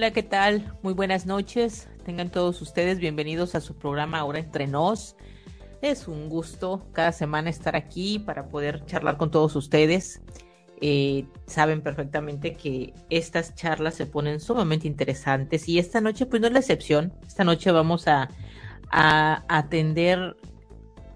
Hola, 0.00 0.12
¿qué 0.12 0.22
tal? 0.22 0.78
Muy 0.82 0.94
buenas 0.94 1.26
noches. 1.26 1.86
Tengan 2.06 2.30
todos 2.30 2.62
ustedes 2.62 2.98
bienvenidos 2.98 3.54
a 3.54 3.60
su 3.60 3.76
programa 3.76 4.20
Ahora 4.20 4.38
entre 4.38 4.66
nos. 4.66 5.14
Es 5.82 6.08
un 6.08 6.30
gusto 6.30 6.86
cada 6.92 7.12
semana 7.12 7.50
estar 7.50 7.76
aquí 7.76 8.18
para 8.18 8.48
poder 8.48 8.82
charlar 8.86 9.18
con 9.18 9.30
todos 9.30 9.54
ustedes. 9.56 10.22
Eh, 10.80 11.26
saben 11.44 11.82
perfectamente 11.82 12.54
que 12.54 12.94
estas 13.10 13.54
charlas 13.54 13.94
se 13.94 14.06
ponen 14.06 14.40
sumamente 14.40 14.86
interesantes 14.88 15.68
y 15.68 15.78
esta 15.78 16.00
noche 16.00 16.24
pues 16.24 16.40
no 16.40 16.46
es 16.46 16.54
la 16.54 16.60
excepción. 16.60 17.12
Esta 17.26 17.44
noche 17.44 17.70
vamos 17.70 18.08
a, 18.08 18.30
atender 18.90 20.34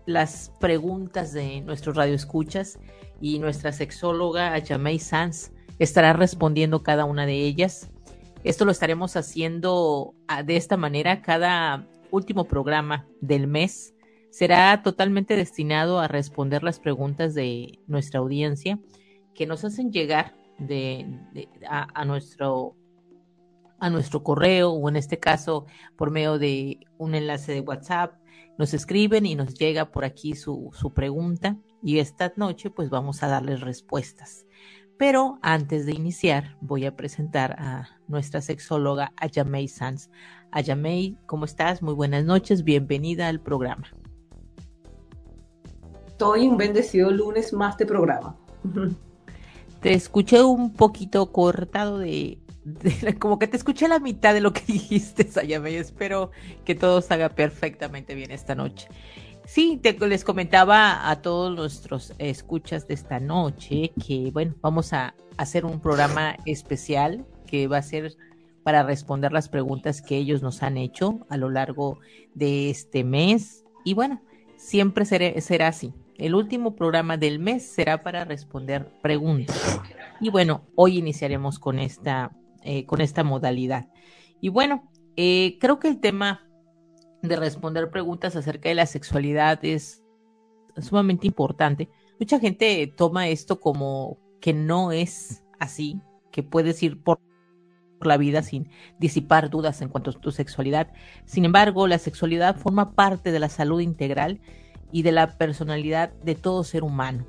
las 0.04 0.52
preguntas 0.60 1.32
de 1.32 1.62
nuestros 1.62 1.96
radioescuchas 1.96 2.78
y 3.18 3.38
nuestra 3.38 3.72
sexóloga 3.72 4.62
Jamey 4.62 4.98
Sanz 4.98 5.52
estará 5.78 6.12
respondiendo 6.12 6.82
cada 6.82 7.06
una 7.06 7.24
de 7.24 7.46
ellas. 7.46 7.90
Esto 8.45 8.67
lo 8.67 8.73
estaremos 8.73 9.17
haciendo 9.17 10.14
ah, 10.28 10.42
de 10.42 10.56
esta 10.56 10.77
manera 10.77 11.23
cada 11.23 11.89
último 12.11 12.45
programa 12.45 13.09
del 13.23 13.47
mes. 13.47 13.95
Será 14.28 14.83
totalmente 14.83 15.34
destinado 15.34 15.98
a 15.98 16.09
responder 16.09 16.62
las 16.62 16.78
preguntas 16.78 17.34
de 17.34 17.78
nuestra 17.87 18.20
audiencia 18.20 18.78
que 19.34 19.47
nos 19.47 19.65
hacen 19.65 19.92
llegar 19.92 20.37
de, 20.59 21.06
a, 21.67 22.05
nuestro 22.05 22.77
a 23.78 23.89
nuestro 23.89 24.22
correo 24.22 24.72
o 24.72 24.89
en 24.91 24.97
este 24.97 25.19
caso 25.19 25.65
por 25.97 26.11
medio 26.11 26.39
de 26.39 26.81
un 26.98 27.15
enlace 27.15 27.53
de 27.53 27.61
WhatsApp. 27.61 28.12
Nos 28.59 28.75
escriben 28.75 29.25
y 29.25 29.37
nos 29.37 29.55
llega 29.55 29.91
por 29.91 30.05
aquí 30.05 30.34
su, 30.34 30.70
su 30.75 30.92
pregunta 30.92 31.56
y 31.83 31.98
esta 31.98 32.31
noche 32.37 32.69
pues 32.69 32.91
vamos 32.91 33.22
a 33.22 33.28
darles 33.28 33.62
respuestas. 33.62 34.45
Pero 34.97 35.39
antes 35.42 35.87
de 35.87 35.92
iniciar 35.92 36.56
voy 36.61 36.87
a 36.87 36.95
presentar 36.95 37.56
a 37.59 37.89
nuestra 38.06 38.41
sexóloga 38.41 39.12
Ayamei 39.17 39.67
Sanz. 39.67 40.09
Ayamei, 40.53 41.19
¿cómo 41.27 41.47
estás? 41.47 41.83
Muy 41.83 41.95
buenas 41.95 42.25
noches, 42.25 42.62
bienvenida 42.62 43.28
al 43.28 43.41
programa. 43.41 43.89
Estoy 46.06 46.47
un 46.47 46.56
bendecido 46.56 47.11
lunes 47.11 47.53
más 47.53 47.77
de 47.77 47.87
programa. 47.87 48.37
Te 49.81 49.92
escuché 49.92 50.42
un 50.42 50.72
poquito 50.72 51.31
cortado 51.33 51.98
de, 51.98 52.39
como 53.19 53.39
que 53.39 53.47
te 53.47 53.59
escuché 53.59 53.87
la 53.87 53.98
mitad 53.98 54.33
de 54.33 54.41
lo 54.41 54.55
que 54.55 54.62
dijiste, 54.67 55.25
Sayame. 55.31 55.77
Espero 55.77 56.31
que 56.65 56.75
todo 56.75 57.03
salga 57.03 57.28
perfectamente 57.28 58.15
bien 58.15 58.31
esta 58.31 58.55
noche. 58.55 58.89
Sí, 59.47 59.78
te, 59.83 59.92
les 60.06 60.25
comentaba 60.25 61.11
a 61.11 61.20
todos 61.20 61.55
nuestros 61.55 62.14
escuchas 62.19 62.89
de 62.89 62.95
esta 62.95 63.20
noche 63.20 63.92
que, 64.06 64.31
bueno, 64.33 64.55
vamos 64.62 64.95
a 64.95 65.14
hacer 65.37 65.67
un 65.67 65.81
programa 65.81 66.37
especial 66.47 67.27
que 67.47 67.69
va 67.69 67.78
a 67.78 67.83
ser 67.83 68.17
para 68.62 68.83
responder 68.83 69.33
las 69.33 69.50
preguntas 69.50 70.00
que 70.00 70.17
ellos 70.17 70.42
nos 70.42 70.62
han 70.62 70.78
hecho 70.78 71.27
a 71.28 71.37
lo 71.37 71.50
largo 71.50 71.98
de 72.34 72.71
este 72.71 73.04
mes. 73.04 73.65
Y 73.84 73.93
bueno, 73.93 74.22
siempre 74.56 75.04
será 75.04 75.69
así. 75.69 75.93
El 76.16 76.34
último 76.34 76.75
programa 76.75 77.19
del 77.19 77.38
mes 77.38 77.66
será 77.66 78.03
para 78.03 78.25
responder 78.25 78.91
preguntas. 79.03 79.81
Y 80.21 80.31
bueno, 80.31 80.62
hoy 80.75 80.97
iniciaremos 80.97 81.59
con 81.59 81.78
esta, 81.78 82.34
eh, 82.62 82.87
con 82.87 83.03
esta 83.03 83.25
modalidad. 83.25 83.88
Y 84.41 84.49
bueno, 84.49 84.91
eh, 85.16 85.59
creo 85.60 85.78
que 85.78 85.88
el 85.88 86.00
tema 86.00 86.49
de 87.28 87.36
responder 87.36 87.90
preguntas 87.90 88.36
acerca 88.36 88.68
de 88.68 88.74
la 88.74 88.86
sexualidad 88.86 89.64
es 89.64 90.02
sumamente 90.80 91.26
importante. 91.26 91.88
Mucha 92.18 92.38
gente 92.38 92.92
toma 92.96 93.28
esto 93.28 93.60
como 93.60 94.18
que 94.40 94.52
no 94.52 94.92
es 94.92 95.42
así, 95.58 96.00
que 96.30 96.42
puedes 96.42 96.82
ir 96.82 97.02
por 97.02 97.20
la 98.00 98.16
vida 98.16 98.42
sin 98.42 98.68
disipar 98.98 99.50
dudas 99.50 99.80
en 99.80 99.88
cuanto 99.88 100.10
a 100.10 100.14
tu 100.14 100.30
sexualidad. 100.30 100.92
Sin 101.24 101.44
embargo, 101.44 101.86
la 101.86 101.98
sexualidad 101.98 102.56
forma 102.56 102.94
parte 102.94 103.32
de 103.32 103.38
la 103.38 103.48
salud 103.48 103.80
integral 103.80 104.41
y 104.92 105.02
de 105.02 105.12
la 105.12 105.38
personalidad 105.38 106.12
de 106.22 106.34
todo 106.34 106.64
ser 106.64 106.82
humano. 106.82 107.26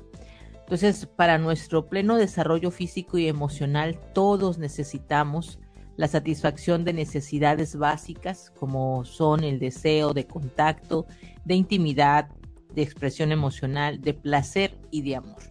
Entonces, 0.60 1.06
para 1.06 1.38
nuestro 1.38 1.86
pleno 1.86 2.16
desarrollo 2.16 2.70
físico 2.70 3.18
y 3.18 3.28
emocional, 3.28 4.00
todos 4.12 4.58
necesitamos 4.58 5.60
la 5.96 6.08
satisfacción 6.08 6.84
de 6.84 6.92
necesidades 6.92 7.76
básicas 7.76 8.52
como 8.58 9.04
son 9.04 9.44
el 9.44 9.58
deseo 9.58 10.12
de 10.12 10.26
contacto, 10.26 11.06
de 11.44 11.54
intimidad, 11.54 12.28
de 12.74 12.82
expresión 12.82 13.32
emocional, 13.32 14.00
de 14.00 14.14
placer 14.14 14.76
y 14.90 15.02
de 15.02 15.16
amor. 15.16 15.42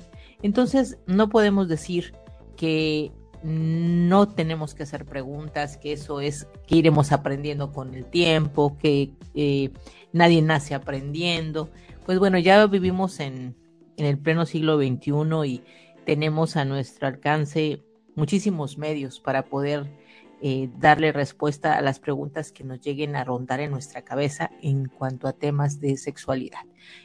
Entonces, 0.41 0.97
no 1.07 1.29
podemos 1.29 1.67
decir 1.67 2.13
que 2.56 3.11
no 3.44 4.28
tenemos 4.28 4.73
que 4.73 4.83
hacer 4.83 5.06
preguntas, 5.06 5.78
que 5.78 5.94
eso 5.94 6.22
es 6.22 6.47
que 6.67 6.77
iremos 6.77 7.12
aprendiendo 7.12 7.72
con 7.72 7.94
el 7.94 8.06
tiempo, 8.06 8.77
que 8.77 9.13
eh, 9.33 9.72
nadie 10.13 10.41
nace 10.41 10.73
aprendiendo 10.73 11.69
pues 12.06 12.19
bueno, 12.19 12.38
ya 12.38 12.66
vivimos 12.67 13.19
en, 13.19 13.56
en 13.97 14.06
el 14.06 14.17
pleno 14.19 14.45
siglo 14.45 14.77
XXI 14.77 15.12
y 15.45 15.63
tenemos 16.06 16.56
a 16.56 16.63
nuestro 16.63 17.07
alcance 17.07 17.83
muchísimos 18.16 18.77
medios 18.77 19.19
para 19.19 19.45
poder 19.45 19.88
eh, 20.41 20.69
darle 20.78 21.12
respuesta 21.12 21.78
a 21.78 21.81
las 21.81 22.00
preguntas 22.00 22.51
que 22.51 22.63
nos 22.63 22.81
lleguen 22.81 23.16
a 23.16 23.23
rondar 23.23 23.59
en 23.59 23.72
nuestra 23.72 24.03
cabeza 24.03 24.51
en 24.62 24.88
cuanto 24.88 25.28
a 25.28 25.34
temas 25.34 25.79
de 25.79 25.97
sexualidad. 25.97 26.62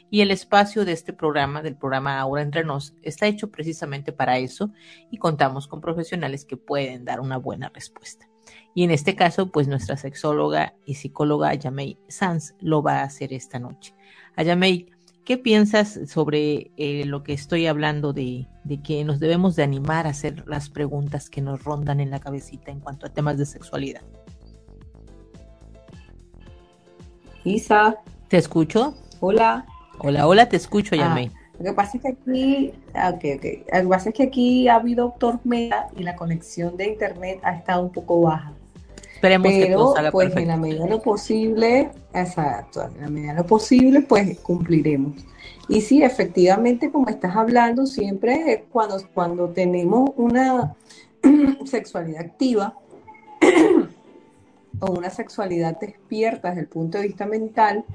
Y 0.09 0.21
el 0.21 0.31
espacio 0.31 0.85
de 0.85 0.91
este 0.91 1.13
programa, 1.13 1.61
del 1.61 1.75
programa 1.75 2.19
Ahora 2.19 2.41
Entre 2.41 2.63
Nos, 2.63 2.93
está 3.01 3.27
hecho 3.27 3.49
precisamente 3.49 4.11
para 4.11 4.37
eso 4.37 4.71
y 5.09 5.17
contamos 5.17 5.67
con 5.67 5.81
profesionales 5.81 6.45
que 6.45 6.57
pueden 6.57 7.05
dar 7.05 7.19
una 7.19 7.37
buena 7.37 7.69
respuesta. 7.69 8.27
Y 8.73 8.83
en 8.83 8.91
este 8.91 9.15
caso, 9.15 9.51
pues 9.51 9.67
nuestra 9.67 9.97
sexóloga 9.97 10.75
y 10.85 10.95
psicóloga 10.95 11.53
Yamei 11.53 11.97
Sanz 12.07 12.55
lo 12.59 12.81
va 12.81 12.99
a 12.99 13.03
hacer 13.03 13.33
esta 13.33 13.59
noche. 13.59 13.93
Ayamei, 14.35 14.87
¿qué 15.31 15.37
piensas 15.37 15.97
sobre 16.07 16.71
eh, 16.75 17.05
lo 17.05 17.23
que 17.23 17.31
estoy 17.31 17.65
hablando 17.65 18.11
de, 18.11 18.47
que 18.83 19.05
nos 19.05 19.21
debemos 19.21 19.55
de 19.55 19.63
animar 19.63 20.05
a 20.05 20.09
hacer 20.09 20.43
las 20.45 20.69
preguntas 20.69 21.29
que 21.29 21.39
nos 21.39 21.63
rondan 21.63 22.01
en 22.01 22.09
la 22.09 22.19
cabecita 22.19 22.69
en 22.69 22.81
cuanto 22.81 23.05
a 23.05 23.09
temas 23.11 23.37
de 23.37 23.45
sexualidad? 23.45 24.01
Isa. 27.45 27.95
¿Te 28.27 28.35
escucho? 28.35 28.93
Hola. 29.21 29.65
Hola, 29.99 30.27
hola, 30.27 30.49
te 30.49 30.57
escucho, 30.57 30.97
Yamei. 30.97 31.31
Ah, 31.33 31.53
lo 31.59 31.63
que 31.63 31.73
pasa 31.75 31.95
es 31.95 32.03
que 32.03 32.09
aquí, 32.09 32.73
ah, 32.93 33.11
okay, 33.15 33.37
okay. 33.37 33.63
Lo 33.71 33.81
que 33.83 33.87
pasa 33.87 34.09
es 34.09 34.15
que 34.15 34.23
aquí 34.23 34.67
ha 34.67 34.75
habido 34.75 35.15
tormenta 35.17 35.87
y 35.95 36.03
la 36.03 36.17
conexión 36.17 36.75
de 36.75 36.89
internet 36.89 37.39
ha 37.43 37.53
estado 37.53 37.83
un 37.83 37.93
poco 37.93 38.19
baja. 38.19 38.51
Esperemos 39.21 39.51
que 39.51 39.67
todo 39.67 39.93
salga 39.93 40.11
pues 40.11 40.35
en 40.35 40.47
la 40.47 40.57
medida 40.57 40.83
de 40.85 40.89
lo 40.89 40.99
posible, 40.99 41.91
exacto, 42.11 42.81
en 42.81 43.01
la 43.01 43.07
medida 43.07 43.33
de 43.33 43.41
lo 43.41 43.45
posible, 43.45 44.01
pues 44.01 44.39
cumpliremos. 44.39 45.13
Y 45.67 45.81
sí, 45.81 46.01
efectivamente, 46.01 46.91
como 46.91 47.07
estás 47.07 47.35
hablando, 47.35 47.85
siempre 47.85 48.65
cuando, 48.71 48.99
cuando 49.13 49.49
tenemos 49.49 50.09
una 50.15 50.75
sexualidad 51.65 52.21
activa 52.21 52.73
o 54.79 54.91
una 54.91 55.11
sexualidad 55.11 55.79
despierta 55.79 56.49
desde 56.49 56.61
el 56.61 56.67
punto 56.67 56.97
de 56.97 57.05
vista 57.05 57.27
mental, 57.27 57.85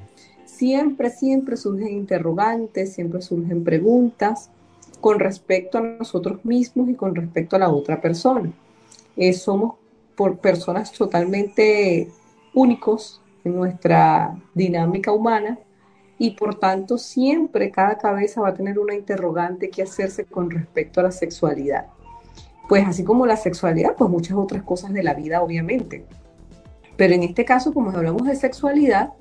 siempre, 0.45 1.11
siempre 1.11 1.57
surgen 1.57 1.89
interrogantes, 1.89 2.93
siempre 2.93 3.21
surgen 3.21 3.65
preguntas 3.65 4.51
con 5.01 5.19
respecto 5.19 5.79
a 5.79 5.81
nosotros 5.81 6.45
mismos 6.45 6.89
y 6.89 6.95
con 6.95 7.17
respecto 7.17 7.57
a 7.57 7.59
la 7.59 7.69
otra 7.69 8.01
persona. 8.01 8.53
Eh, 9.17 9.33
somos 9.33 9.75
por 10.17 10.39
personas 10.39 10.93
totalmente 10.93 12.09
únicos 12.55 13.23
en 13.45 13.55
nuestra 13.55 14.37
dinámica 14.55 15.13
humana 15.13 15.59
y 16.19 16.31
por 16.31 16.59
tanto 16.59 16.99
siempre 16.99 17.71
cada 17.71 17.99
cabeza 17.99 18.41
va 18.41 18.49
a 18.49 18.55
tener 18.55 18.79
una 18.79 18.95
interrogante 18.95 19.69
que 19.71 19.83
hacerse 19.83 20.25
con 20.25 20.51
respecto 20.51 21.01
a 21.01 21.05
la 21.05 21.13
sexualidad. 21.13 21.87
Pues 22.69 22.87
así 22.87 23.05
como 23.05 23.27
la 23.27 23.37
sexualidad, 23.37 23.95
pues 23.97 24.11
muchas 24.11 24.37
otras 24.37 24.63
cosas 24.63 24.93
de 24.93 25.03
la 25.03 25.15
vida 25.15 25.43
obviamente. 25.43 26.05
Pero 26.97 27.15
en 27.15 27.23
este 27.23 27.45
caso, 27.45 27.73
como 27.73 27.91
hablamos 27.91 28.27
de 28.27 28.35
sexualidad, 28.35 29.13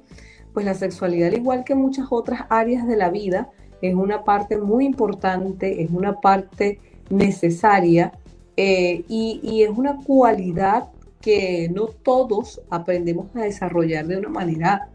pues 0.53 0.65
la 0.65 0.74
sexualidad, 0.74 1.27
al 1.27 1.36
igual 1.36 1.63
que 1.65 1.75
muchas 1.75 2.07
otras 2.09 2.45
áreas 2.50 2.88
de 2.88 2.95
la 2.95 3.09
vida, 3.09 3.51
es 3.81 3.94
una 3.94 4.24
parte 4.24 4.57
muy 4.57 4.86
importante, 4.86 5.83
es 5.83 5.92
una 5.92 6.21
parte 6.21 6.80
necesaria 7.09 8.13
eh, 8.57 9.04
y, 9.07 9.63
es 9.63 9.69
una 9.69 9.98
cualidad 9.98 10.90
que 11.22 11.69
no 11.74 11.88
todos 11.88 12.62
aprendemos 12.69 13.28
a 13.36 13.42
desarrollar 13.42 14.07
de 14.07 14.18
una 14.18 14.30
manera 14.30 14.90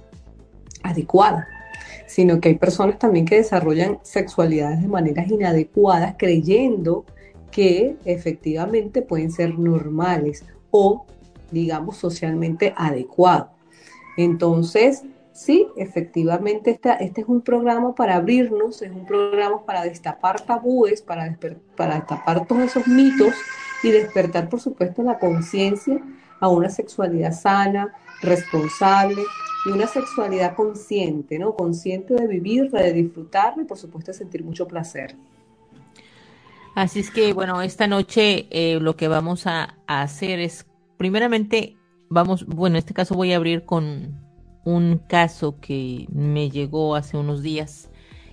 adecuada, 0.83 1.49
sino 2.07 2.41
que 2.41 2.51
hay 2.51 2.55
personas 2.55 2.99
también 2.99 3.27
que 3.27 3.37
desarrollan 3.37 3.99
sexualidades 4.03 4.81
de 4.81 4.89
maneras 4.89 5.29
inadecuadas 5.29 6.15
creyendo 6.19 7.05
que 7.51 7.97
efectivamente 8.05 9.03
pueden 9.03 9.33
ser 9.33 9.59
normales 9.59 10.45
o, 10.71 11.05
digamos, 11.51 11.97
socialmente 11.97 12.73
adecuados. 12.77 13.49
Entonces, 14.17 15.03
sí, 15.41 15.69
efectivamente, 15.77 16.79
este 17.01 17.21
es 17.21 17.27
un 17.27 17.41
programa 17.41 17.95
para 17.95 18.17
abrirnos, 18.17 18.83
es 18.83 18.91
un 18.91 19.07
programa 19.07 19.65
para 19.65 19.83
destapar 19.83 20.43
tabúes, 20.43 21.01
para, 21.01 21.39
para 21.77 21.95
destapar 21.95 22.47
todos 22.47 22.63
esos 22.63 22.87
mitos 22.87 23.35
y 23.83 23.91
despertar, 23.91 24.51
por 24.51 24.61
supuesto, 24.61 25.03
la 25.03 25.19
conciencia 25.19 25.99
a 26.41 26.49
una 26.49 26.69
sexualidad 26.69 27.33
sana, 27.33 27.95
responsable 28.21 29.23
y 29.65 29.71
una 29.71 29.87
sexualidad 29.87 30.55
consciente, 30.55 31.39
¿no? 31.39 31.55
Consciente 31.55 32.15
de 32.15 32.27
vivirla, 32.27 32.83
de 32.83 32.93
disfrutarla 32.93 33.63
y 33.63 33.67
por 33.67 33.79
supuesto 33.79 34.13
de 34.13 34.19
sentir 34.19 34.45
mucho 34.45 34.69
placer. 34.69 35.17
Así 36.75 37.01
es 37.01 37.11
que, 37.11 37.33
bueno, 37.33 37.63
esta 37.63 37.87
noche 37.87 38.47
eh, 38.51 38.79
lo 38.79 38.95
que 38.95 39.09
vamos 39.09 39.47
a, 39.47 39.79
a, 39.87 40.03
hacer 40.03 40.39
es, 40.39 40.67
primeramente, 40.99 41.79
vamos, 42.11 42.47
bueno, 42.47 42.77
en 42.77 42.81
este 42.81 42.95
caso 42.95 43.15
voy 43.15 43.33
a 43.33 43.37
abrir 43.37 43.65
con 43.65 44.30
un 44.65 44.99
caso 44.99 45.59
que 45.61 46.07
me 46.13 46.51
llegó 46.51 46.95
hace 46.95 47.17
unos 47.17 47.43
días 47.43 47.91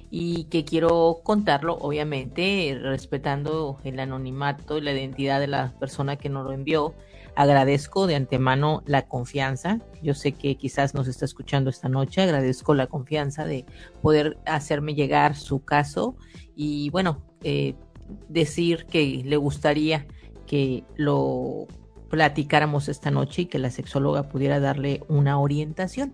y 0.09 0.45
que 0.45 0.63
quiero 0.63 1.19
contarlo, 1.24 1.75
obviamente, 1.75 2.77
respetando 2.81 3.77
el 3.83 4.00
anonimato 4.00 4.77
y 4.77 4.81
la 4.81 4.94
identidad 4.94 5.39
de 5.39 5.47
la 5.47 5.74
persona 5.79 6.15
que 6.15 6.29
nos 6.29 6.45
lo 6.45 6.53
envió. 6.53 6.95
Agradezco 7.35 8.07
de 8.07 8.15
antemano 8.15 8.83
la 8.85 9.07
confianza. 9.07 9.79
Yo 10.01 10.13
sé 10.13 10.31
que 10.31 10.56
quizás 10.56 10.94
nos 10.94 11.07
está 11.07 11.25
escuchando 11.25 11.69
esta 11.69 11.89
noche. 11.89 12.21
Agradezco 12.21 12.74
la 12.74 12.88
confianza 12.88 13.45
de 13.45 13.65
poder 14.01 14.38
hacerme 14.45 14.95
llegar 14.95 15.35
su 15.35 15.63
caso 15.63 16.15
y, 16.56 16.89
bueno, 16.89 17.21
eh, 17.44 17.75
decir 18.29 18.85
que 18.85 19.21
le 19.25 19.38
gustaría 19.38 20.07
que 20.45 20.85
lo 20.95 21.68
platicáramos 22.09 22.89
esta 22.89 23.12
noche 23.12 23.44
y 23.44 23.45
que 23.45 23.59
la 23.59 23.71
sexóloga 23.71 24.30
pudiera 24.30 24.59
darle 24.59 25.04
una 25.07 25.39
orientación. 25.39 26.13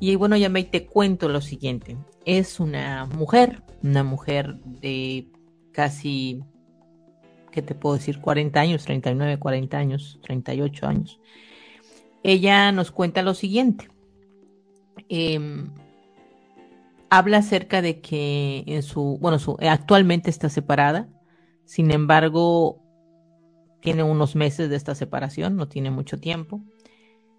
Y 0.00 0.16
bueno, 0.16 0.36
ya 0.36 0.48
me 0.48 0.64
te 0.64 0.86
cuento 0.86 1.28
lo 1.28 1.40
siguiente. 1.40 1.96
Es 2.24 2.60
una 2.60 3.06
mujer, 3.06 3.62
una 3.82 4.02
mujer 4.02 4.56
de 4.64 5.28
casi, 5.72 6.42
¿qué 7.52 7.62
te 7.62 7.74
puedo 7.74 7.96
decir? 7.96 8.20
40 8.20 8.60
años, 8.60 8.84
39, 8.84 9.38
40 9.38 9.78
años, 9.78 10.18
38 10.22 10.86
años. 10.86 11.20
Ella 12.22 12.72
nos 12.72 12.90
cuenta 12.90 13.22
lo 13.22 13.34
siguiente. 13.34 13.88
Eh, 15.08 15.68
habla 17.10 17.38
acerca 17.38 17.82
de 17.82 18.00
que 18.00 18.64
en 18.66 18.82
su, 18.82 19.18
bueno, 19.20 19.38
su, 19.38 19.56
actualmente 19.60 20.30
está 20.30 20.48
separada, 20.48 21.08
sin 21.64 21.90
embargo, 21.90 22.83
tiene 23.84 24.02
unos 24.02 24.34
meses 24.34 24.70
de 24.70 24.76
esta 24.76 24.94
separación, 24.94 25.56
no 25.56 25.68
tiene 25.68 25.90
mucho 25.90 26.18
tiempo. 26.18 26.62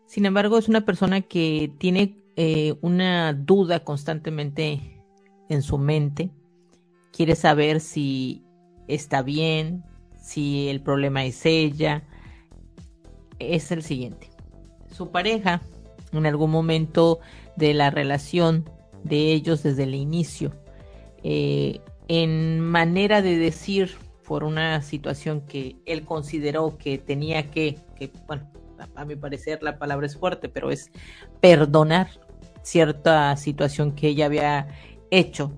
Sin 0.05 0.27
embargo, 0.27 0.59
es 0.59 0.69
una 0.69 0.85
persona 0.85 1.21
que 1.21 1.73
tiene 1.79 2.19
eh, 2.35 2.75
una 2.81 3.33
duda 3.33 3.83
constantemente 3.83 5.01
en 5.49 5.63
su 5.63 5.79
mente. 5.79 6.29
Quiere 7.11 7.35
saber 7.35 7.81
si 7.81 8.43
está 8.87 9.23
bien, 9.23 9.83
si 10.21 10.69
el 10.69 10.81
problema 10.81 11.25
es 11.25 11.47
ella. 11.47 12.03
Es 13.39 13.71
el 13.71 13.81
siguiente. 13.81 14.29
Su 14.91 15.09
pareja, 15.09 15.63
en 16.11 16.27
algún 16.27 16.51
momento 16.51 17.21
de 17.55 17.73
la 17.73 17.89
relación 17.89 18.69
de 19.03 19.33
ellos 19.33 19.63
desde 19.63 19.81
el 19.81 19.95
inicio, 19.95 20.53
eh, 21.23 21.81
en 22.07 22.59
manera 22.59 23.23
de 23.23 23.35
decir 23.35 24.04
por 24.27 24.43
una 24.43 24.81
situación 24.81 25.41
que 25.41 25.77
él 25.85 26.03
consideró 26.03 26.77
que 26.77 26.97
tenía 26.97 27.51
que, 27.51 27.79
bueno, 28.27 28.49
a 28.95 29.05
mi 29.05 29.15
parecer 29.15 29.63
la 29.63 29.77
palabra 29.77 30.05
es 30.05 30.17
fuerte, 30.17 30.49
pero 30.49 30.71
es 30.71 30.91
perdonar 31.41 32.07
cierta 32.61 33.35
situación 33.37 33.93
que 33.93 34.09
ella 34.09 34.25
había 34.25 34.67
hecho, 35.11 35.51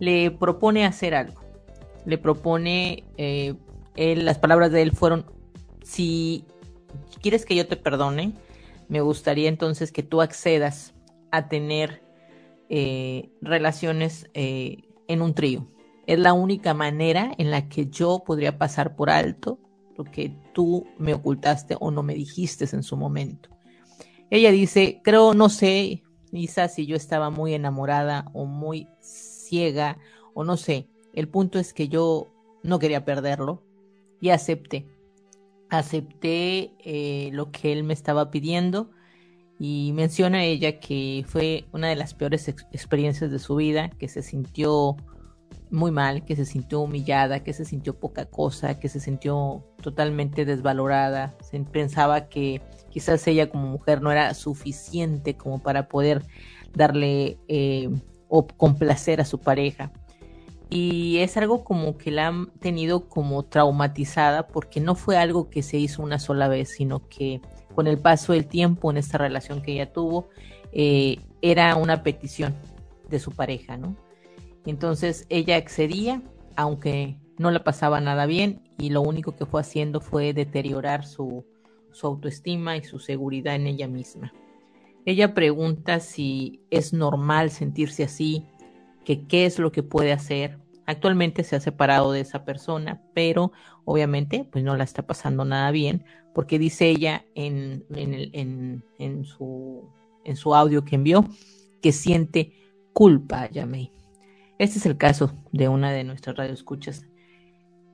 le 0.00 0.30
propone 0.30 0.86
hacer 0.86 1.14
algo. 1.14 1.42
Le 2.04 2.18
propone, 2.18 3.04
eh, 3.16 3.54
las 3.96 4.38
palabras 4.38 4.72
de 4.72 4.82
él 4.82 4.92
fueron, 4.92 5.26
si 5.82 6.44
quieres 7.20 7.44
que 7.44 7.56
yo 7.56 7.66
te 7.66 7.76
perdone, 7.76 8.32
me 8.88 9.00
gustaría 9.00 9.48
entonces 9.48 9.92
que 9.92 10.02
tú 10.02 10.22
accedas 10.22 10.94
a 11.30 11.48
tener 11.48 12.02
eh, 12.68 13.30
relaciones 13.40 14.30
eh, 14.34 14.82
en 15.08 15.22
un 15.22 15.34
trío. 15.34 15.66
Es 16.06 16.18
la 16.18 16.32
única 16.32 16.72
manera 16.74 17.32
en 17.38 17.50
la 17.50 17.68
que 17.68 17.88
yo 17.88 18.22
podría 18.24 18.58
pasar 18.58 18.94
por 18.94 19.10
alto 19.10 19.58
lo 19.96 20.04
que 20.04 20.36
tú 20.52 20.86
me 20.98 21.14
ocultaste 21.14 21.76
o 21.80 21.90
no 21.90 22.02
me 22.02 22.14
dijiste 22.14 22.66
en 22.72 22.82
su 22.82 22.96
momento. 22.96 23.48
Ella 24.30 24.50
dice, 24.50 25.00
creo, 25.02 25.34
no 25.34 25.48
sé, 25.48 26.02
quizás 26.30 26.74
si 26.74 26.86
yo 26.86 26.96
estaba 26.96 27.30
muy 27.30 27.54
enamorada 27.54 28.26
o 28.34 28.44
muy 28.44 28.88
ciega 29.00 29.98
o 30.34 30.44
no 30.44 30.56
sé. 30.56 30.88
El 31.12 31.28
punto 31.28 31.58
es 31.58 31.72
que 31.72 31.88
yo 31.88 32.32
no 32.62 32.78
quería 32.78 33.04
perderlo 33.04 33.62
y 34.20 34.30
acepté. 34.30 34.86
Acepté 35.70 36.72
eh, 36.84 37.30
lo 37.32 37.50
que 37.50 37.72
él 37.72 37.84
me 37.84 37.94
estaba 37.94 38.30
pidiendo 38.30 38.90
y 39.58 39.92
menciona 39.94 40.44
ella 40.44 40.78
que 40.78 41.24
fue 41.26 41.64
una 41.72 41.88
de 41.88 41.96
las 41.96 42.14
peores 42.14 42.48
experiencias 42.48 43.30
de 43.30 43.38
su 43.38 43.56
vida, 43.56 43.90
que 43.90 44.08
se 44.08 44.22
sintió 44.22 44.96
muy 45.70 45.90
mal, 45.90 46.24
que 46.24 46.36
se 46.36 46.44
sintió 46.44 46.80
humillada, 46.80 47.42
que 47.42 47.52
se 47.52 47.64
sintió 47.64 47.98
poca 47.98 48.26
cosa, 48.26 48.78
que 48.78 48.88
se 48.88 49.00
sintió 49.00 49.64
totalmente 49.82 50.44
desvalorada, 50.44 51.34
se 51.42 51.58
pensaba 51.60 52.28
que 52.28 52.62
quizás 52.90 53.26
ella 53.26 53.50
como 53.50 53.66
mujer 53.66 54.02
no 54.02 54.12
era 54.12 54.32
suficiente 54.34 55.36
como 55.36 55.58
para 55.58 55.88
poder 55.88 56.24
darle 56.74 57.38
eh, 57.48 57.90
o 58.28 58.46
complacer 58.46 59.20
a 59.20 59.24
su 59.24 59.40
pareja. 59.40 59.92
Y 60.68 61.18
es 61.18 61.36
algo 61.36 61.62
como 61.62 61.96
que 61.96 62.10
la 62.10 62.28
han 62.28 62.50
tenido 62.58 63.08
como 63.08 63.44
traumatizada 63.44 64.48
porque 64.48 64.80
no 64.80 64.94
fue 64.96 65.16
algo 65.16 65.48
que 65.48 65.62
se 65.62 65.78
hizo 65.78 66.02
una 66.02 66.18
sola 66.18 66.48
vez, 66.48 66.70
sino 66.70 67.08
que 67.08 67.40
con 67.74 67.86
el 67.86 67.98
paso 67.98 68.32
del 68.32 68.46
tiempo 68.46 68.90
en 68.90 68.96
esta 68.96 69.18
relación 69.18 69.62
que 69.62 69.74
ella 69.74 69.92
tuvo, 69.92 70.28
eh, 70.72 71.18
era 71.40 71.76
una 71.76 72.02
petición 72.02 72.54
de 73.08 73.20
su 73.20 73.30
pareja, 73.30 73.76
¿no? 73.76 73.96
Entonces 74.66 75.26
ella 75.28 75.56
accedía, 75.56 76.22
aunque 76.56 77.18
no 77.38 77.50
la 77.50 77.64
pasaba 77.64 78.00
nada 78.00 78.26
bien, 78.26 78.62
y 78.78 78.90
lo 78.90 79.00
único 79.00 79.36
que 79.36 79.46
fue 79.46 79.60
haciendo 79.60 80.00
fue 80.00 80.34
deteriorar 80.34 81.06
su, 81.06 81.44
autoestima 82.02 82.76
y 82.76 82.84
su 82.84 82.98
seguridad 82.98 83.54
en 83.54 83.66
ella 83.66 83.88
misma. 83.88 84.34
Ella 85.06 85.32
pregunta 85.32 86.00
si 86.00 86.60
es 86.70 86.92
normal 86.92 87.50
sentirse 87.50 88.04
así, 88.04 88.44
que 89.04 89.26
qué 89.26 89.46
es 89.46 89.58
lo 89.58 89.72
que 89.72 89.82
puede 89.82 90.12
hacer. 90.12 90.58
Actualmente 90.84 91.42
se 91.42 91.56
ha 91.56 91.60
separado 91.60 92.12
de 92.12 92.20
esa 92.20 92.44
persona, 92.44 93.00
pero 93.14 93.52
obviamente 93.86 94.46
pues 94.50 94.62
no 94.62 94.76
la 94.76 94.84
está 94.84 95.06
pasando 95.06 95.46
nada 95.46 95.70
bien, 95.70 96.04
porque 96.34 96.58
dice 96.58 96.90
ella 96.90 97.24
en 97.34 97.84
su, 99.24 99.88
en 100.24 100.36
su 100.36 100.54
audio 100.54 100.84
que 100.84 100.96
envió 100.96 101.24
que 101.80 101.92
siente 101.92 102.52
culpa, 102.92 103.48
Yamei. 103.48 103.90
Este 104.58 104.78
es 104.78 104.86
el 104.86 104.96
caso 104.96 105.32
de 105.52 105.68
una 105.68 105.92
de 105.92 106.02
nuestras 106.04 106.36
radioescuchas. 106.36 107.04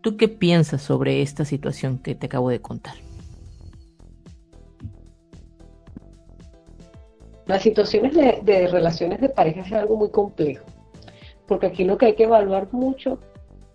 ¿Tú 0.00 0.16
qué 0.16 0.28
piensas 0.28 0.83
sobre 0.83 1.21
esta 1.21 1.45
situación 1.45 1.99
que 1.99 2.14
te 2.14 2.26
acabo 2.26 2.50
de 2.50 2.61
contar? 2.61 2.95
Las 7.47 7.62
situaciones 7.62 8.14
de, 8.14 8.69
relaciones 8.69 9.21
de 9.21 9.28
pareja 9.28 9.62
es 9.62 9.73
algo 9.73 9.97
muy 9.97 10.11
complejo, 10.11 10.64
porque 11.49 11.66
aquí 11.66 11.85
lo 11.85 11.99
que 11.99 12.07
hay 12.07 12.14
que 12.14 12.25
evaluar 12.25 12.69
mucho, 12.73 13.19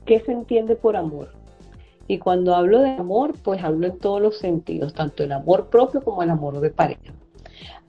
¿qué 0.06 0.22
se 0.22 0.32
entiende 0.32 0.78
por 0.78 0.96
amor? 0.96 1.34
Y 2.08 2.20
cuando 2.20 2.56
hablo 2.56 2.80
de 2.80 2.92
amor, 2.92 3.34
pues 3.44 3.62
hablo 3.62 3.88
en 3.88 4.00
todos 4.00 4.22
los 4.22 4.38
sentidos, 4.38 4.94
tanto 4.94 5.26
el 5.26 5.34
amor 5.34 5.70
propio 5.70 6.02
como 6.02 6.24
el 6.24 6.30
amor 6.30 6.62
de 6.62 6.70
pareja. 6.70 7.14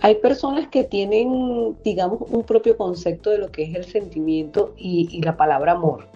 Hay 0.00 0.16
personas 0.16 0.68
que 0.68 0.84
tienen, 0.84 1.76
digamos, 1.82 2.20
un 2.30 2.44
propio 2.44 2.76
concepto 2.76 3.30
de 3.30 3.38
lo 3.38 3.50
que 3.50 3.64
es 3.64 3.74
el 3.74 3.84
sentimiento 3.84 4.74
y, 4.76 5.20
la 5.22 5.36
palabra 5.36 5.72
amor. 5.72 6.06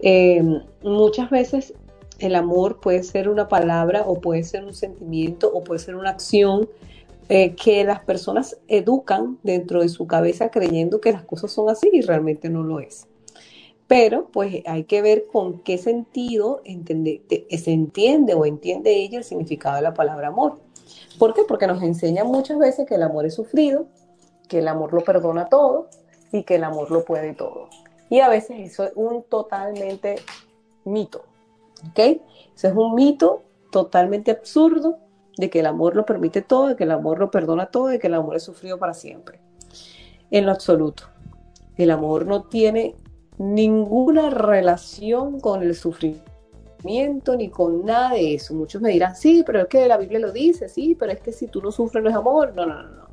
Eh, 0.00 0.42
muchas 0.82 1.28
veces 1.30 1.74
el 2.18 2.34
amor 2.34 2.80
puede 2.80 3.02
ser 3.02 3.28
una 3.28 3.48
palabra 3.48 4.02
o 4.06 4.20
puede 4.20 4.44
ser 4.44 4.64
un 4.64 4.74
sentimiento 4.74 5.50
o 5.52 5.62
puede 5.62 5.80
ser 5.80 5.96
una 5.96 6.10
acción 6.10 6.68
eh, 7.28 7.54
que 7.54 7.84
las 7.84 8.00
personas 8.00 8.56
educan 8.68 9.38
dentro 9.42 9.82
de 9.82 9.88
su 9.88 10.06
cabeza 10.06 10.50
creyendo 10.50 11.00
que 11.00 11.12
las 11.12 11.24
cosas 11.24 11.52
son 11.52 11.68
así 11.68 11.90
y 11.92 12.00
realmente 12.00 12.48
no 12.48 12.62
lo 12.62 12.80
es. 12.80 13.06
Pero 13.86 14.28
pues 14.32 14.62
hay 14.66 14.84
que 14.84 15.02
ver 15.02 15.26
con 15.30 15.60
qué 15.60 15.78
sentido 15.78 16.62
se 16.64 17.72
entiende 17.72 18.34
o 18.34 18.44
entiende 18.44 18.96
ella 18.96 19.18
el 19.18 19.24
significado 19.24 19.76
de 19.76 19.82
la 19.82 19.94
palabra 19.94 20.28
amor. 20.28 20.58
¿Por 21.18 21.34
qué? 21.34 21.42
Porque 21.46 21.66
nos 21.66 21.82
enseña 21.82 22.24
muchas 22.24 22.58
veces 22.58 22.86
que 22.86 22.94
el 22.94 23.02
amor 23.02 23.26
es 23.26 23.34
sufrido, 23.34 23.86
que 24.48 24.58
el 24.58 24.68
amor 24.68 24.92
lo 24.92 25.02
perdona 25.02 25.48
todo 25.48 25.88
y 26.32 26.44
que 26.44 26.56
el 26.56 26.64
amor 26.64 26.90
lo 26.90 27.04
puede 27.04 27.34
todo. 27.34 27.68
Y 28.10 28.20
a 28.20 28.28
veces 28.28 28.58
eso 28.60 28.84
es 28.84 28.92
un 28.94 29.22
totalmente 29.22 30.16
mito. 30.84 31.24
¿Ok? 31.90 31.98
Eso 32.54 32.68
es 32.68 32.74
un 32.74 32.94
mito 32.94 33.42
totalmente 33.70 34.30
absurdo 34.30 34.98
de 35.36 35.50
que 35.50 35.60
el 35.60 35.66
amor 35.66 35.94
lo 35.94 36.04
permite 36.04 36.42
todo, 36.42 36.68
de 36.68 36.76
que 36.76 36.84
el 36.84 36.90
amor 36.90 37.18
lo 37.18 37.30
perdona 37.30 37.66
todo, 37.66 37.88
de 37.88 37.98
que 37.98 38.08
el 38.08 38.14
amor 38.14 38.36
es 38.36 38.42
sufrido 38.42 38.78
para 38.78 38.94
siempre. 38.94 39.40
En 40.30 40.46
lo 40.46 40.52
absoluto. 40.52 41.04
El 41.76 41.90
amor 41.90 42.26
no 42.26 42.44
tiene 42.44 42.96
ninguna 43.38 44.30
relación 44.30 45.38
con 45.38 45.62
el 45.62 45.76
sufrimiento 45.76 46.27
ni 46.84 47.50
con 47.50 47.84
nada 47.84 48.12
de 48.12 48.34
eso. 48.34 48.54
Muchos 48.54 48.80
me 48.80 48.90
dirán, 48.90 49.14
sí, 49.14 49.42
pero 49.44 49.62
es 49.62 49.66
que 49.68 49.86
la 49.86 49.96
Biblia 49.96 50.18
lo 50.18 50.32
dice, 50.32 50.68
sí, 50.68 50.96
pero 50.98 51.12
es 51.12 51.20
que 51.20 51.32
si 51.32 51.48
tú 51.48 51.60
no 51.62 51.72
sufres 51.72 52.02
no 52.02 52.10
es 52.10 52.16
amor. 52.16 52.52
No, 52.54 52.66
no, 52.66 52.82
no, 52.82 52.90
no. 52.90 53.08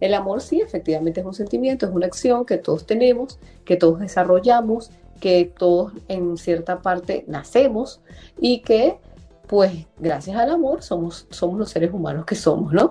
El 0.00 0.14
amor 0.14 0.40
sí, 0.40 0.60
efectivamente 0.60 1.20
es 1.20 1.26
un 1.26 1.34
sentimiento, 1.34 1.86
es 1.86 1.92
una 1.92 2.06
acción 2.06 2.44
que 2.44 2.58
todos 2.58 2.86
tenemos, 2.86 3.38
que 3.64 3.76
todos 3.76 4.00
desarrollamos, 4.00 4.90
que 5.20 5.52
todos 5.56 5.92
en 6.08 6.36
cierta 6.36 6.82
parte 6.82 7.24
nacemos 7.28 8.00
y 8.40 8.62
que 8.62 8.98
pues 9.46 9.86
gracias 9.98 10.36
al 10.36 10.50
amor 10.50 10.82
somos, 10.82 11.26
somos 11.30 11.58
los 11.58 11.70
seres 11.70 11.92
humanos 11.92 12.24
que 12.24 12.34
somos, 12.34 12.72
¿no? 12.72 12.90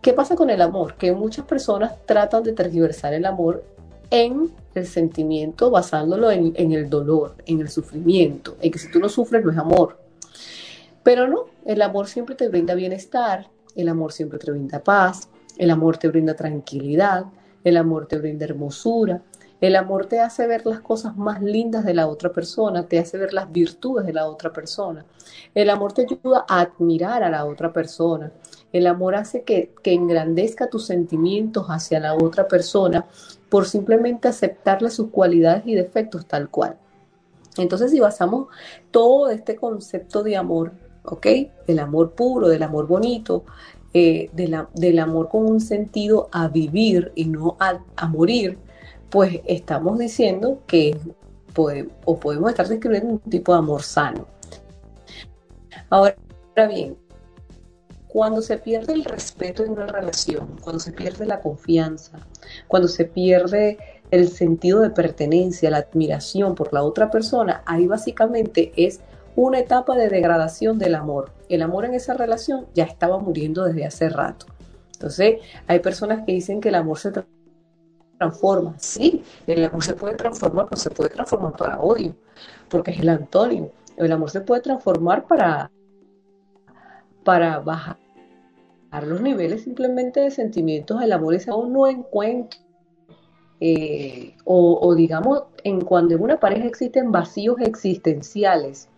¿Qué 0.00 0.12
pasa 0.12 0.34
con 0.34 0.50
el 0.50 0.60
amor? 0.60 0.96
Que 0.96 1.12
muchas 1.12 1.44
personas 1.44 1.94
tratan 2.06 2.42
de 2.42 2.52
tergiversar 2.52 3.14
el 3.14 3.24
amor 3.26 3.64
en 4.10 4.52
el 4.74 4.86
sentimiento 4.86 5.70
basándolo 5.70 6.30
en, 6.30 6.72
el 6.72 6.90
dolor, 6.90 7.36
en 7.46 7.60
el 7.60 7.68
sufrimiento, 7.68 8.56
en 8.60 8.70
que 8.70 8.78
si 8.78 8.90
tú 8.90 8.98
no 8.98 9.08
sufres 9.08 9.44
no 9.44 9.50
es 9.50 9.58
amor. 9.58 9.98
Pero 11.02 11.28
no, 11.28 11.46
el 11.64 11.82
amor 11.82 12.08
siempre 12.08 12.34
te 12.34 12.48
brinda 12.48 12.74
bienestar, 12.74 13.48
el 13.76 13.88
amor 13.88 14.12
siempre 14.12 14.38
te 14.38 14.50
brinda 14.50 14.82
paz, 14.82 15.28
el 15.58 15.70
amor 15.70 15.98
te 15.98 16.08
brinda 16.08 16.34
tranquilidad, 16.34 17.26
el 17.62 17.76
amor 17.76 18.06
te 18.06 18.18
brinda 18.18 18.44
hermosura, 18.44 19.22
el 19.60 19.76
amor 19.76 20.06
te 20.06 20.20
hace 20.20 20.46
ver 20.46 20.66
las 20.66 20.80
cosas 20.80 21.16
más 21.16 21.40
lindas 21.40 21.84
de 21.84 21.94
la 21.94 22.06
otra 22.06 22.30
persona, 22.30 22.86
te 22.86 22.98
hace 22.98 23.16
ver 23.16 23.32
las 23.32 23.50
virtudes 23.50 24.04
de 24.04 24.12
la 24.12 24.26
otra 24.26 24.52
persona. 24.52 25.06
El 25.54 25.70
amor 25.70 25.92
te 25.92 26.02
ayuda 26.02 26.44
a 26.46 26.60
admirar 26.60 27.22
a 27.22 27.30
la 27.30 27.46
otra 27.46 27.72
persona. 27.72 28.30
El 28.72 28.86
amor 28.86 29.14
hace 29.14 29.42
que, 29.42 29.72
que 29.82 29.94
engrandezca 29.94 30.68
tus 30.68 30.84
sentimientos 30.86 31.66
hacia 31.68 32.00
la 32.00 32.14
otra 32.14 32.46
persona 32.46 33.06
por 33.48 33.66
simplemente 33.66 34.28
aceptarle 34.28 34.90
sus 34.90 35.10
cualidades 35.10 35.62
y 35.66 35.74
defectos 35.74 36.26
tal 36.26 36.48
cual. 36.48 36.76
Entonces, 37.56 37.90
si 37.90 38.00
basamos 38.00 38.48
todo 38.90 39.30
este 39.30 39.56
concepto 39.56 40.22
de 40.22 40.36
amor, 40.36 40.72
¿ok? 41.04 41.26
Del 41.66 41.78
amor 41.78 42.12
puro, 42.12 42.48
del 42.48 42.62
amor 42.62 42.86
bonito, 42.86 43.44
eh, 43.92 44.28
del 44.32 44.98
amor 44.98 45.28
con 45.28 45.46
un 45.46 45.60
sentido 45.60 46.28
a 46.32 46.48
vivir 46.48 47.12
y 47.14 47.26
no 47.26 47.56
a, 47.60 47.80
a 47.96 48.08
morir, 48.08 48.58
pues 49.10 49.40
estamos 49.44 49.98
diciendo 49.98 50.62
que 50.66 50.98
o 52.04 52.18
podemos 52.18 52.50
estar 52.50 52.66
describiendo 52.66 53.10
un 53.10 53.18
tipo 53.20 53.52
de 53.52 53.58
amor 53.58 53.82
sano. 53.82 54.26
Ahora 55.90 56.16
bien, 56.68 56.96
cuando 58.14 58.42
se 58.42 58.58
pierde 58.58 58.92
el 58.92 59.04
respeto 59.04 59.64
en 59.64 59.72
una 59.72 59.88
relación, 59.88 60.56
cuando 60.60 60.78
se 60.78 60.92
pierde 60.92 61.26
la 61.26 61.40
confianza, 61.40 62.20
cuando 62.68 62.86
se 62.86 63.06
pierde 63.06 63.76
el 64.12 64.28
sentido 64.28 64.82
de 64.82 64.90
pertenencia, 64.90 65.68
la 65.68 65.78
admiración 65.78 66.54
por 66.54 66.72
la 66.72 66.84
otra 66.84 67.10
persona, 67.10 67.64
ahí 67.66 67.88
básicamente 67.88 68.72
es 68.76 69.00
una 69.34 69.58
etapa 69.58 69.96
de 69.96 70.08
degradación 70.08 70.78
del 70.78 70.94
amor. 70.94 71.32
El 71.48 71.60
amor 71.60 71.86
en 71.86 71.94
esa 71.94 72.14
relación 72.14 72.68
ya 72.72 72.84
estaba 72.84 73.18
muriendo 73.18 73.64
desde 73.64 73.84
hace 73.84 74.08
rato. 74.08 74.46
Entonces, 74.92 75.40
hay 75.66 75.80
personas 75.80 76.24
que 76.24 76.30
dicen 76.30 76.60
que 76.60 76.68
el 76.68 76.76
amor 76.76 77.00
se 77.00 77.10
transforma. 78.16 78.76
Sí, 78.78 79.24
el 79.48 79.64
amor 79.64 79.82
se 79.82 79.94
puede 79.94 80.14
transformar, 80.14 80.66
pero 80.70 80.80
se 80.80 80.90
puede 80.90 81.10
transformar 81.10 81.56
para 81.56 81.80
odio, 81.80 82.14
porque 82.68 82.92
es 82.92 83.00
el 83.00 83.08
antónimo. 83.08 83.72
El 83.96 84.12
amor 84.12 84.30
se 84.30 84.40
puede 84.40 84.60
transformar 84.60 85.26
para, 85.26 85.68
para 87.24 87.58
bajar 87.58 88.03
los 89.00 89.20
niveles 89.20 89.62
simplemente 89.64 90.20
de 90.20 90.30
sentimientos. 90.30 91.02
El 91.02 91.12
amor 91.12 91.34
es 91.34 91.46
un 91.48 91.72
no 91.72 91.86
encuentro. 91.86 92.60
Eh, 93.60 94.36
o, 94.44 94.78
o, 94.82 94.94
digamos, 94.94 95.44
en 95.62 95.80
cuando 95.80 96.14
en 96.14 96.22
una 96.22 96.38
pareja 96.38 96.66
existen 96.66 97.12
vacíos 97.12 97.56
existenciales, 97.60 98.88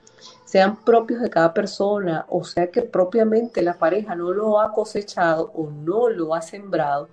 sean 0.45 0.83
propios 0.83 1.21
de 1.21 1.31
cada 1.31 1.53
persona, 1.53 2.26
o 2.29 2.43
sea 2.43 2.71
que 2.71 2.83
propiamente 2.83 3.62
la 3.62 3.75
pareja 3.75 4.15
no 4.15 4.33
lo 4.33 4.61
ha 4.61 4.73
cosechado 4.73 5.53
o 5.55 5.71
no 5.71 6.09
lo 6.09 6.35
ha 6.35 6.43
sembrado, 6.43 7.09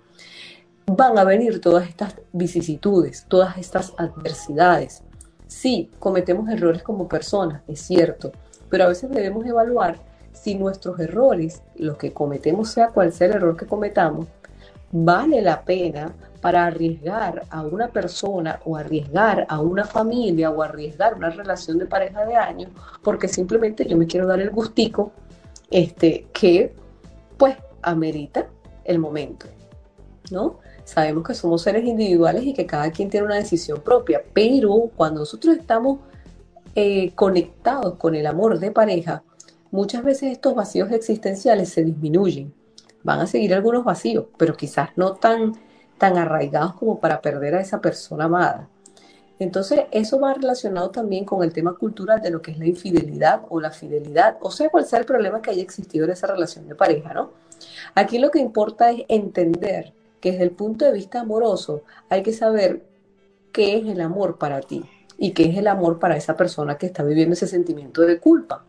van 0.86 1.18
a 1.18 1.24
venir 1.24 1.60
todas 1.60 1.88
estas 1.88 2.16
vicisitudes, 2.32 3.26
todas 3.28 3.58
estas 3.58 3.92
adversidades. 3.98 5.02
Sí, 5.46 5.90
cometemos 5.98 6.48
errores 6.50 6.82
como 6.82 7.08
personas, 7.08 7.62
es 7.68 7.80
cierto, 7.80 8.32
pero 8.68 8.84
a 8.84 8.88
veces 8.88 9.10
debemos 9.10 9.46
evaluar 9.46 9.98
si 10.34 10.56
nuestros 10.56 11.00
errores, 11.00 11.62
los 11.76 11.96
que 11.96 12.12
cometemos, 12.12 12.68
sea 12.68 12.88
cual 12.88 13.12
sea 13.12 13.28
el 13.28 13.34
error 13.34 13.56
que 13.56 13.66
cometamos, 13.66 14.26
vale 14.92 15.40
la 15.40 15.62
pena 15.62 16.12
para 16.40 16.66
arriesgar 16.66 17.46
a 17.48 17.62
una 17.62 17.88
persona 17.88 18.60
o 18.66 18.76
arriesgar 18.76 19.46
a 19.48 19.60
una 19.60 19.84
familia 19.84 20.50
o 20.50 20.62
arriesgar 20.62 21.14
una 21.14 21.30
relación 21.30 21.78
de 21.78 21.86
pareja 21.86 22.26
de 22.26 22.36
años, 22.36 22.70
porque 23.02 23.26
simplemente 23.28 23.86
yo 23.86 23.96
me 23.96 24.06
quiero 24.06 24.26
dar 24.26 24.40
el 24.40 24.50
gustico 24.50 25.12
este, 25.70 26.26
que 26.34 26.74
pues 27.38 27.56
amerita 27.80 28.46
el 28.84 28.98
momento, 28.98 29.46
¿no? 30.30 30.58
Sabemos 30.84 31.24
que 31.26 31.34
somos 31.34 31.62
seres 31.62 31.84
individuales 31.84 32.44
y 32.44 32.52
que 32.52 32.66
cada 32.66 32.90
quien 32.90 33.08
tiene 33.08 33.26
una 33.26 33.36
decisión 33.36 33.80
propia, 33.80 34.22
pero 34.34 34.90
cuando 34.94 35.20
nosotros 35.20 35.56
estamos 35.56 36.00
eh, 36.74 37.12
conectados 37.14 37.94
con 37.94 38.14
el 38.14 38.26
amor 38.26 38.58
de 38.58 38.70
pareja, 38.70 39.22
muchas 39.74 40.04
veces 40.04 40.30
estos 40.30 40.54
vacíos 40.54 40.92
existenciales 40.92 41.68
se 41.68 41.82
disminuyen. 41.82 42.54
Van 43.02 43.18
a 43.18 43.26
seguir 43.26 43.52
algunos 43.54 43.84
vacíos, 43.84 44.26
pero 44.38 44.56
quizás 44.56 44.90
no 44.94 45.14
tan, 45.14 45.52
tan 45.98 46.16
arraigados 46.16 46.74
como 46.74 47.00
para 47.00 47.20
perder 47.20 47.56
a 47.56 47.60
esa 47.60 47.80
persona 47.80 48.26
amada. 48.26 48.68
Entonces, 49.40 49.80
eso 49.90 50.20
va 50.20 50.32
relacionado 50.32 50.90
también 50.90 51.24
con 51.24 51.42
el 51.42 51.52
tema 51.52 51.74
cultural 51.74 52.22
de 52.22 52.30
lo 52.30 52.40
que 52.40 52.52
es 52.52 52.58
la 52.58 52.66
infidelidad 52.66 53.42
o 53.48 53.60
la 53.60 53.72
fidelidad, 53.72 54.36
o 54.40 54.52
sea, 54.52 54.70
cuál 54.70 54.86
sea 54.86 55.00
el 55.00 55.06
problema 55.06 55.42
que 55.42 55.50
haya 55.50 55.62
existido 55.62 56.04
en 56.04 56.12
esa 56.12 56.28
relación 56.28 56.68
de 56.68 56.76
pareja, 56.76 57.12
¿no? 57.12 57.32
Aquí 57.96 58.18
lo 58.18 58.30
que 58.30 58.38
importa 58.38 58.92
es 58.92 59.02
entender 59.08 59.92
que 60.20 60.30
desde 60.30 60.44
el 60.44 60.52
punto 60.52 60.84
de 60.84 60.92
vista 60.92 61.20
amoroso 61.20 61.82
hay 62.08 62.22
que 62.22 62.32
saber 62.32 62.86
qué 63.50 63.78
es 63.78 63.86
el 63.88 64.00
amor 64.00 64.38
para 64.38 64.60
ti 64.60 64.84
y 65.18 65.32
qué 65.32 65.46
es 65.46 65.58
el 65.58 65.66
amor 65.66 65.98
para 65.98 66.16
esa 66.16 66.36
persona 66.36 66.78
que 66.78 66.86
está 66.86 67.02
viviendo 67.02 67.32
ese 67.32 67.48
sentimiento 67.48 68.02
de 68.02 68.20
culpa. 68.20 68.64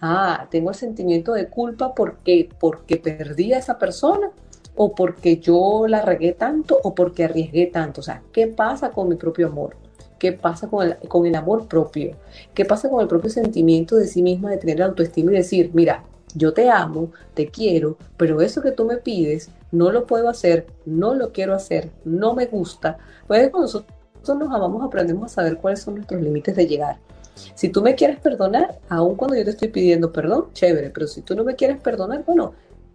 Ah, 0.00 0.48
tengo 0.50 0.70
el 0.70 0.76
sentimiento 0.76 1.32
de 1.32 1.48
culpa 1.48 1.94
porque, 1.94 2.48
porque 2.58 2.96
perdí 2.96 3.52
a 3.52 3.58
esa 3.58 3.78
persona 3.78 4.30
o 4.74 4.94
porque 4.94 5.38
yo 5.38 5.86
la 5.86 6.02
regué 6.02 6.32
tanto 6.32 6.78
o 6.82 6.94
porque 6.94 7.24
arriesgué 7.24 7.66
tanto. 7.66 8.00
O 8.00 8.04
sea, 8.04 8.22
¿qué 8.32 8.46
pasa 8.46 8.90
con 8.90 9.08
mi 9.08 9.16
propio 9.16 9.48
amor? 9.48 9.76
¿Qué 10.18 10.32
pasa 10.32 10.68
con 10.68 10.86
el, 10.86 10.96
con 11.08 11.26
el 11.26 11.34
amor 11.34 11.66
propio? 11.66 12.16
¿Qué 12.54 12.64
pasa 12.64 12.88
con 12.88 13.00
el 13.00 13.08
propio 13.08 13.30
sentimiento 13.30 13.96
de 13.96 14.06
sí 14.06 14.22
misma 14.22 14.50
de 14.50 14.58
tener 14.58 14.82
autoestima 14.82 15.32
y 15.32 15.36
decir, 15.36 15.70
mira, 15.74 16.04
yo 16.34 16.52
te 16.52 16.70
amo, 16.70 17.10
te 17.34 17.48
quiero, 17.48 17.96
pero 18.16 18.40
eso 18.40 18.62
que 18.62 18.72
tú 18.72 18.84
me 18.84 18.96
pides, 18.96 19.50
no 19.70 19.90
lo 19.90 20.06
puedo 20.06 20.28
hacer, 20.28 20.66
no 20.86 21.14
lo 21.14 21.32
quiero 21.32 21.54
hacer, 21.54 21.90
no 22.04 22.34
me 22.34 22.46
gusta. 22.46 22.98
Pues 23.26 23.50
cuando 23.50 23.66
nosotros 23.66 24.38
nos 24.38 24.54
amamos 24.54 24.82
aprendemos 24.84 25.32
a 25.32 25.34
saber 25.34 25.58
cuáles 25.58 25.80
son 25.80 25.96
nuestros 25.96 26.20
límites 26.20 26.56
de 26.56 26.66
llegar. 26.66 26.98
Si 27.34 27.68
tú 27.68 27.82
me 27.82 27.94
quieres 27.94 28.18
perdonar, 28.20 28.78
aun 28.88 29.16
cuando 29.16 29.36
yo 29.36 29.44
te 29.44 29.50
estoy 29.50 29.68
pidiendo 29.68 30.12
perdón, 30.12 30.48
chévere, 30.52 30.90
pero 30.90 31.06
si 31.06 31.22
tú 31.22 31.34
no 31.34 31.44
me 31.44 31.56
quieres 31.56 31.80
perdonar, 31.80 32.24
bueno, 32.24 32.54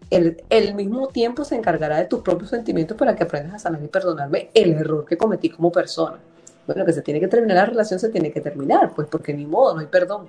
el, 0.10 0.44
el, 0.50 0.74
mismo 0.76 1.08
tiempo 1.08 1.44
se 1.44 1.56
encargará 1.56 1.98
de 1.98 2.06
tus 2.06 2.22
propios 2.22 2.52
sentimientos 2.52 2.98
para 2.98 3.16
que 3.16 3.24
aprendas 3.24 3.56
a 3.56 3.60
sanar 3.60 3.84
y 3.84 3.88
perdonarme 3.88 4.50
el 4.54 4.74
error 4.74 5.06
que 5.06 5.18
cometí 5.18 5.50
como 5.50 5.72
persona. 5.72 6.18
Bueno, 6.66 6.86
que 6.86 6.94
se 6.94 7.02
tiene 7.02 7.20
que 7.20 7.28
terminar 7.28 7.58
la 7.58 7.66
relación, 7.66 8.00
se 8.00 8.10
tiene 8.10 8.32
que 8.32 8.42
terminar, 8.42 8.94
pues 8.96 9.08
porque 9.10 9.34
ni 9.34 9.46
modo, 9.46 9.74
no 9.74 9.80
hay 9.82 9.88
perdón. 9.88 10.28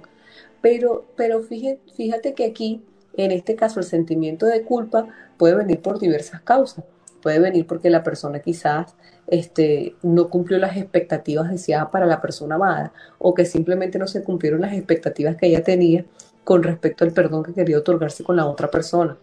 Pero, 0.61 1.05
pero 1.17 1.43
fíjate, 1.43 1.81
fíjate 1.95 2.35
que 2.35 2.47
aquí 2.47 2.83
en 3.19 3.33
este 3.33 3.57
caso, 3.57 3.81
el 3.81 3.87
sentimiento 3.87 4.47
de 4.47 4.63
culpa 4.63 5.09
puede 5.37 5.57
venir 5.57 5.83
por 5.83 5.99
diversas 5.99 6.41
causas. 6.43 6.85
Puede 7.21 7.41
venir 7.41 7.67
porque 7.67 7.91
la 7.91 8.05
persona 8.05 8.39
quizás 8.39 8.95
este, 9.29 9.95
no 10.03 10.29
cumplió 10.29 10.59
las 10.59 10.77
expectativas 10.77 11.51
deseadas 11.51 11.91
para 11.91 12.07
la 12.07 12.21
persona 12.21 12.57
amada 12.57 12.93
o 13.19 13.35
que 13.35 13.45
simplemente 13.45 13.99
no 13.99 14.07
se 14.07 14.23
cumplieron 14.23 14.63
las 14.63 14.73
expectativas 14.73 15.37
que 15.37 15.47
ella 15.47 15.63
tenía 15.63 16.05
con 16.45 16.63
respecto 16.63 17.05
al 17.05 17.13
perdón 17.13 17.45
que 17.45 17.53
quería 17.53 17.79
otorgarse 17.79 18.25
con 18.25 18.37
la 18.37 18.47
otra 18.47 18.71
persona. 18.71 19.17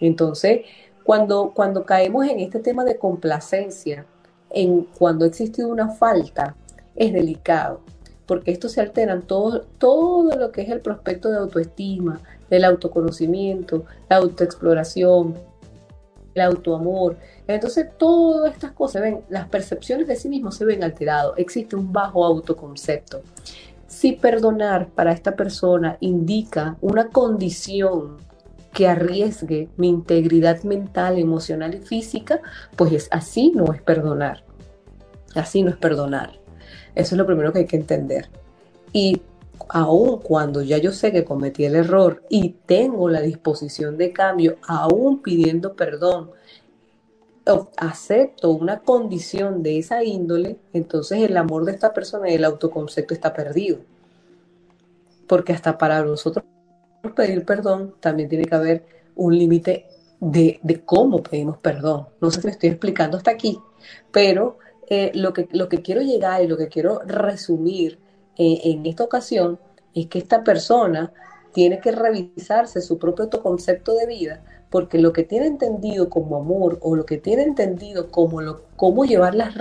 Entonces, 0.00 0.62
cuando, 1.04 1.52
cuando 1.54 1.84
caemos 1.84 2.26
en 2.26 2.40
este 2.40 2.58
tema 2.58 2.84
de 2.84 2.96
complacencia, 2.96 4.06
en 4.50 4.84
cuando 4.98 5.24
ha 5.24 5.28
existido 5.28 5.68
una 5.68 5.90
falta, 5.90 6.56
es 6.96 7.12
delicado, 7.12 7.80
porque 8.26 8.50
esto 8.50 8.68
se 8.68 8.80
alteran 8.80 9.22
todo, 9.22 9.62
todo 9.78 10.36
lo 10.36 10.52
que 10.52 10.62
es 10.62 10.70
el 10.70 10.80
prospecto 10.80 11.30
de 11.30 11.36
autoestima, 11.36 12.20
el 12.48 12.64
autoconocimiento, 12.64 13.84
la 14.08 14.16
autoexploración, 14.16 15.34
el 16.34 16.42
autoamor. 16.42 17.16
Entonces, 17.46 17.86
todas 17.98 18.52
estas 18.52 18.72
cosas, 18.72 19.02
ven, 19.02 19.20
las 19.28 19.48
percepciones 19.48 20.06
de 20.06 20.16
sí 20.16 20.28
mismo 20.28 20.52
se 20.52 20.64
ven 20.64 20.84
alteradas, 20.84 21.32
existe 21.36 21.76
un 21.76 21.92
bajo 21.92 22.24
autoconcepto. 22.24 23.22
Si 23.86 24.12
perdonar 24.12 24.88
para 24.88 25.12
esta 25.12 25.34
persona 25.34 25.96
indica 26.00 26.76
una 26.80 27.08
condición 27.08 28.18
que 28.72 28.86
arriesgue 28.86 29.68
mi 29.76 29.88
integridad 29.88 30.62
mental, 30.62 31.18
emocional 31.18 31.74
y 31.74 31.78
física, 31.78 32.40
pues 32.76 33.08
así 33.10 33.52
no 33.54 33.72
es 33.72 33.82
perdonar. 33.82 34.44
Así 35.34 35.62
no 35.62 35.70
es 35.70 35.76
perdonar. 35.76 36.38
Eso 36.94 37.14
es 37.14 37.18
lo 37.18 37.26
primero 37.26 37.52
que 37.52 37.60
hay 37.60 37.66
que 37.66 37.76
entender. 37.76 38.28
Y 38.92 39.22
aun 39.72 40.18
cuando 40.18 40.62
ya 40.62 40.78
yo 40.78 40.92
sé 40.92 41.12
que 41.12 41.24
cometí 41.24 41.64
el 41.64 41.76
error 41.76 42.22
y 42.28 42.56
tengo 42.66 43.08
la 43.08 43.20
disposición 43.20 43.96
de 43.96 44.12
cambio, 44.12 44.56
aún 44.66 45.22
pidiendo 45.22 45.74
perdón, 45.74 46.30
acepto 47.76 48.50
una 48.50 48.80
condición 48.80 49.62
de 49.62 49.78
esa 49.78 50.04
índole, 50.04 50.58
entonces 50.72 51.22
el 51.22 51.36
amor 51.36 51.64
de 51.64 51.72
esta 51.72 51.92
persona 51.92 52.30
y 52.30 52.34
el 52.34 52.44
autoconcepto 52.44 53.14
está 53.14 53.32
perdido. 53.32 53.78
Porque 55.26 55.52
hasta 55.52 55.78
para 55.78 56.02
nosotros 56.02 56.44
pedir 57.14 57.44
perdón 57.44 57.94
también 58.00 58.28
tiene 58.28 58.44
que 58.44 58.54
haber 58.54 58.84
un 59.14 59.36
límite 59.36 59.86
de, 60.20 60.60
cómo 60.84 61.22
pedimos 61.22 61.58
perdón. 61.58 62.08
No 62.20 62.30
sé 62.30 62.40
si 62.40 62.46
me 62.46 62.52
estoy 62.52 62.70
explicando 62.70 63.16
hasta 63.16 63.30
aquí, 63.30 63.58
pero 64.10 64.58
eh, 64.88 65.12
lo, 65.14 65.32
que, 65.32 65.48
lo 65.52 65.68
que 65.68 65.82
quiero 65.82 66.02
llegar 66.02 66.42
y 66.42 66.48
lo 66.48 66.56
que 66.56 66.68
quiero 66.68 67.00
resumir 67.06 67.98
en 68.40 68.86
esta 68.86 69.04
ocasión 69.04 69.58
es 69.94 70.06
que 70.06 70.18
esta 70.18 70.42
persona 70.44 71.12
tiene 71.52 71.80
que 71.80 71.92
revisarse 71.92 72.80
su 72.80 72.98
propio 72.98 73.24
autoconcepto 73.24 73.94
de 73.94 74.06
vida 74.06 74.42
porque 74.70 74.98
lo 74.98 75.12
que 75.12 75.24
tiene 75.24 75.46
entendido 75.46 76.08
como 76.08 76.36
amor 76.36 76.78
o 76.80 76.94
lo 76.94 77.04
que 77.04 77.18
tiene 77.18 77.42
entendido 77.42 78.08
como 78.08 78.40
lo, 78.40 78.62
cómo 78.76 79.04
llevar 79.04 79.34
las 79.34 79.54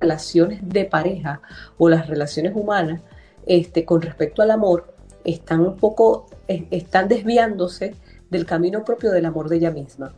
relaciones 0.00 0.60
de 0.66 0.86
pareja 0.86 1.42
o 1.78 1.88
las 1.88 2.08
relaciones 2.08 2.54
humanas 2.56 3.02
este, 3.44 3.84
con 3.84 4.02
respecto 4.02 4.42
al 4.42 4.50
amor, 4.50 4.94
están 5.24 5.60
un 5.60 5.76
poco, 5.76 6.26
están 6.48 7.08
desviándose 7.08 7.94
del 8.30 8.46
camino 8.46 8.84
propio 8.84 9.12
del 9.12 9.26
amor 9.26 9.48
de 9.48 9.56
ella 9.56 9.70
misma. 9.70 10.12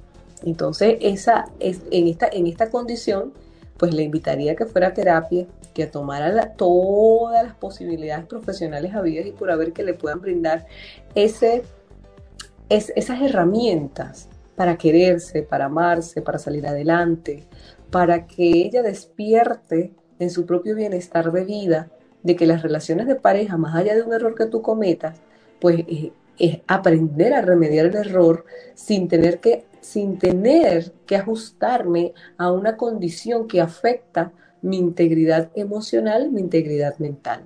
Entonces, 0.44 0.96
esa, 1.00 1.46
es, 1.58 1.82
en, 1.90 2.06
esta, 2.06 2.28
en 2.30 2.46
esta 2.46 2.70
condición, 2.70 3.32
pues 3.78 3.94
le 3.94 4.02
invitaría 4.02 4.56
que 4.56 4.66
fuera 4.66 4.88
a 4.88 4.94
terapia, 4.94 5.46
que 5.72 5.86
tomara 5.86 6.52
todas 6.54 7.44
las 7.44 7.54
posibilidades 7.54 8.26
profesionales 8.26 8.94
habidas 8.94 9.26
y 9.26 9.32
por 9.32 9.50
haber 9.50 9.72
que 9.72 9.84
le 9.84 9.94
puedan 9.94 10.20
brindar 10.20 10.66
ese 11.14 11.62
es, 12.68 12.92
esas 12.96 13.22
herramientas 13.22 14.28
para 14.56 14.76
quererse, 14.76 15.42
para 15.42 15.66
amarse, 15.66 16.20
para 16.20 16.38
salir 16.38 16.66
adelante, 16.66 17.44
para 17.90 18.26
que 18.26 18.44
ella 18.44 18.82
despierte 18.82 19.92
en 20.18 20.30
su 20.30 20.46
propio 20.46 20.74
bienestar 20.74 21.30
de 21.30 21.44
vida, 21.44 21.88
de 22.22 22.34
que 22.34 22.46
las 22.46 22.62
relaciones 22.62 23.06
de 23.06 23.14
pareja, 23.14 23.56
más 23.56 23.76
allá 23.76 23.94
de 23.94 24.02
un 24.02 24.12
error 24.12 24.34
que 24.34 24.46
tú 24.46 24.60
cometas, 24.62 25.20
pues 25.60 25.78
eh, 25.86 26.12
es, 26.38 26.58
aprender 26.66 27.34
a 27.34 27.42
remediar 27.42 27.86
el 27.86 27.94
error 27.94 28.44
sin 28.74 29.08
tener 29.08 29.38
que 29.38 29.64
sin 29.88 30.18
tener 30.18 30.92
que 31.06 31.16
ajustarme 31.16 32.12
a 32.36 32.52
una 32.52 32.76
condición 32.76 33.48
que 33.48 33.62
afecta 33.62 34.32
mi 34.60 34.76
integridad 34.76 35.50
emocional, 35.54 36.30
mi 36.30 36.42
integridad 36.42 36.98
mental. 36.98 37.44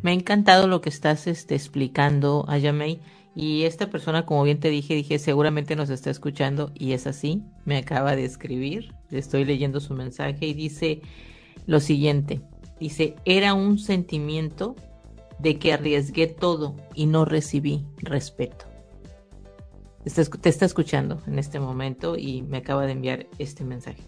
Me 0.00 0.12
ha 0.12 0.14
encantado 0.14 0.66
lo 0.66 0.80
que 0.80 0.88
estás 0.88 1.26
este, 1.26 1.54
explicando, 1.54 2.46
Ayamei. 2.48 2.98
Y 3.34 3.64
esta 3.64 3.90
persona, 3.90 4.24
como 4.24 4.42
bien 4.44 4.58
te 4.58 4.70
dije, 4.70 4.94
dije, 4.94 5.18
seguramente 5.18 5.76
nos 5.76 5.90
está 5.90 6.08
escuchando 6.08 6.72
y 6.74 6.92
es 6.92 7.06
así. 7.06 7.42
Me 7.66 7.76
acaba 7.76 8.16
de 8.16 8.24
escribir, 8.24 8.94
estoy 9.10 9.44
leyendo 9.44 9.80
su 9.80 9.92
mensaje 9.92 10.46
y 10.46 10.54
dice 10.54 11.02
lo 11.66 11.80
siguiente. 11.80 12.40
Dice, 12.80 13.16
era 13.26 13.52
un 13.52 13.78
sentimiento 13.78 14.76
de 15.44 15.58
que 15.58 15.74
arriesgué 15.74 16.26
todo 16.26 16.74
y 16.94 17.04
no 17.06 17.26
recibí 17.26 17.84
respeto. 17.98 18.64
Te 20.40 20.48
está 20.48 20.64
escuchando 20.64 21.20
en 21.26 21.38
este 21.38 21.60
momento 21.60 22.16
y 22.16 22.42
me 22.42 22.58
acaba 22.58 22.86
de 22.86 22.92
enviar 22.92 23.26
este 23.38 23.62
mensaje. 23.62 24.02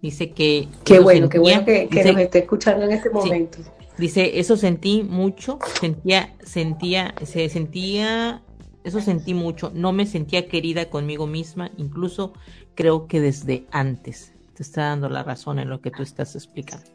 Dice 0.00 0.30
que... 0.32 0.68
Qué 0.84 0.98
bueno, 0.98 1.28
qué 1.28 1.38
bueno 1.38 1.64
que, 1.64 1.88
nos 1.88 2.18
esté 2.18 2.40
escuchando 2.40 2.84
en 2.84 2.92
este 2.92 3.10
momento. 3.10 3.58
dice, 3.96 4.40
eso 4.40 4.56
sentí 4.56 5.04
mucho, 5.04 5.60
sentía, 5.80 6.34
sentía, 6.44 7.14
se 7.24 7.48
sentía, 7.48 8.42
eso 8.82 9.00
sentí 9.00 9.34
mucho, 9.34 9.70
no 9.72 9.92
me 9.92 10.06
sentía 10.06 10.48
querida 10.48 10.90
conmigo 10.90 11.28
misma, 11.28 11.70
incluso 11.76 12.32
creo 12.74 13.06
que 13.06 13.20
desde 13.20 13.66
antes. 13.70 14.32
Está 14.62 14.82
dando 14.84 15.08
la 15.08 15.22
razón 15.22 15.58
en 15.58 15.68
lo 15.68 15.80
que 15.80 15.90
tú 15.90 16.02
estás 16.02 16.34
explicando. 16.34 16.86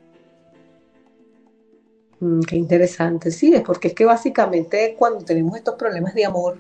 Mm, 2.20 2.42
qué 2.42 2.56
interesante, 2.56 3.30
sí, 3.30 3.54
es 3.54 3.62
porque 3.62 3.90
es 3.90 3.94
que 3.94 4.06
básicamente 4.06 4.96
cuando 4.98 5.24
tenemos 5.24 5.56
estos 5.56 5.76
problemas 5.76 6.16
de 6.16 6.26
amor, 6.26 6.58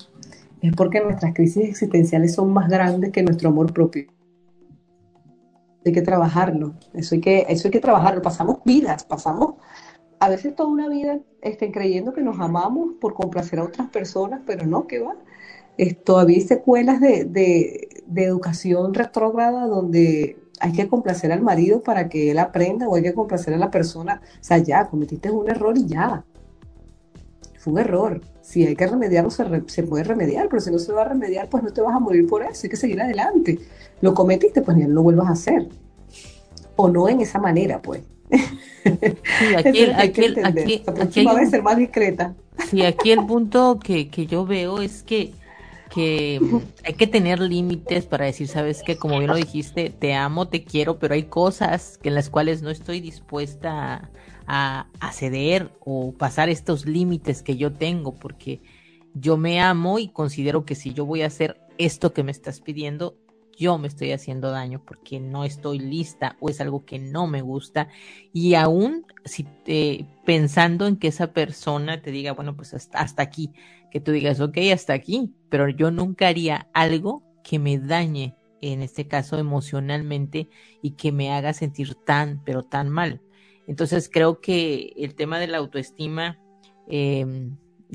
es 0.61 0.71
porque 0.75 1.01
nuestras 1.01 1.33
crisis 1.33 1.69
existenciales 1.69 2.35
son 2.35 2.53
más 2.53 2.69
grandes 2.69 3.11
que 3.11 3.23
nuestro 3.23 3.49
amor 3.49 3.73
propio 3.73 4.07
hay 5.87 5.93
que 5.93 6.01
trabajarlo, 6.01 6.73
eso 6.93 7.15
hay 7.15 7.21
que, 7.21 7.45
eso 7.49 7.67
hay 7.67 7.71
que 7.71 7.79
trabajarlo. 7.79 8.21
Pasamos 8.21 8.59
vidas, 8.65 9.03
pasamos 9.03 9.55
a 10.19 10.29
veces 10.29 10.55
toda 10.55 10.69
una 10.69 10.89
vida 10.89 11.19
estén 11.41 11.71
creyendo 11.71 12.13
que 12.13 12.21
nos 12.21 12.39
amamos 12.39 12.95
por 12.99 13.13
complacer 13.13 13.59
a 13.59 13.65
otras 13.65 13.89
personas, 13.89 14.41
pero 14.45 14.65
no, 14.65 14.87
que 14.87 14.99
va. 14.99 15.15
todavía 16.03 16.37
hay 16.37 16.41
secuelas 16.41 16.99
de, 16.99 17.25
de, 17.25 18.23
educación 18.23 18.93
retrógrada 18.93 19.67
donde 19.67 20.37
hay 20.59 20.71
que 20.71 20.87
complacer 20.87 21.31
al 21.31 21.41
marido 21.41 21.81
para 21.81 22.09
que 22.09 22.31
él 22.31 22.39
aprenda 22.39 22.87
o 22.87 22.95
hay 22.95 23.03
que 23.03 23.13
complacer 23.13 23.53
a 23.53 23.57
la 23.57 23.71
persona. 23.71 24.21
O 24.23 24.43
sea, 24.43 24.57
ya, 24.57 24.85
cometiste 24.85 25.29
un 25.29 25.49
error 25.49 25.77
y 25.77 25.85
ya. 25.85 26.23
Fue 27.59 27.73
un 27.73 27.79
error. 27.79 28.21
Si 28.41 28.65
hay 28.65 28.75
que 28.75 28.87
remediarlo, 28.87 29.29
se, 29.29 29.43
se, 29.67 29.83
puede 29.83 30.03
remediar, 30.03 30.47
pero 30.49 30.61
si 30.61 30.71
no 30.71 30.79
se 30.79 30.93
va 30.93 31.01
a 31.01 31.09
remediar, 31.09 31.49
pues 31.49 31.63
no 31.63 31.71
te 31.71 31.81
vas 31.81 31.95
a 31.95 31.99
morir 31.99 32.27
por 32.27 32.43
eso. 32.43 32.61
Hay 32.63 32.69
que 32.69 32.77
seguir 32.77 33.01
adelante. 33.01 33.59
Lo 34.01 34.13
cometiste, 34.13 34.61
pues 34.61 34.77
ya 34.77 34.87
no 34.87 34.95
lo 34.95 35.03
vuelvas 35.03 35.27
a 35.27 35.31
hacer. 35.31 35.67
O 36.75 36.89
no 36.89 37.09
en 37.09 37.21
esa 37.21 37.39
manera, 37.39 37.81
pues. 37.81 38.03
Sí, 38.29 38.35
aquí, 39.57 39.79
el, 39.79 39.93
aquí, 39.95 40.25
aquí, 40.43 40.83
aquí 40.85 41.27
hay 41.27 41.45
ser 41.47 41.63
más 41.63 41.77
discreta. 41.77 42.35
Sí, 42.69 42.83
aquí 42.83 43.11
el 43.11 43.25
punto 43.25 43.79
que, 43.79 44.09
que 44.09 44.25
yo 44.25 44.45
veo 44.45 44.81
es 44.81 45.03
que, 45.03 45.33
que 45.89 46.39
hay 46.83 46.93
que 46.93 47.07
tener 47.07 47.39
límites 47.39 48.05
para 48.05 48.25
decir, 48.25 48.47
sabes 48.47 48.83
que 48.83 48.97
como 48.97 49.17
bien 49.17 49.29
lo 49.29 49.35
dijiste, 49.35 49.89
te 49.89 50.13
amo, 50.13 50.47
te 50.47 50.63
quiero, 50.63 50.99
pero 50.99 51.13
hay 51.13 51.23
cosas 51.23 51.97
que 51.97 52.09
en 52.09 52.15
las 52.15 52.29
cuales 52.29 52.61
no 52.61 52.69
estoy 52.69 52.99
dispuesta 52.99 54.09
a, 54.47 54.87
ceder 55.11 55.71
o 55.79 56.13
pasar 56.13 56.49
estos 56.49 56.85
límites 56.85 57.43
que 57.43 57.57
yo 57.57 57.73
tengo, 57.73 58.15
porque 58.15 58.61
yo 59.13 59.37
me 59.37 59.61
amo 59.61 59.99
y 59.99 60.09
considero 60.09 60.65
que 60.65 60.75
si 60.75 60.93
yo 60.93 61.05
voy 61.05 61.23
a 61.23 61.27
hacer 61.27 61.59
esto 61.77 62.13
que 62.13 62.23
me 62.23 62.31
estás 62.31 62.61
pidiendo, 62.61 63.17
yo 63.57 63.79
me 63.79 63.87
estoy 63.87 64.11
haciendo 64.11 64.51
daño 64.51 64.83
porque 64.85 65.19
no 65.19 65.43
estoy 65.43 65.79
lista 65.79 66.37
o 66.39 66.49
es 66.49 66.61
algo 66.61 66.85
que 66.85 66.99
no 66.99 67.25
me 67.25 67.41
gusta. 67.41 67.87
Y 68.31 68.53
aún 68.53 69.05
si 69.25 69.43
te, 69.43 70.05
pensando 70.25 70.85
en 70.85 70.97
que 70.97 71.07
esa 71.07 71.33
persona 71.33 72.01
te 72.01 72.11
diga, 72.11 72.33
bueno, 72.33 72.55
pues 72.55 72.73
hasta 72.73 73.23
aquí, 73.23 73.51
que 73.91 73.99
tú 73.99 74.11
digas, 74.11 74.39
ok, 74.39 74.57
hasta 74.73 74.93
aquí, 74.93 75.33
pero 75.49 75.69
yo 75.69 75.91
nunca 75.91 76.27
haría 76.27 76.67
algo 76.73 77.23
que 77.43 77.59
me 77.59 77.77
dañe, 77.77 78.35
en 78.61 78.81
este 78.81 79.07
caso 79.07 79.37
emocionalmente, 79.37 80.49
y 80.81 80.91
que 80.91 81.11
me 81.11 81.31
haga 81.31 81.53
sentir 81.53 81.95
tan, 81.95 82.41
pero 82.43 82.63
tan 82.63 82.89
mal. 82.89 83.21
Entonces 83.67 84.09
creo 84.11 84.39
que 84.39 84.93
el 84.97 85.15
tema 85.15 85.39
de 85.39 85.47
la 85.47 85.57
autoestima 85.57 86.39
eh, 86.87 87.49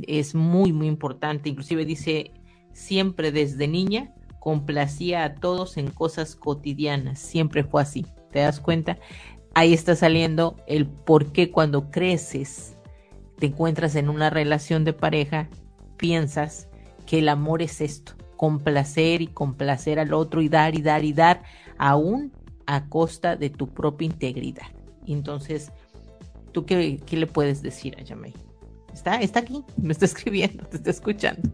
es 0.07 0.35
muy, 0.35 0.73
muy 0.73 0.87
importante. 0.87 1.49
Inclusive 1.49 1.85
dice, 1.85 2.33
siempre 2.73 3.33
desde 3.33 3.69
niña 3.69 4.15
complacía 4.41 5.25
a 5.25 5.35
todos 5.35 5.77
en 5.77 5.91
cosas 5.91 6.35
cotidianas, 6.35 7.21
siempre 7.21 7.65
fue 7.65 7.83
así, 7.83 8.07
¿te 8.33 8.41
das 8.41 8.61
cuenta? 8.61 8.99
Ahí 9.55 9.73
está 9.73 9.95
saliendo 9.95 10.57
el 10.67 10.87
por 10.87 11.33
qué 11.33 11.51
cuando 11.51 11.91
creces, 11.91 12.77
te 13.39 13.47
encuentras 13.47 13.95
en 13.97 14.09
una 14.09 14.31
relación 14.31 14.85
de 14.85 14.93
pareja, 14.93 15.49
piensas 16.03 16.67
que 17.07 17.21
el 17.21 17.29
amor 17.29 17.63
es 17.63 17.81
esto, 17.81 18.15
complacer 18.37 19.23
y 19.23 19.29
complacer 19.29 20.01
al 20.01 20.13
otro 20.13 20.43
y 20.43 20.49
dar 20.49 20.75
y 20.75 20.83
dar 20.83 21.05
y 21.05 21.13
dar, 21.13 21.45
aún 21.79 22.33
a 22.67 22.89
costa 22.89 23.37
de 23.37 23.51
tu 23.51 23.69
propia 23.69 24.07
integridad. 24.07 24.67
Entonces, 25.07 25.71
¿tú 26.51 26.67
qué, 26.67 27.01
qué 27.07 27.17
le 27.17 27.29
puedes 27.29 27.63
decir 27.63 27.95
a 28.01 28.03
Yamei? 28.03 28.35
Está, 28.93 29.21
está 29.21 29.39
aquí, 29.39 29.63
me 29.81 29.93
está 29.93 30.05
escribiendo, 30.07 30.65
te 30.67 30.79
está 30.79 30.91
escuchando. 30.91 31.49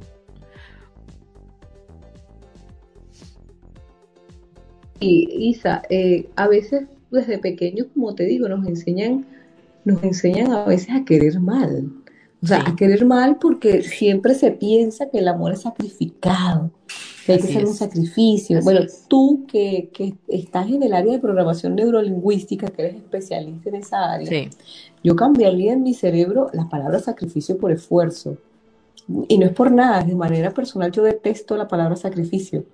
Y 4.99 5.51
Isa, 5.51 5.83
eh, 5.91 6.27
a 6.37 6.49
veces 6.49 6.85
desde 7.11 7.39
pequeños, 7.39 7.89
como 7.93 8.15
te 8.15 8.25
digo, 8.25 8.49
nos 8.49 8.67
enseñan, 8.67 9.27
nos 9.85 10.03
enseñan 10.03 10.53
a 10.53 10.65
veces 10.65 10.89
a 10.95 11.05
querer 11.05 11.39
mal. 11.39 11.93
O 12.43 12.47
sea, 12.47 12.63
a 12.67 12.77
querer 12.77 13.05
mal 13.05 13.39
porque 13.41 13.83
siempre 13.83 14.35
se 14.35 14.53
piensa 14.53 15.11
que 15.11 15.19
el 15.19 15.29
amor 15.29 15.53
es 15.53 15.63
sacrificado, 15.63 16.71
que 17.27 17.33
hay 17.33 17.41
que 17.41 17.49
hacer 17.49 17.67
un 17.67 17.75
sacrificio. 17.75 18.61
bueno, 18.63 18.81
tú 19.09 19.45
que, 19.49 19.91
que, 19.93 20.15
estás 20.29 20.69
en 20.69 20.83
el 20.83 20.93
área 20.93 21.13
de 21.13 21.19
programación 21.19 21.75
neurolingüística, 21.75 22.69
que 22.69 22.83
eres 22.83 22.97
especialista 22.97 23.71
en 23.71 23.75
esa 23.75 24.13
área, 24.13 24.51
yo 25.03 25.17
cambiaría 25.17 25.73
en 25.73 25.83
mi 25.83 25.95
cerebro 25.95 26.49
la 26.53 26.69
palabra 26.69 27.01
sacrificio 27.01 27.59
por 27.59 27.73
esfuerzo. 27.73 28.37
Y 29.27 29.39
no 29.39 29.47
es 29.47 29.53
por 29.53 29.73
nada, 29.73 30.05
de 30.05 30.15
manera 30.15 30.53
personal 30.53 30.93
yo 30.93 31.03
detesto 31.03 31.57
la 31.57 31.67
palabra 31.67 31.97
sacrificio 31.97 32.65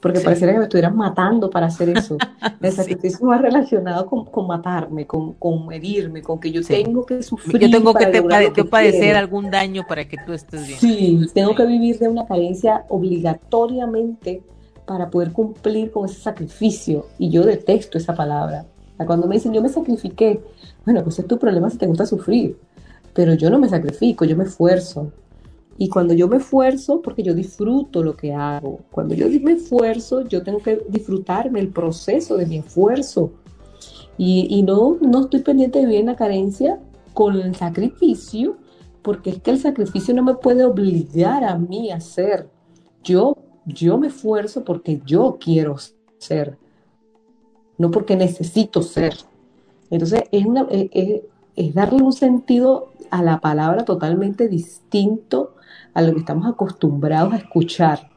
porque 0.00 0.20
pareciera 0.20 0.52
que 0.52 0.58
me 0.58 0.64
estuvieran 0.64 0.96
matando 0.96 1.50
para 1.50 1.66
hacer 1.66 1.88
eso. 1.90 2.16
El 2.60 2.72
sacrificio 2.72 3.26
va 3.26 3.38
relacionado 3.38 4.06
con, 4.06 4.46
matarme, 4.46 5.06
con, 5.06 5.34
con, 5.34 5.72
herirme, 5.72 6.22
con 6.22 6.38
que 6.38 6.50
yo 6.50 6.62
tengo 6.62 7.06
que 7.06 7.22
sufrir. 7.22 7.62
Yo 7.62 7.70
tengo 7.70 7.94
que, 7.94 8.06
te, 8.06 8.64
padecer 8.64 9.16
algún 9.16 9.50
daño 9.50 9.86
para 9.86 10.06
que 10.06 10.16
tú 10.24 10.32
estés 10.32 10.66
bien. 10.66 10.78
Sí, 10.78 11.26
tengo 11.32 11.54
que 11.54 11.66
vivir 11.66 11.98
de 11.98 12.08
una 12.08 12.26
carencia 12.26 12.84
obligatoriamente 12.88 14.42
para 14.86 15.10
poder 15.10 15.32
cumplir 15.32 15.90
con 15.90 16.06
ese 16.06 16.20
sacrificio. 16.20 17.06
Y 17.18 17.30
yo 17.30 17.42
detesto 17.42 17.98
esa 17.98 18.14
palabra. 18.14 18.66
Cuando 19.06 19.26
me 19.26 19.36
dicen 19.36 19.52
yo 19.52 19.60
me 19.60 19.68
sacrifiqué, 19.68 20.40
bueno, 20.84 21.02
pues 21.02 21.18
es 21.18 21.26
tu 21.26 21.38
problema 21.38 21.70
si 21.70 21.78
te 21.78 21.86
gusta 21.86 22.06
sufrir. 22.06 22.56
Pero 23.12 23.34
yo 23.34 23.48
no 23.50 23.58
me 23.58 23.68
sacrifico, 23.68 24.24
yo 24.24 24.36
me 24.36 24.44
esfuerzo. 24.44 25.12
Y 25.76 25.88
cuando 25.88 26.14
yo 26.14 26.28
me 26.28 26.36
esfuerzo, 26.36 27.02
porque 27.02 27.22
yo 27.22 27.34
disfruto 27.34 28.02
lo 28.02 28.16
que 28.16 28.32
hago, 28.32 28.80
cuando 28.90 29.14
yo 29.14 29.26
me 29.40 29.52
esfuerzo, 29.52 30.22
yo 30.22 30.42
tengo 30.42 30.60
que 30.60 30.84
disfrutarme 30.88 31.60
el 31.60 31.68
proceso 31.68 32.36
de 32.36 32.46
mi 32.46 32.58
esfuerzo. 32.58 33.32
Y, 34.16 34.62
no, 34.62 34.96
no 35.00 35.22
estoy 35.22 35.40
pendiente 35.40 35.80
de 35.80 35.86
vivir 35.86 36.00
en 36.00 36.06
la 36.06 36.16
carencia 36.16 36.78
con 37.12 37.34
el 37.34 37.56
sacrificio, 37.56 38.56
porque 39.02 39.30
es 39.30 39.42
que 39.42 39.50
el 39.50 39.58
sacrificio 39.58 40.14
no 40.14 40.22
me 40.22 40.34
puede 40.34 40.64
obligar 40.64 41.42
a 41.42 41.58
mí 41.58 41.90
a 41.90 42.00
ser. 42.00 42.48
Yo, 43.02 43.36
yo 43.66 43.98
me 43.98 44.06
esfuerzo 44.06 44.64
porque 44.64 45.02
yo 45.04 45.38
quiero 45.40 45.74
ser, 46.18 46.56
no 47.76 47.90
porque 47.90 48.14
necesito 48.14 48.80
ser. 48.82 49.16
Entonces, 49.90 50.22
es, 50.30 50.46
es 51.56 51.74
darle 51.74 52.02
un 52.02 52.12
sentido 52.12 52.92
a 53.10 53.22
la 53.22 53.40
palabra 53.40 53.84
totalmente 53.84 54.48
distinto 54.48 55.54
a 55.94 56.02
lo 56.02 56.12
que 56.12 56.18
estamos 56.18 56.46
acostumbrados 56.46 57.32
a 57.32 57.36
escuchar. 57.36 58.10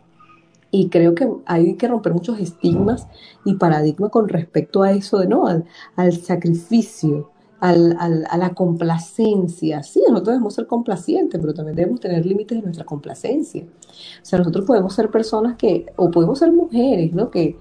Y 0.70 0.90
creo 0.90 1.16
que 1.16 1.30
hay 1.46 1.76
que 1.76 1.88
romper 1.88 2.14
muchos 2.14 2.40
estigmas 2.40 3.08
y 3.46 3.54
paradigmas 3.54 4.12
con 4.12 4.28
respecto 4.28 4.84
a 4.84 4.92
eso 4.92 5.20
de 5.20 5.28
no, 5.28 5.48
al, 5.48 6.14
sacrificio, 6.14 7.32
al, 7.62 7.96
a 8.00 8.38
la 8.38 8.54
complacencia. 8.54 9.82
Sí, 9.84 10.02
nosotros 10.02 10.28
debemos 10.34 10.56
ser 10.56 10.68
complacientes, 10.68 11.40
pero 11.40 11.54
también 11.54 11.76
debemos 11.78 12.02
tener 12.02 12.26
límites 12.26 12.58
de 12.58 12.64
nuestra 12.64 12.86
complacencia. 12.86 13.64
O 13.64 14.26
sea, 14.26 14.40
nosotros 14.40 14.66
podemos 14.66 14.94
ser 14.94 15.10
personas 15.10 15.56
que, 15.56 15.86
o 15.96 16.12
podemos 16.12 16.40
ser 16.40 16.52
mujeres, 16.52 17.14
¿no? 17.14 17.32
Que, 17.32 17.58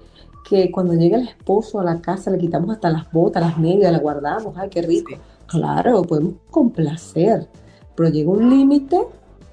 que 0.47 0.71
cuando 0.71 0.93
llega 0.93 1.17
el 1.17 1.27
esposo 1.27 1.79
a 1.79 1.83
la 1.83 2.01
casa 2.01 2.31
le 2.31 2.37
quitamos 2.37 2.71
hasta 2.71 2.89
las 2.89 3.11
botas, 3.11 3.41
las 3.41 3.57
medias, 3.57 3.91
las 3.91 4.01
guardamos, 4.01 4.53
ay, 4.57 4.69
qué 4.69 4.81
rico. 4.81 5.15
Claro, 5.45 6.01
podemos 6.03 6.35
complacer, 6.49 7.47
pero 7.95 8.09
llega 8.09 8.31
un 8.31 8.49
límite 8.49 8.97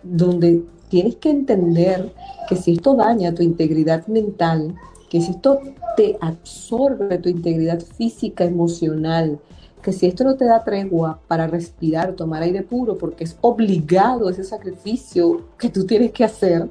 donde 0.04 0.62
tienes 0.88 1.16
que 1.16 1.30
entender 1.30 2.12
que 2.48 2.56
si 2.56 2.72
esto 2.72 2.94
daña 2.94 3.34
tu 3.34 3.42
integridad 3.42 4.06
mental, 4.06 4.74
que 5.10 5.20
si 5.20 5.32
esto 5.32 5.60
te 5.96 6.16
absorbe 6.20 7.18
tu 7.18 7.28
integridad 7.28 7.80
física, 7.80 8.44
emocional, 8.44 9.40
que 9.82 9.92
si 9.92 10.06
esto 10.06 10.24
no 10.24 10.36
te 10.36 10.46
da 10.46 10.64
tregua 10.64 11.20
para 11.28 11.46
respirar, 11.46 12.14
tomar 12.14 12.42
aire 12.42 12.62
puro, 12.62 12.96
porque 12.96 13.24
es 13.24 13.36
obligado 13.42 14.30
ese 14.30 14.42
sacrificio 14.42 15.42
que 15.58 15.68
tú 15.68 15.84
tienes 15.84 16.10
que 16.12 16.24
hacer, 16.24 16.68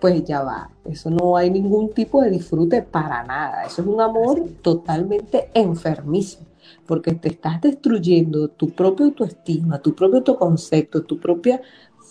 pues 0.00 0.22
ya 0.24 0.42
va. 0.42 0.70
Eso 0.84 1.10
no 1.10 1.36
hay 1.36 1.50
ningún 1.50 1.90
tipo 1.90 2.20
de 2.20 2.30
disfrute 2.30 2.82
para 2.82 3.24
nada. 3.24 3.64
Eso 3.64 3.80
es 3.82 3.88
un 3.88 4.00
amor 4.00 4.44
totalmente 4.60 5.50
enfermizo, 5.54 6.40
porque 6.86 7.14
te 7.14 7.28
estás 7.28 7.60
destruyendo 7.60 8.48
tu 8.48 8.68
propia 8.70 9.06
autoestima, 9.06 9.80
tu 9.80 9.94
propio 9.94 10.18
autoconcepto, 10.18 11.04
tu 11.04 11.18
propia 11.18 11.62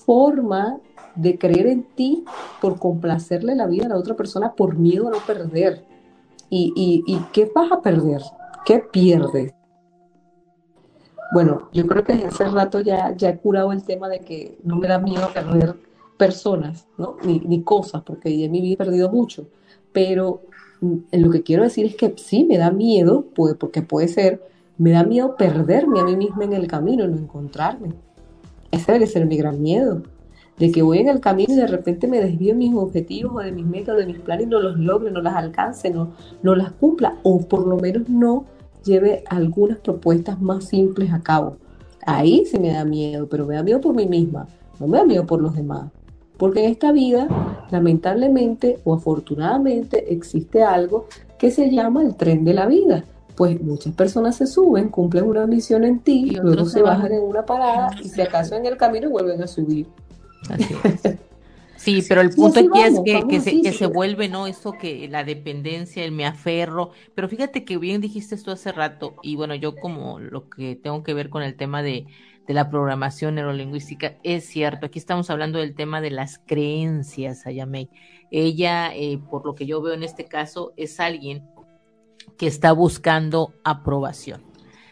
forma 0.06 0.80
de 1.16 1.38
creer 1.38 1.68
en 1.68 1.84
ti 1.84 2.26
por 2.62 2.80
complacerle 2.80 3.56
la 3.56 3.68
vida 3.68 3.86
a 3.86 3.90
la 3.90 3.98
otra 3.98 4.16
persona 4.16 4.54
por 4.54 4.78
miedo 4.78 5.08
a 5.08 5.12
no 5.12 5.18
perder. 5.26 5.84
¿Y, 6.50 7.04
y, 7.08 7.18
qué 7.34 7.52
vas 7.54 7.72
a 7.72 7.82
perder? 7.82 8.22
¿Qué 8.66 8.80
pierdes? 8.80 9.54
Bueno, 11.34 11.70
yo 11.74 11.88
creo 11.88 12.04
que 12.04 12.14
hace 12.14 12.46
rato 12.46 12.82
ya, 12.82 13.16
ya 13.18 13.30
he 13.30 13.38
curado 13.38 13.72
el 13.72 13.84
tema 13.84 14.08
de 14.08 14.20
que 14.20 14.60
no 14.64 14.76
me 14.78 14.88
da 14.88 15.00
miedo 15.00 15.28
perder 15.34 15.76
personas, 16.18 16.88
¿no? 16.98 17.18
Ni, 17.26 17.40
ni 17.40 17.64
cosas, 17.64 18.04
porque 18.04 18.46
en 18.46 18.52
mi 18.52 18.62
vida 18.62 18.76
he 18.76 18.78
perdido 18.78 19.10
mucho. 19.10 19.48
Pero 19.92 20.42
mm, 20.82 20.96
lo 21.14 21.32
que 21.32 21.44
quiero 21.44 21.64
decir 21.64 21.88
es 21.88 21.96
que 21.96 22.14
sí 22.18 22.46
me 22.46 22.58
da 22.58 22.72
miedo, 22.72 23.26
puede, 23.34 23.56
porque 23.56 23.82
puede 23.82 24.08
ser, 24.08 24.42
me 24.78 24.92
da 24.92 25.04
miedo 25.04 25.36
perderme 25.36 26.00
a 26.00 26.04
mí 26.04 26.16
misma 26.16 26.44
en 26.44 26.54
el 26.54 26.68
camino, 26.68 27.08
no 27.08 27.18
encontrarme. 27.18 27.90
Ese 28.76 28.92
debe 28.92 29.08
ser 29.08 29.26
mi 29.26 29.38
gran 29.38 29.62
miedo, 29.62 30.04
de 30.60 30.70
que 30.70 30.82
voy 30.82 30.98
en 30.98 31.08
el 31.08 31.22
camino 31.22 31.54
y 31.54 31.56
de 31.56 31.68
repente 31.68 32.10
me 32.10 32.20
desvío 32.20 32.52
de 32.52 32.60
mis 32.60 32.76
objetivos 32.76 33.34
o 33.36 33.40
de 33.40 33.54
mis 33.54 33.66
metas, 33.66 33.96
de 33.96 34.06
mis 34.06 34.20
planes 34.20 34.48
y 34.48 34.50
no 34.50 34.60
los 34.60 34.78
logre, 34.78 35.12
no 35.12 35.22
las 35.22 35.34
alcance, 35.34 35.90
no, 35.90 36.12
no 36.44 36.56
las 36.56 36.74
cumpla 36.74 37.16
o 37.24 37.40
por 37.40 37.66
lo 37.66 37.78
menos 37.78 38.10
no 38.10 38.44
lleve 38.84 39.24
algunas 39.30 39.78
propuestas 39.78 40.42
más 40.42 40.66
simples 40.66 41.14
a 41.14 41.22
cabo. 41.22 41.56
Ahí 42.06 42.44
sí 42.46 42.60
me 42.60 42.74
da 42.74 42.84
miedo, 42.84 43.30
pero 43.30 43.46
me 43.46 43.56
da 43.56 43.64
miedo 43.64 43.80
por 43.80 43.96
mí 43.96 44.08
misma, 44.08 44.46
no 44.78 44.88
me 44.88 44.98
da 44.98 45.06
miedo 45.06 45.26
por 45.26 45.42
los 45.42 45.56
demás. 45.56 45.90
Porque 46.38 46.66
en 46.66 46.72
esta 46.72 46.92
vida, 46.92 47.30
lamentablemente 47.72 48.80
o 48.84 48.94
afortunadamente, 48.94 50.14
existe 50.14 50.64
algo 50.64 51.08
que 51.40 51.50
se 51.50 51.72
llama 51.72 52.04
el 52.04 52.16
tren 52.16 52.44
de 52.44 52.54
la 52.54 52.66
vida 52.66 53.06
pues 53.36 53.62
muchas 53.62 53.94
personas 53.94 54.38
se 54.38 54.48
suben, 54.48 54.90
cumplen 54.90 55.26
una 55.26 55.46
misión 55.46 55.84
en 55.84 56.00
ti, 56.00 56.30
y 56.32 56.36
luego 56.36 56.66
se 56.66 56.82
bajan 56.82 57.12
en 57.12 57.22
una 57.22 57.46
parada 57.46 57.92
y 58.02 58.10
si 58.10 58.22
acaso 58.22 58.56
en 58.56 58.66
el 58.66 58.78
camino 58.78 59.10
vuelven 59.10 59.42
a 59.44 59.48
subir. 59.48 59.88
Sí, 61.78 62.04
pero 62.08 62.22
el 62.22 62.32
punto 62.32 62.62
aquí 62.62 62.82
es 62.82 63.00
que, 63.28 63.40
se, 63.40 63.62
que 63.62 63.72
se 63.74 63.86
vuelve, 63.86 64.28
¿no? 64.28 64.48
Eso 64.48 64.72
que 64.72 65.08
la 65.08 65.24
dependencia, 65.24 66.04
el 66.04 66.12
me 66.12 66.26
aferro. 66.26 66.92
Pero 67.14 67.30
fíjate 67.30 67.64
que 67.64 67.78
bien 67.78 68.02
dijiste 68.02 68.34
esto 68.34 68.52
hace 68.52 68.72
rato, 68.72 69.16
y 69.22 69.36
bueno, 69.36 69.54
yo 69.54 69.76
como 69.76 70.20
lo 70.20 70.50
que 70.50 70.76
tengo 70.76 71.04
que 71.04 71.14
ver 71.14 71.30
con 71.30 71.44
el 71.44 71.56
tema 71.56 71.84
de, 71.84 72.08
de 72.48 72.54
la 72.54 72.70
programación 72.70 73.36
neurolingüística, 73.36 74.16
es 74.24 74.46
cierto, 74.46 74.86
aquí 74.88 75.00
estamos 75.00 75.30
hablando 75.30 75.60
del 75.60 75.76
tema 75.76 76.02
de 76.02 76.12
las 76.12 76.40
creencias, 76.40 77.46
Ayamei. 77.46 77.90
Ella, 78.32 78.96
eh, 78.96 79.20
por 79.30 79.46
lo 79.46 79.54
que 79.54 79.66
yo 79.66 79.82
veo 79.82 79.94
en 79.94 80.04
este 80.04 80.26
caso, 80.26 80.74
es 80.78 81.00
alguien 81.00 81.44
que 82.38 82.48
está 82.48 82.72
buscando 82.72 83.54
aprobación. 83.64 84.44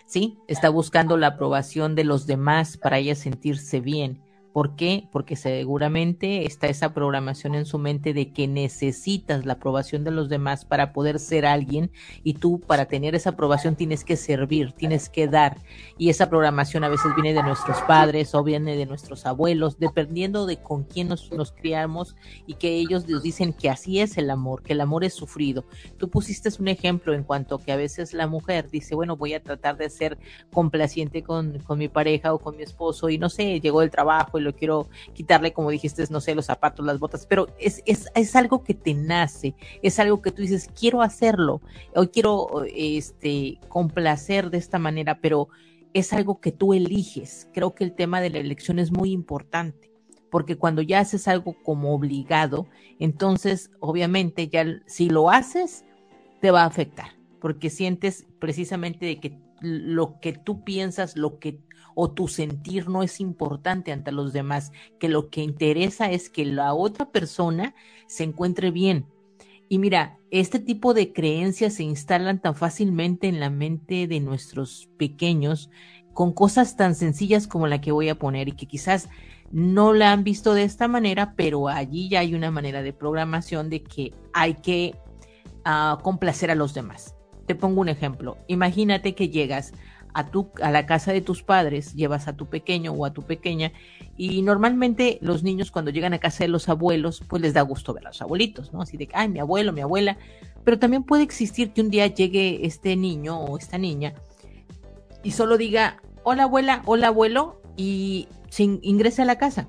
¿Sí? 0.05 0.37
Está 0.47 0.69
buscando 0.69 1.17
la 1.17 1.27
aprobación 1.27 1.95
de 1.95 2.03
los 2.03 2.27
demás 2.27 2.77
para 2.77 2.99
ella 2.99 3.15
sentirse 3.15 3.79
bien. 3.79 4.22
¿Por 4.53 4.75
qué? 4.75 5.09
Porque 5.11 5.35
seguramente 5.35 6.45
está 6.45 6.67
esa 6.67 6.93
programación 6.93 7.55
en 7.55 7.65
su 7.65 7.79
mente 7.79 8.13
de 8.13 8.31
que 8.31 8.47
necesitas 8.47 9.45
la 9.45 9.53
aprobación 9.53 10.03
de 10.03 10.11
los 10.11 10.29
demás 10.29 10.63
para 10.63 10.93
poder 10.93 11.17
ser 11.17 11.47
alguien 11.47 11.91
y 12.23 12.35
tú 12.35 12.59
para 12.59 12.85
tener 12.85 13.15
esa 13.15 13.31
aprobación 13.31 13.75
tienes 13.75 14.05
que 14.05 14.15
servir, 14.15 14.71
tienes 14.73 15.09
que 15.09 15.27
dar. 15.27 15.57
Y 15.97 16.09
esa 16.09 16.29
programación 16.29 16.83
a 16.83 16.89
veces 16.89 17.15
viene 17.15 17.33
de 17.33 17.41
nuestros 17.41 17.81
padres 17.81 18.35
o 18.35 18.43
viene 18.43 18.77
de 18.77 18.85
nuestros 18.85 19.25
abuelos, 19.25 19.79
dependiendo 19.79 20.45
de 20.45 20.57
con 20.57 20.83
quién 20.83 21.07
nos, 21.07 21.31
criamos 21.51 22.15
y 22.45 22.53
que 22.53 22.75
ellos 22.75 23.07
nos 23.07 23.23
dicen 23.23 23.53
que 23.53 23.71
así 23.71 24.01
es 24.01 24.19
el 24.19 24.29
amor, 24.29 24.61
que 24.61 24.73
el 24.73 24.81
amor 24.81 25.03
es 25.03 25.15
sufrido. 25.15 25.65
Tú 25.97 26.09
pusiste 26.09 26.49
un 26.59 26.67
ejemplo 26.67 27.15
en 27.15 27.23
cuanto 27.23 27.57
que 27.57 27.71
a 27.71 27.75
veces 27.75 28.13
la 28.13 28.27
mujer 28.27 28.69
dice, 28.69 28.93
bueno, 28.93 29.17
voy 29.17 29.33
a 29.33 29.41
tratar 29.41 29.77
de 29.77 29.89
ser 29.89 30.19
complaciente 30.51 31.23
con, 31.23 31.57
con 31.59 31.79
mi 31.79 31.87
pareja 31.87 32.35
o 32.35 32.39
con 32.39 32.55
mi 32.55 32.61
esposo 32.61 33.09
y 33.09 33.17
no 33.17 33.29
sé, 33.29 33.59
llegó 33.59 33.81
el 33.81 33.89
trabajo 33.89 34.42
lo 34.43 34.55
quiero 34.55 34.89
quitarle, 35.13 35.53
como 35.53 35.71
dijiste, 35.71 36.03
no 36.09 36.21
sé, 36.21 36.35
los 36.35 36.45
zapatos, 36.45 36.85
las 36.85 36.99
botas, 36.99 37.25
pero 37.25 37.47
es, 37.59 37.81
es, 37.85 38.07
es 38.13 38.35
algo 38.35 38.63
que 38.63 38.73
te 38.73 38.93
nace, 38.93 39.55
es 39.81 39.99
algo 39.99 40.21
que 40.21 40.31
tú 40.31 40.41
dices, 40.41 40.69
quiero 40.79 41.01
hacerlo, 41.01 41.61
o 41.95 42.05
quiero 42.07 42.63
este, 42.75 43.59
complacer 43.69 44.49
de 44.49 44.57
esta 44.59 44.77
manera, 44.79 45.19
pero 45.19 45.47
es 45.93 46.13
algo 46.13 46.39
que 46.39 46.51
tú 46.51 46.73
eliges. 46.73 47.49
Creo 47.53 47.73
que 47.73 47.83
el 47.83 47.93
tema 47.93 48.21
de 48.21 48.29
la 48.29 48.39
elección 48.39 48.79
es 48.79 48.91
muy 48.91 49.11
importante 49.11 49.93
porque 50.33 50.57
cuando 50.57 50.81
ya 50.81 50.99
haces 50.99 51.27
algo 51.27 51.55
como 51.61 51.93
obligado, 51.93 52.65
entonces 52.97 53.69
obviamente 53.79 54.47
ya 54.47 54.65
si 54.87 55.07
lo 55.07 55.29
haces, 55.29 55.85
te 56.41 56.49
va 56.49 56.63
a 56.63 56.65
afectar, 56.65 57.09
porque 57.39 57.69
sientes 57.69 58.25
precisamente 58.39 59.05
de 59.05 59.19
que 59.19 59.37
lo 59.61 60.19
que 60.19 60.33
tú 60.33 60.63
piensas, 60.63 61.15
lo 61.17 61.37
que 61.37 61.59
o 61.95 62.11
tu 62.11 62.27
sentir 62.27 62.89
no 62.89 63.03
es 63.03 63.19
importante 63.19 63.91
ante 63.91 64.11
los 64.11 64.33
demás, 64.33 64.71
que 64.99 65.09
lo 65.09 65.29
que 65.29 65.41
interesa 65.41 66.11
es 66.11 66.29
que 66.29 66.45
la 66.45 66.73
otra 66.73 67.11
persona 67.11 67.75
se 68.07 68.23
encuentre 68.23 68.71
bien. 68.71 69.05
Y 69.69 69.79
mira, 69.79 70.17
este 70.29 70.59
tipo 70.59 70.93
de 70.93 71.13
creencias 71.13 71.75
se 71.75 71.83
instalan 71.83 72.39
tan 72.41 72.55
fácilmente 72.55 73.27
en 73.27 73.39
la 73.39 73.49
mente 73.49 74.07
de 74.07 74.19
nuestros 74.19 74.89
pequeños 74.97 75.69
con 76.13 76.31
cosas 76.31 76.77
tan 76.77 76.95
sencillas 76.95 77.47
como 77.47 77.67
la 77.67 77.81
que 77.81 77.91
voy 77.91 78.09
a 78.09 78.19
poner 78.19 78.47
y 78.47 78.51
que 78.51 78.67
quizás 78.67 79.09
no 79.51 79.93
la 79.93 80.11
han 80.11 80.23
visto 80.23 80.53
de 80.53 80.63
esta 80.63 80.87
manera, 80.87 81.33
pero 81.35 81.69
allí 81.69 82.09
ya 82.09 82.19
hay 82.19 82.33
una 82.33 82.51
manera 82.51 82.81
de 82.81 82.93
programación 82.93 83.69
de 83.69 83.83
que 83.83 84.11
hay 84.33 84.55
que 84.55 84.95
uh, 85.65 86.01
complacer 86.01 86.51
a 86.51 86.55
los 86.55 86.73
demás. 86.73 87.15
Te 87.45 87.55
pongo 87.55 87.81
un 87.81 87.89
ejemplo. 87.89 88.37
Imagínate 88.47 89.15
que 89.15 89.29
llegas 89.29 89.73
a, 90.13 90.27
tu, 90.27 90.51
a 90.61 90.71
la 90.71 90.85
casa 90.85 91.11
de 91.11 91.21
tus 91.21 91.43
padres, 91.43 91.93
llevas 91.93 92.27
a 92.27 92.35
tu 92.35 92.47
pequeño 92.47 92.91
o 92.91 93.05
a 93.05 93.13
tu 93.13 93.23
pequeña, 93.23 93.71
y 94.17 94.41
normalmente 94.41 95.17
los 95.21 95.43
niños 95.43 95.71
cuando 95.71 95.91
llegan 95.91 96.13
a 96.13 96.19
casa 96.19 96.43
de 96.43 96.49
los 96.49 96.69
abuelos, 96.69 97.21
pues 97.27 97.41
les 97.41 97.53
da 97.53 97.61
gusto 97.61 97.93
ver 97.93 98.05
a 98.05 98.09
los 98.09 98.21
abuelitos, 98.21 98.73
¿no? 98.73 98.81
Así 98.81 98.97
de, 98.97 99.09
ay, 99.13 99.29
mi 99.29 99.39
abuelo, 99.39 99.73
mi 99.73 99.81
abuela, 99.81 100.17
pero 100.63 100.79
también 100.79 101.03
puede 101.03 101.23
existir 101.23 101.73
que 101.73 101.81
un 101.81 101.89
día 101.89 102.07
llegue 102.07 102.65
este 102.65 102.95
niño 102.95 103.39
o 103.39 103.57
esta 103.57 103.77
niña 103.77 104.13
y 105.23 105.31
solo 105.31 105.57
diga, 105.57 106.01
hola 106.23 106.43
abuela, 106.43 106.81
hola 106.85 107.07
abuelo, 107.07 107.61
y 107.75 108.27
sin, 108.49 108.79
ingrese 108.83 109.21
a 109.21 109.25
la 109.25 109.37
casa. 109.37 109.67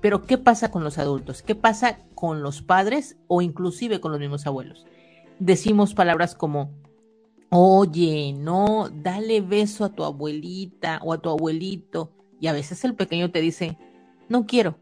Pero 0.00 0.22
¿qué 0.22 0.38
pasa 0.38 0.70
con 0.70 0.84
los 0.84 0.98
adultos? 0.98 1.42
¿Qué 1.42 1.54
pasa 1.54 1.98
con 2.14 2.42
los 2.42 2.62
padres 2.62 3.16
o 3.26 3.42
inclusive 3.42 4.00
con 4.00 4.12
los 4.12 4.20
mismos 4.20 4.46
abuelos? 4.46 4.86
Decimos 5.38 5.94
palabras 5.94 6.34
como, 6.34 6.70
oye, 7.50 8.32
no, 8.32 8.88
dale 8.90 9.40
beso 9.40 9.84
a 9.84 9.92
tu 9.92 10.04
abuelita 10.04 11.00
o 11.04 11.12
a 11.12 11.18
tu 11.18 11.30
abuelito. 11.30 12.12
Y 12.40 12.48
a 12.48 12.52
veces 12.52 12.84
el 12.84 12.94
pequeño 12.94 13.30
te 13.30 13.40
dice, 13.40 13.78
no 14.28 14.46
quiero. 14.46 14.78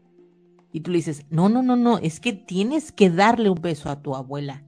Y 0.71 0.81
tú 0.81 0.91
le 0.91 0.97
dices, 0.97 1.25
no, 1.29 1.47
no, 1.47 1.63
no, 1.63 1.75
no, 1.75 1.97
es 1.99 2.19
que 2.19 2.33
tienes 2.33 2.91
que 2.91 3.09
darle 3.09 3.49
un 3.49 3.61
beso 3.61 3.89
a 3.89 4.01
tu 4.01 4.15
abuela. 4.15 4.63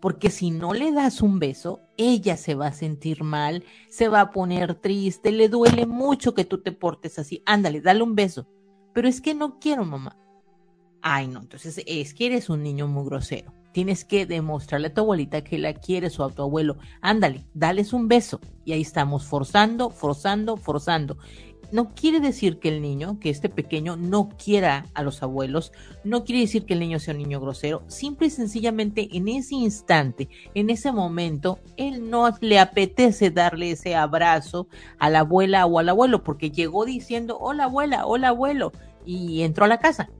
Porque 0.00 0.30
si 0.30 0.50
no 0.50 0.72
le 0.72 0.90
das 0.92 1.20
un 1.22 1.38
beso, 1.38 1.80
ella 1.96 2.36
se 2.36 2.54
va 2.54 2.68
a 2.68 2.72
sentir 2.72 3.22
mal, 3.22 3.62
se 3.88 4.08
va 4.08 4.22
a 4.22 4.30
poner 4.30 4.74
triste, 4.74 5.30
le 5.30 5.48
duele 5.48 5.86
mucho 5.86 6.34
que 6.34 6.44
tú 6.44 6.62
te 6.62 6.72
portes 6.72 7.18
así. 7.18 7.42
Ándale, 7.46 7.80
dale 7.80 8.02
un 8.02 8.14
beso. 8.14 8.48
Pero 8.92 9.06
es 9.06 9.20
que 9.20 9.34
no 9.34 9.60
quiero, 9.60 9.84
mamá. 9.84 10.18
Ay, 11.02 11.28
no, 11.28 11.40
entonces 11.40 11.82
es 11.86 12.14
que 12.14 12.26
eres 12.26 12.48
un 12.48 12.62
niño 12.62 12.88
muy 12.88 13.04
grosero. 13.04 13.52
Tienes 13.72 14.04
que 14.04 14.26
demostrarle 14.26 14.88
a 14.88 14.94
tu 14.94 15.00
abuelita 15.00 15.42
que 15.42 15.58
la 15.58 15.72
quieres 15.74 16.20
o 16.20 16.24
a 16.24 16.30
tu 16.30 16.42
abuelo. 16.42 16.76
Ándale, 17.00 17.44
dales 17.54 17.92
un 17.92 18.06
beso. 18.08 18.40
Y 18.64 18.72
ahí 18.72 18.82
estamos 18.82 19.24
forzando, 19.24 19.90
forzando, 19.90 20.56
forzando. 20.56 21.16
No 21.72 21.94
quiere 21.94 22.20
decir 22.20 22.58
que 22.58 22.68
el 22.68 22.82
niño, 22.82 23.18
que 23.18 23.30
este 23.30 23.48
pequeño, 23.48 23.96
no 23.96 24.28
quiera 24.28 24.84
a 24.92 25.02
los 25.02 25.22
abuelos, 25.22 25.72
no 26.04 26.22
quiere 26.22 26.42
decir 26.42 26.66
que 26.66 26.74
el 26.74 26.80
niño 26.80 26.98
sea 26.98 27.14
un 27.14 27.20
niño 27.20 27.40
grosero, 27.40 27.82
simple 27.86 28.26
y 28.26 28.30
sencillamente 28.30 29.08
en 29.16 29.26
ese 29.26 29.54
instante, 29.54 30.28
en 30.52 30.68
ese 30.68 30.92
momento, 30.92 31.60
él 31.78 32.10
no 32.10 32.28
le 32.42 32.58
apetece 32.58 33.30
darle 33.30 33.70
ese 33.70 33.94
abrazo 33.94 34.68
a 34.98 35.08
la 35.08 35.20
abuela 35.20 35.64
o 35.64 35.78
al 35.78 35.88
abuelo, 35.88 36.22
porque 36.22 36.50
llegó 36.50 36.84
diciendo, 36.84 37.38
hola 37.40 37.64
abuela, 37.64 38.04
hola 38.04 38.28
abuelo, 38.28 38.72
y 39.06 39.40
entró 39.40 39.64
a 39.64 39.68
la 39.68 39.78
casa. 39.78 40.10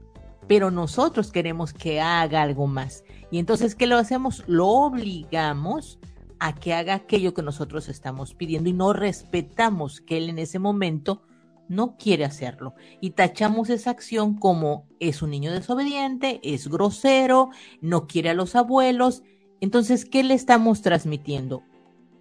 Pero 0.47 0.71
nosotros 0.71 1.31
queremos 1.31 1.73
que 1.73 2.01
haga 2.01 2.41
algo 2.41 2.67
más. 2.67 3.03
Y 3.31 3.39
entonces, 3.39 3.75
¿qué 3.75 3.87
lo 3.87 3.97
hacemos? 3.97 4.43
Lo 4.47 4.67
obligamos 4.67 5.99
a 6.39 6.53
que 6.53 6.73
haga 6.73 6.95
aquello 6.95 7.33
que 7.33 7.41
nosotros 7.41 7.87
estamos 7.87 8.33
pidiendo 8.33 8.69
y 8.69 8.73
no 8.73 8.91
respetamos 8.93 10.01
que 10.01 10.17
él 10.17 10.29
en 10.29 10.39
ese 10.39 10.59
momento 10.59 11.21
no 11.67 11.97
quiere 11.97 12.25
hacerlo. 12.25 12.75
Y 13.01 13.11
tachamos 13.11 13.69
esa 13.69 13.91
acción 13.91 14.35
como 14.35 14.87
es 14.99 15.21
un 15.21 15.31
niño 15.31 15.51
desobediente, 15.51 16.39
es 16.43 16.67
grosero, 16.67 17.49
no 17.81 18.07
quiere 18.07 18.29
a 18.29 18.33
los 18.33 18.55
abuelos. 18.55 19.23
Entonces, 19.61 20.05
¿qué 20.05 20.23
le 20.23 20.33
estamos 20.33 20.81
transmitiendo? 20.81 21.63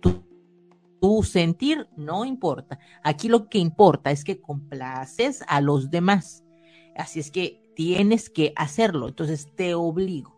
Tu, 0.00 0.22
tu 1.00 1.22
sentir 1.22 1.88
no 1.96 2.24
importa. 2.24 2.78
Aquí 3.02 3.28
lo 3.28 3.48
que 3.48 3.58
importa 3.58 4.10
es 4.10 4.24
que 4.24 4.40
complaces 4.40 5.42
a 5.48 5.60
los 5.60 5.90
demás. 5.90 6.44
Así 6.96 7.20
es 7.20 7.30
que 7.30 7.61
tienes 7.74 8.30
que 8.30 8.52
hacerlo. 8.56 9.08
Entonces, 9.08 9.48
te 9.54 9.74
obligo 9.74 10.32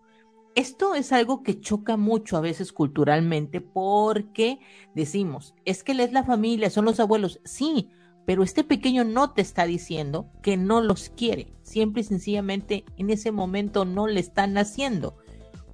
esto 0.55 0.95
es 0.95 1.13
algo 1.13 1.43
que 1.43 1.61
choca 1.61 1.97
mucho 1.97 2.37
a 2.37 2.41
veces 2.41 2.73
culturalmente 2.73 3.61
porque 3.61 4.61
decimos, 4.95 5.55
es 5.65 5.83
que 5.83 5.93
él 5.93 6.01
es 6.01 6.13
la 6.13 6.25
familia, 6.25 6.71
son 6.71 6.85
los 6.85 7.01
abuelos, 7.01 7.41
sí, 7.45 7.91
pero 8.25 8.43
este 8.43 8.65
pequeño 8.65 9.05
no 9.05 9.33
te 9.33 9.43
está 9.43 9.67
diciendo 9.67 10.31
que 10.43 10.57
no 10.57 10.81
los 10.81 11.11
quiere, 11.11 11.53
siempre 11.63 12.03
y 12.03 12.05
sencillamente 12.05 12.85
en 12.97 13.11
ese 13.11 13.33
momento 13.33 13.85
no 13.85 14.07
le 14.07 14.21
están 14.21 14.57
haciendo. 14.57 15.17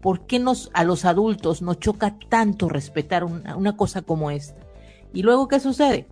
¿Por 0.00 0.26
qué 0.26 0.38
nos, 0.38 0.70
a 0.72 0.82
los 0.84 1.04
adultos 1.04 1.60
nos 1.60 1.78
choca 1.78 2.18
tanto 2.30 2.70
respetar 2.70 3.22
una, 3.22 3.56
una 3.56 3.76
cosa 3.76 4.00
como 4.00 4.30
esta? 4.30 4.66
Y 5.12 5.22
luego, 5.22 5.46
¿qué 5.46 5.60
sucede? 5.60 6.08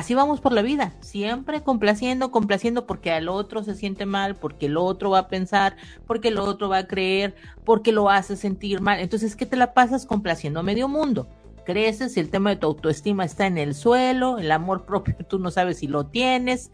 Así 0.00 0.14
vamos 0.14 0.40
por 0.40 0.52
la 0.52 0.62
vida, 0.62 0.94
siempre 1.00 1.62
complaciendo, 1.62 2.30
complaciendo 2.30 2.86
porque 2.86 3.12
al 3.12 3.28
otro 3.28 3.62
se 3.62 3.74
siente 3.74 4.06
mal, 4.06 4.34
porque 4.34 4.66
el 4.66 4.78
otro 4.78 5.10
va 5.10 5.20
a 5.20 5.28
pensar, 5.28 5.76
porque 6.06 6.28
el 6.28 6.38
otro 6.38 6.70
va 6.70 6.78
a 6.78 6.86
creer, 6.86 7.34
porque 7.64 7.92
lo 7.92 8.08
hace 8.08 8.36
sentir 8.36 8.80
mal. 8.80 8.98
Entonces, 8.98 9.36
¿qué 9.36 9.44
te 9.44 9.56
la 9.56 9.74
pasas 9.74 10.06
complaciendo 10.06 10.60
a 10.60 10.62
medio 10.62 10.88
mundo? 10.88 11.28
Creces 11.66 12.16
el 12.16 12.30
tema 12.30 12.50
de 12.50 12.56
tu 12.56 12.66
autoestima 12.66 13.24
está 13.24 13.46
en 13.46 13.58
el 13.58 13.74
suelo, 13.74 14.38
el 14.38 14.50
amor 14.50 14.86
propio 14.86 15.14
tú 15.28 15.38
no 15.38 15.50
sabes 15.50 15.78
si 15.78 15.86
lo 15.86 16.06
tienes, 16.06 16.70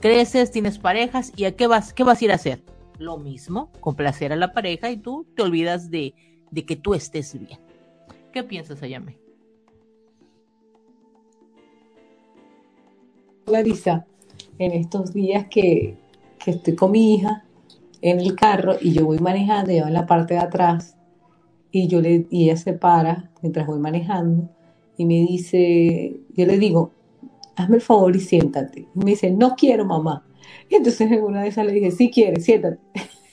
creces, 0.00 0.50
tienes 0.50 0.78
parejas 0.78 1.32
y 1.36 1.46
¿a 1.46 1.56
qué 1.56 1.66
vas, 1.66 1.94
qué 1.94 2.04
vas 2.04 2.20
a 2.20 2.24
ir 2.26 2.32
a 2.32 2.36
hacer? 2.36 2.62
Lo 2.98 3.16
mismo, 3.16 3.72
complacer 3.80 4.32
a 4.32 4.36
la 4.36 4.52
pareja 4.52 4.90
y 4.90 4.98
tú 4.98 5.26
te 5.34 5.42
olvidas 5.42 5.90
de, 5.90 6.14
de 6.50 6.66
que 6.66 6.76
tú 6.76 6.94
estés 6.94 7.38
bien. 7.38 7.58
¿Qué 8.30 8.42
piensas, 8.42 8.82
Ayame? 8.82 9.27
Clarisa, 13.48 14.06
en 14.58 14.72
estos 14.72 15.12
días 15.12 15.46
que, 15.50 15.96
estoy 16.46 16.74
con 16.74 16.92
mi 16.92 17.14
hija 17.14 17.44
en 18.00 18.20
el 18.20 18.34
carro 18.34 18.76
y 18.80 18.92
yo 18.92 19.04
voy 19.04 19.18
manejando, 19.18 19.70
ella 19.70 19.82
va 19.82 19.88
en 19.88 19.94
la 19.94 20.06
parte 20.06 20.34
de 20.34 20.40
atrás 20.40 20.96
y, 21.72 21.88
yo 21.88 22.00
le, 22.00 22.26
y 22.30 22.44
ella 22.44 22.56
se 22.56 22.72
para 22.72 23.30
mientras 23.42 23.66
voy 23.66 23.78
manejando 23.80 24.48
y 24.96 25.04
me 25.04 25.14
dice, 25.14 26.20
yo 26.34 26.46
le 26.46 26.58
digo, 26.58 26.92
hazme 27.56 27.76
el 27.76 27.82
favor 27.82 28.14
y 28.16 28.20
siéntate. 28.20 28.86
Y 28.94 28.98
me 28.98 29.10
dice, 29.12 29.30
no 29.30 29.54
quiero 29.56 29.84
mamá. 29.84 30.24
Y 30.68 30.76
entonces 30.76 31.10
en 31.10 31.22
una 31.22 31.42
de 31.42 31.48
esas 31.48 31.66
le 31.66 31.72
dije, 31.72 31.90
sí 31.90 32.10
quieres, 32.10 32.44
siéntate. 32.44 32.78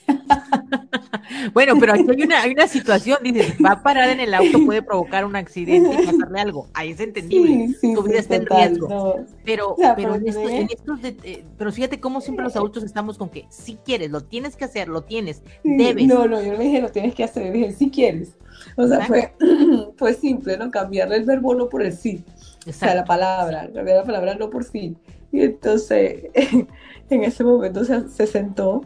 Bueno, 1.52 1.74
pero 1.78 1.94
aquí 1.94 2.06
hay 2.08 2.22
una, 2.22 2.42
hay 2.42 2.52
una 2.52 2.68
situación, 2.68 3.18
dices, 3.22 3.54
va 3.64 3.72
a 3.72 3.82
parar 3.82 4.10
en 4.10 4.20
el 4.20 4.34
auto, 4.34 4.64
puede 4.64 4.82
provocar 4.82 5.24
un 5.24 5.36
accidente 5.36 6.02
y 6.02 6.06
pasarle 6.06 6.40
algo. 6.40 6.68
Ahí 6.74 6.90
es 6.90 7.00
entendible, 7.00 7.74
tu 7.80 8.02
vida 8.02 8.18
está 8.18 8.36
en 8.36 8.46
riesgo. 8.46 9.24
Pero, 9.44 9.76
pero, 9.96 10.14
en 10.14 10.68
estos, 10.70 10.98
eh, 11.02 11.44
pero 11.56 11.72
fíjate 11.72 12.00
cómo 12.00 12.20
siempre 12.20 12.44
los 12.44 12.56
adultos 12.56 12.84
estamos 12.84 13.18
con 13.18 13.28
que 13.28 13.46
si 13.48 13.76
quieres, 13.76 14.10
lo 14.10 14.22
tienes 14.22 14.56
que 14.56 14.64
hacer, 14.64 14.88
lo 14.88 15.02
tienes, 15.02 15.42
debes. 15.64 16.06
No, 16.06 16.26
no, 16.26 16.42
yo 16.42 16.52
le 16.52 16.64
dije, 16.64 16.80
lo 16.80 16.90
tienes 16.90 17.14
que 17.14 17.24
hacer, 17.24 17.52
dije, 17.52 17.72
si 17.72 17.90
quieres. 17.90 18.36
O 18.76 18.86
sea, 18.86 19.04
fue, 19.06 19.32
fue 19.96 20.14
simple, 20.14 20.56
¿no? 20.56 20.70
Cambiarle 20.70 21.16
el 21.16 21.24
verbo 21.24 21.54
no 21.54 21.68
por 21.68 21.82
el 21.82 21.92
sí. 21.92 22.24
O 22.66 22.72
sea, 22.72 22.94
la 22.94 23.04
palabra, 23.04 23.70
cambiar 23.72 23.98
la 23.98 24.04
palabra 24.04 24.34
no 24.34 24.50
por 24.50 24.64
sí. 24.64 24.96
Y 25.32 25.42
entonces, 25.42 26.24
en 27.10 27.24
ese 27.24 27.44
momento 27.44 27.84
se, 27.84 28.08
se 28.08 28.26
sentó 28.26 28.82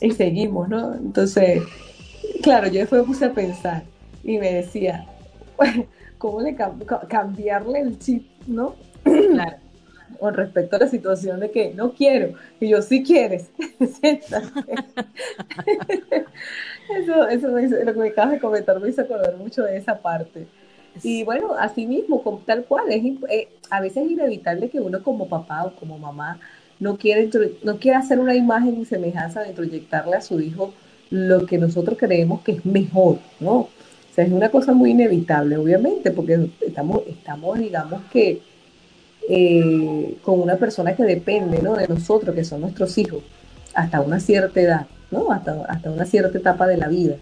y 0.00 0.10
seguimos, 0.12 0.68
¿no? 0.68 0.94
Entonces, 0.94 1.62
claro, 2.42 2.68
yo 2.68 2.80
después 2.80 3.02
me 3.02 3.06
puse 3.06 3.24
a 3.26 3.32
pensar 3.32 3.82
y 4.22 4.38
me 4.38 4.52
decía, 4.52 5.06
¿cómo 6.18 6.40
le 6.40 6.56
cambiarle 7.08 7.80
el 7.80 7.98
chip, 7.98 8.26
¿no? 8.46 8.76
Claro. 9.02 9.56
Con 10.20 10.34
respecto 10.34 10.76
a 10.76 10.78
la 10.78 10.88
situación 10.88 11.40
de 11.40 11.50
que 11.50 11.74
no 11.74 11.92
quiero, 11.92 12.34
y 12.60 12.68
yo 12.68 12.80
sí 12.80 13.02
quieres, 13.02 13.50
eso, 16.98 17.28
eso 17.28 17.48
lo 17.48 17.92
que 17.92 17.98
me 17.98 18.08
acabas 18.08 18.30
de 18.30 18.38
comentar 18.38 18.80
me 18.80 18.88
hizo 18.88 19.02
acordar 19.02 19.36
mucho 19.36 19.64
de 19.64 19.76
esa 19.76 19.98
parte. 19.98 20.46
Y 21.02 21.24
bueno, 21.24 21.54
así 21.58 21.86
mismo, 21.86 22.22
tal 22.46 22.64
cual, 22.64 22.90
es, 22.90 23.02
eh, 23.28 23.48
a 23.68 23.80
veces 23.80 24.04
es 24.04 24.10
inevitable 24.10 24.70
que 24.70 24.80
uno 24.80 25.02
como 25.02 25.28
papá 25.28 25.64
o 25.64 25.76
como 25.76 25.98
mamá 25.98 26.40
no 26.78 26.96
quiere, 26.96 27.30
no 27.62 27.78
quiere 27.78 27.96
hacer 27.96 28.18
una 28.18 28.34
imagen 28.34 28.80
y 28.80 28.84
semejanza 28.84 29.42
de 29.42 29.52
proyectarle 29.52 30.16
a 30.16 30.20
su 30.20 30.40
hijo 30.40 30.72
lo 31.10 31.46
que 31.46 31.58
nosotros 31.58 31.96
creemos 31.98 32.42
que 32.42 32.52
es 32.52 32.66
mejor, 32.66 33.18
¿no? 33.40 33.52
O 33.52 33.70
sea, 34.14 34.24
es 34.24 34.32
una 34.32 34.50
cosa 34.50 34.72
muy 34.72 34.90
inevitable, 34.90 35.56
obviamente, 35.56 36.10
porque 36.10 36.50
estamos, 36.66 37.02
estamos 37.06 37.58
digamos 37.58 38.02
que, 38.10 38.40
eh, 39.28 40.16
con 40.22 40.40
una 40.40 40.56
persona 40.56 40.94
que 40.96 41.04
depende, 41.04 41.60
¿no? 41.62 41.74
De 41.74 41.86
nosotros, 41.86 42.34
que 42.34 42.44
son 42.44 42.62
nuestros 42.62 42.96
hijos, 42.98 43.22
hasta 43.74 44.00
una 44.00 44.20
cierta 44.20 44.60
edad, 44.60 44.86
¿no? 45.10 45.30
Hasta, 45.30 45.64
hasta 45.68 45.90
una 45.90 46.06
cierta 46.06 46.38
etapa 46.38 46.66
de 46.66 46.76
la 46.76 46.88
vida. 46.88 47.16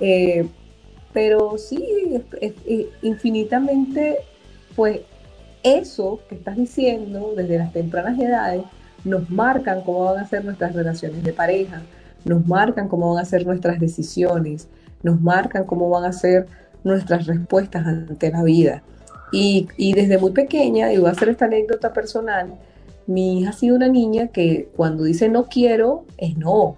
Eh, 0.00 0.46
pero 1.12 1.58
sí, 1.58 1.84
es, 2.40 2.54
infinitamente, 3.02 4.18
pues 4.74 5.00
eso 5.62 6.20
que 6.28 6.34
estás 6.34 6.56
diciendo 6.56 7.34
desde 7.36 7.58
las 7.58 7.72
tempranas 7.72 8.18
edades 8.18 8.62
nos 9.04 9.30
marcan 9.30 9.82
cómo 9.82 10.04
van 10.04 10.18
a 10.18 10.28
ser 10.28 10.44
nuestras 10.44 10.74
relaciones 10.74 11.22
de 11.22 11.32
pareja, 11.32 11.82
nos 12.24 12.46
marcan 12.46 12.88
cómo 12.88 13.14
van 13.14 13.22
a 13.22 13.26
ser 13.26 13.46
nuestras 13.46 13.80
decisiones, 13.80 14.68
nos 15.02 15.20
marcan 15.20 15.64
cómo 15.64 15.88
van 15.90 16.04
a 16.04 16.12
ser 16.12 16.46
nuestras 16.84 17.26
respuestas 17.26 17.86
ante 17.86 18.30
la 18.30 18.42
vida. 18.42 18.82
Y, 19.32 19.94
desde 19.94 20.18
muy 20.18 20.32
pequeña, 20.32 20.92
y 20.92 20.98
voy 20.98 21.08
a 21.08 21.12
hacer 21.12 21.30
esta 21.30 21.46
anécdota 21.46 21.92
personal, 21.92 22.54
mi 23.06 23.40
hija 23.40 23.50
ha 23.50 23.54
sido 23.54 23.76
una 23.76 23.88
niña 23.88 24.28
que 24.28 24.68
cuando 24.76 25.04
dice 25.04 25.28
no 25.28 25.48
quiero, 25.48 26.04
es 26.18 26.36
no. 26.36 26.76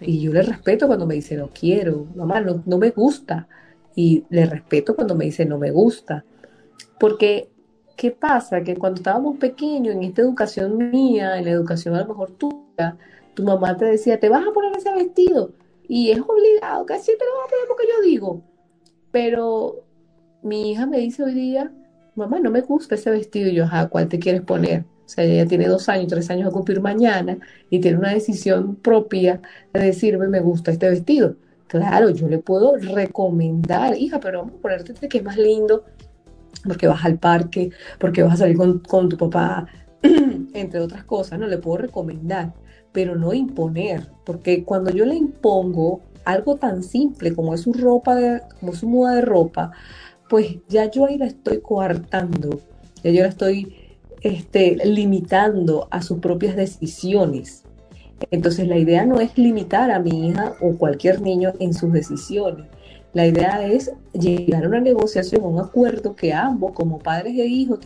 Y 0.00 0.20
yo 0.20 0.32
le 0.32 0.42
respeto 0.42 0.88
cuando 0.88 1.06
me 1.06 1.14
dice 1.14 1.36
no 1.36 1.48
quiero, 1.48 2.06
mamá, 2.16 2.40
no, 2.40 2.62
no 2.66 2.78
me 2.78 2.90
gusta. 2.90 3.46
Y 3.94 4.24
le 4.28 4.44
respeto 4.44 4.96
cuando 4.96 5.14
me 5.14 5.26
dice 5.26 5.46
no 5.46 5.56
me 5.56 5.70
gusta. 5.70 6.24
Porque 6.98 7.48
¿qué 7.96 8.10
pasa? 8.10 8.62
Que 8.62 8.76
cuando 8.76 8.98
estábamos 8.98 9.38
pequeños, 9.38 9.94
en 9.94 10.02
esta 10.04 10.22
educación 10.22 10.90
mía, 10.90 11.38
en 11.38 11.44
la 11.44 11.50
educación 11.50 11.94
a 11.94 12.00
lo 12.00 12.08
mejor 12.08 12.30
tuya, 12.32 12.96
tu 13.34 13.42
mamá 13.44 13.76
te 13.76 13.86
decía, 13.86 14.18
te 14.18 14.28
vas 14.28 14.46
a 14.46 14.52
poner 14.52 14.76
ese 14.76 14.92
vestido. 14.94 15.50
Y 15.88 16.10
es 16.10 16.20
obligado, 16.20 16.86
casi 16.86 17.12
te 17.12 17.24
lo 17.24 17.36
vas 17.36 17.46
a 17.46 17.50
poner 17.50 17.68
porque 17.68 17.84
yo 17.88 18.08
digo. 18.08 18.42
Pero 19.10 19.84
mi 20.42 20.72
hija 20.72 20.86
me 20.86 20.98
dice 20.98 21.22
hoy 21.22 21.34
día, 21.34 21.70
mamá, 22.14 22.40
no 22.40 22.50
me 22.50 22.62
gusta 22.62 22.94
ese 22.94 23.10
vestido. 23.10 23.50
Y 23.50 23.54
yo, 23.54 23.64
ajá, 23.64 23.88
¿cuál 23.88 24.08
te 24.08 24.18
quieres 24.18 24.42
poner? 24.42 24.84
O 25.06 25.08
sea, 25.08 25.24
ella 25.24 25.46
tiene 25.46 25.66
dos 25.68 25.88
años, 25.88 26.08
tres 26.08 26.30
años 26.30 26.48
a 26.48 26.52
cumplir 26.52 26.80
mañana 26.80 27.38
y 27.68 27.80
tiene 27.80 27.98
una 27.98 28.14
decisión 28.14 28.76
propia 28.76 29.40
de 29.72 29.80
decirme, 29.80 30.28
me 30.28 30.40
gusta 30.40 30.70
este 30.70 30.88
vestido. 30.88 31.36
Claro, 31.66 32.10
yo 32.10 32.28
le 32.28 32.38
puedo 32.38 32.76
recomendar, 32.76 33.96
hija, 33.96 34.20
pero 34.20 34.40
vamos 34.40 34.54
a 34.54 34.62
ponerte 34.62 34.92
este 34.92 35.08
que 35.08 35.18
es 35.18 35.24
más 35.24 35.36
lindo, 35.36 35.84
porque 36.66 36.86
vas 36.86 37.04
al 37.04 37.18
parque, 37.18 37.70
porque 37.98 38.22
vas 38.22 38.34
a 38.34 38.36
salir 38.38 38.56
con, 38.56 38.78
con 38.80 39.08
tu 39.08 39.16
papá, 39.16 39.66
entre 40.02 40.80
otras 40.80 41.04
cosas, 41.04 41.38
no 41.38 41.46
le 41.46 41.58
puedo 41.58 41.78
recomendar, 41.78 42.52
pero 42.92 43.16
no 43.16 43.32
imponer, 43.32 44.08
porque 44.24 44.64
cuando 44.64 44.90
yo 44.90 45.04
le 45.04 45.14
impongo 45.14 46.00
algo 46.24 46.56
tan 46.56 46.82
simple 46.82 47.34
como 47.34 47.54
es 47.54 47.62
su 47.62 47.72
ropa, 47.72 48.40
como 48.60 48.72
su 48.72 48.88
muda 48.88 49.16
de 49.16 49.22
ropa, 49.22 49.72
pues 50.28 50.58
ya 50.68 50.90
yo 50.90 51.06
ahí 51.06 51.18
la 51.18 51.26
estoy 51.26 51.60
coartando, 51.60 52.60
ya 53.02 53.10
yo 53.10 53.22
la 53.22 53.28
estoy 53.28 53.74
este, 54.22 54.76
limitando 54.84 55.86
a 55.90 56.02
sus 56.02 56.18
propias 56.18 56.56
decisiones. 56.56 57.64
Entonces 58.30 58.68
la 58.68 58.78
idea 58.78 59.04
no 59.04 59.20
es 59.20 59.36
limitar 59.36 59.90
a 59.90 59.98
mi 59.98 60.28
hija 60.28 60.54
o 60.60 60.76
cualquier 60.76 61.20
niño 61.20 61.52
en 61.58 61.74
sus 61.74 61.92
decisiones. 61.92 62.66
La 63.14 63.26
idea 63.26 63.66
es 63.66 63.92
llegar 64.12 64.64
a 64.64 64.68
una 64.68 64.80
negociación, 64.80 65.44
un 65.44 65.60
acuerdo 65.60 66.14
que 66.14 66.32
ambos 66.32 66.72
como 66.72 66.98
padres 66.98 67.38
e 67.38 67.46
hijos, 67.46 67.78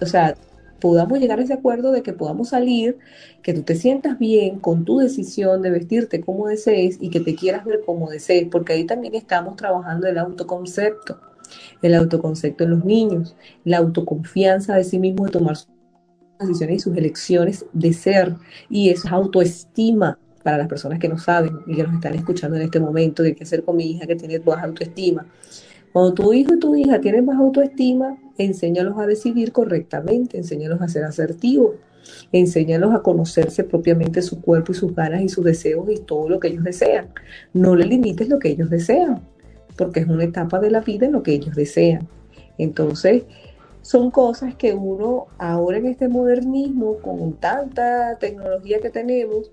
o 0.00 0.06
sea, 0.06 0.34
podamos 0.80 1.18
llegar 1.18 1.38
a 1.38 1.42
ese 1.42 1.54
acuerdo 1.54 1.92
de 1.92 2.02
que 2.02 2.12
podamos 2.12 2.50
salir, 2.50 2.98
que 3.42 3.54
tú 3.54 3.62
te 3.62 3.76
sientas 3.76 4.18
bien 4.18 4.58
con 4.58 4.84
tu 4.84 4.98
decisión 4.98 5.62
de 5.62 5.70
vestirte 5.70 6.20
como 6.20 6.48
desees 6.48 6.98
y 7.00 7.08
que 7.08 7.20
te 7.20 7.34
quieras 7.34 7.64
ver 7.64 7.80
como 7.86 8.10
desees, 8.10 8.48
porque 8.50 8.74
ahí 8.74 8.84
también 8.84 9.14
estamos 9.14 9.56
trabajando 9.56 10.06
el 10.06 10.18
autoconcepto 10.18 11.18
el 11.82 11.94
autoconcepto 11.94 12.64
en 12.64 12.70
los 12.70 12.84
niños, 12.84 13.36
la 13.64 13.78
autoconfianza 13.78 14.74
de 14.74 14.84
sí 14.84 14.98
mismo 14.98 15.26
de 15.26 15.32
tomar 15.32 15.56
sus 15.56 15.68
decisiones 16.38 16.76
y 16.76 16.80
sus 16.80 16.96
elecciones 16.96 17.66
de 17.72 17.92
ser. 17.92 18.34
Y 18.68 18.90
esa 18.90 19.10
autoestima 19.10 20.18
para 20.46 20.58
las 20.58 20.68
personas 20.68 21.00
que 21.00 21.08
no 21.08 21.18
saben 21.18 21.58
y 21.66 21.74
que 21.74 21.82
nos 21.82 21.94
están 21.94 22.14
escuchando 22.14 22.56
en 22.56 22.62
este 22.62 22.78
momento 22.78 23.24
de 23.24 23.34
qué 23.34 23.42
hacer 23.42 23.64
con 23.64 23.74
mi 23.74 23.90
hija 23.90 24.06
que 24.06 24.14
tiene 24.14 24.38
baja 24.38 24.66
autoestima. 24.66 25.26
Cuando 25.92 26.14
tu 26.14 26.32
hijo 26.32 26.54
y 26.54 26.60
tu 26.60 26.76
hija 26.76 27.00
tienen 27.00 27.26
baja 27.26 27.40
autoestima, 27.40 28.16
enséñalos 28.38 28.96
a 28.96 29.08
decidir 29.08 29.50
correctamente, 29.50 30.38
enséñalos 30.38 30.80
a 30.80 30.86
ser 30.86 31.02
asertivos, 31.02 31.74
enséñalos 32.30 32.94
a 32.94 33.02
conocerse 33.02 33.64
propiamente 33.64 34.22
su 34.22 34.40
cuerpo 34.40 34.70
y 34.70 34.76
sus 34.76 34.94
ganas 34.94 35.20
y 35.20 35.28
sus 35.28 35.44
deseos 35.44 35.90
y 35.90 35.98
todo 35.98 36.28
lo 36.28 36.38
que 36.38 36.46
ellos 36.46 36.62
desean. 36.62 37.08
No 37.52 37.74
le 37.74 37.84
limites 37.84 38.28
lo 38.28 38.38
que 38.38 38.50
ellos 38.50 38.70
desean 38.70 39.22
porque 39.76 39.98
es 39.98 40.06
una 40.06 40.22
etapa 40.22 40.60
de 40.60 40.70
la 40.70 40.80
vida 40.80 41.06
en 41.06 41.12
lo 41.12 41.24
que 41.24 41.32
ellos 41.32 41.56
desean. 41.56 42.06
Entonces, 42.56 43.24
son 43.82 44.12
cosas 44.12 44.54
que 44.54 44.74
uno 44.74 45.26
ahora 45.38 45.78
en 45.78 45.86
este 45.86 46.06
modernismo, 46.06 46.98
con 46.98 47.32
tanta 47.32 48.16
tecnología 48.20 48.78
que 48.80 48.90
tenemos, 48.90 49.50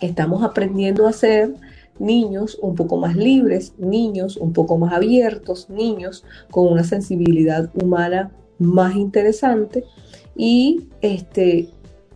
estamos 0.00 0.42
aprendiendo 0.42 1.06
a 1.06 1.12
ser 1.12 1.54
niños 1.98 2.58
un 2.60 2.74
poco 2.74 2.96
más 2.98 3.16
libres, 3.16 3.74
niños 3.78 4.36
un 4.36 4.52
poco 4.52 4.76
más 4.78 4.92
abiertos, 4.92 5.70
niños 5.70 6.24
con 6.50 6.72
una 6.72 6.84
sensibilidad 6.84 7.70
humana 7.74 8.30
más 8.58 8.96
interesante 8.96 9.84
y 10.34 10.88
este 11.00 11.68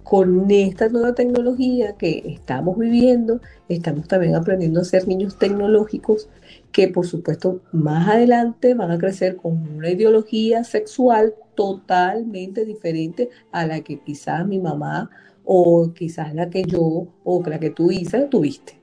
con 0.03 0.51
esta 0.51 0.89
nueva 0.89 1.15
tecnología 1.15 1.97
que 1.97 2.25
estamos 2.27 2.77
viviendo, 2.77 3.41
estamos 3.69 4.09
también 4.09 4.35
aprendiendo 4.35 4.81
a 4.81 4.85
ser 4.85 5.07
niños 5.07 5.39
tecnológicos 5.39 6.29
que 6.73 6.89
por 6.89 7.07
supuesto 7.07 7.61
más 7.71 8.09
adelante 8.09 8.75
van 8.75 8.91
a 8.91 8.99
crecer 8.99 9.37
con 9.37 9.77
una 9.77 9.89
ideología 9.89 10.65
sexual 10.65 11.35
totalmente 11.55 12.65
diferente 12.65 13.31
a 13.53 13.67
la 13.67 13.83
que 13.83 14.01
quizás 14.01 14.45
mi 14.49 14.59
mamá 14.59 15.11
o 15.53 15.93
quizás 15.93 16.33
la 16.33 16.49
que 16.49 16.63
yo 16.63 17.09
o 17.25 17.43
la 17.45 17.59
que 17.59 17.71
tú 17.71 17.91
Isa 17.91 18.31
tuviste. 18.31 18.81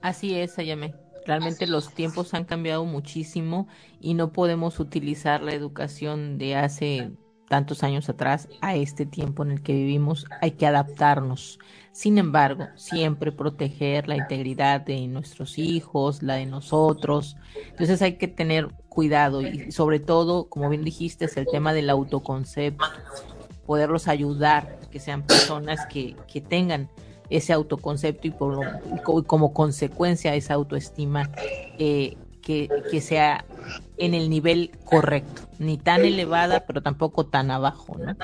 Así 0.00 0.34
es, 0.34 0.58
Ayame. 0.58 0.94
Realmente 1.26 1.66
los 1.66 1.92
tiempos 1.92 2.32
han 2.32 2.46
cambiado 2.46 2.86
muchísimo 2.86 3.68
y 4.00 4.14
no 4.14 4.32
podemos 4.32 4.80
utilizar 4.80 5.42
la 5.42 5.52
educación 5.52 6.38
de 6.38 6.56
hace 6.56 7.10
tantos 7.50 7.82
años 7.82 8.08
atrás 8.08 8.48
a 8.62 8.74
este 8.74 9.04
tiempo 9.04 9.42
en 9.42 9.50
el 9.50 9.62
que 9.62 9.74
vivimos. 9.74 10.24
Hay 10.40 10.52
que 10.52 10.66
adaptarnos. 10.66 11.58
Sin 11.92 12.16
embargo, 12.16 12.68
siempre 12.76 13.32
proteger 13.32 14.08
la 14.08 14.16
integridad 14.16 14.80
de 14.80 15.06
nuestros 15.08 15.58
hijos, 15.58 16.22
la 16.22 16.36
de 16.36 16.46
nosotros. 16.46 17.36
Entonces 17.68 18.00
hay 18.00 18.14
que 18.14 18.28
tener 18.28 18.68
cuidado 18.88 19.42
y 19.42 19.72
sobre 19.72 20.00
todo, 20.00 20.48
como 20.48 20.70
bien 20.70 20.84
dijiste, 20.84 21.26
es 21.26 21.36
el 21.36 21.46
tema 21.46 21.74
del 21.74 21.90
autoconcepto, 21.90 22.86
poderlos 23.70 24.08
ayudar, 24.08 24.80
que 24.90 24.98
sean 24.98 25.22
personas 25.22 25.86
que, 25.86 26.16
que 26.26 26.40
tengan 26.40 26.90
ese 27.28 27.52
autoconcepto 27.52 28.26
y, 28.26 28.32
por 28.32 28.58
como 29.28 29.54
consecuencia 29.54 30.34
esa 30.34 30.54
autoestima 30.54 31.30
eh, 31.78 32.16
que, 32.42 32.68
que, 32.90 33.00
sea 33.00 33.44
en 33.96 34.14
el 34.14 34.28
nivel 34.28 34.72
correcto, 34.84 35.42
ni 35.60 35.78
tan 35.78 36.04
elevada, 36.04 36.64
pero 36.66 36.82
tampoco 36.82 37.26
tan 37.26 37.52
abajo, 37.52 37.96
¿no? 37.96 38.16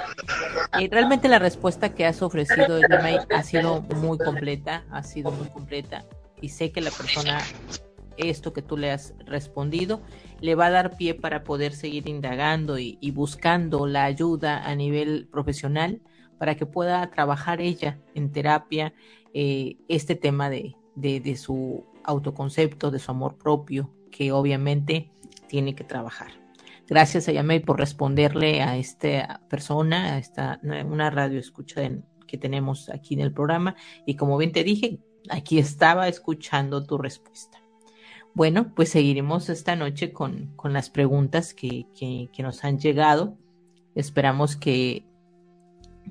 Y 0.81 0.89
realmente 0.89 1.29
la 1.29 1.39
respuesta 1.39 1.91
que 1.91 2.07
has 2.07 2.23
ofrecido, 2.23 2.81
ha 3.33 3.43
sido 3.45 3.83
muy 3.83 4.19
completa, 4.19 4.83
ha 4.91 5.05
sido 5.05 5.31
muy 5.31 5.47
completa, 5.47 6.05
y 6.41 6.49
sé 6.49 6.73
que 6.73 6.81
la 6.81 6.91
persona, 6.91 7.39
esto 8.19 8.53
que 8.53 8.63
tú 8.63 8.77
le 8.77 8.91
has 8.91 9.15
respondido, 9.27 10.03
le 10.41 10.55
va 10.55 10.67
a 10.67 10.71
dar 10.71 10.97
pie 10.97 11.15
para 11.15 11.45
poder 11.45 11.73
seguir 11.73 12.09
indagando 12.09 12.79
y, 12.79 13.11
buscando 13.11 13.87
la 13.87 14.05
ayuda 14.05 14.65
a 14.65 14.75
nivel 14.75 15.29
profesional 15.31 16.01
para 16.39 16.57
que 16.57 16.67
pueda 16.67 17.11
trabajar 17.11 17.61
ella 17.61 17.99
en 18.15 18.31
terapia 18.33 18.93
eh, 19.33 19.77
este 19.89 20.15
tema 20.15 20.51
de, 20.51 20.77
su 21.37 21.85
autoconcepto, 22.05 22.91
de 22.91 22.99
su 22.99 23.11
amor 23.11 23.37
propio, 23.39 23.91
que 24.11 24.33
obviamente 24.33 25.11
tiene 25.49 25.75
que 25.75 25.85
trabajar. 25.85 26.33
Gracias 26.89 27.29
a 27.29 27.33
Yamei 27.33 27.61
por 27.61 27.79
responderle 27.79 28.63
a 28.63 28.77
esta 28.77 29.41
persona, 29.49 30.15
a 30.15 30.19
esta 30.19 30.61
una 30.63 31.11
radio 31.11 31.39
escucha 31.39 31.83
que 32.27 32.39
tenemos 32.39 32.89
aquí 32.91 33.15
en 33.15 33.21
el 33.21 33.33
programa 33.33 33.75
y 34.07 34.15
como 34.15 34.37
bien 34.37 34.53
te 34.53 34.63
dije, 34.63 35.01
aquí 35.29 35.59
estaba 35.59 36.09
escuchando 36.09 36.85
tu 36.85 36.99
respuesta. 36.99 37.66
Bueno, 38.37 38.75
pues 38.75 38.91
seguiremos 38.91 39.49
esta 39.49 39.77
noche 39.77 40.13
con, 40.13 40.53
con 40.57 40.75
las 40.75 40.91
preguntas 40.91 41.55
que, 41.55 41.87
que, 41.99 42.43
nos 42.43 42.65
han 42.65 42.79
llegado. 42.79 43.39
Esperamos 43.95 44.57
que 44.57 45.07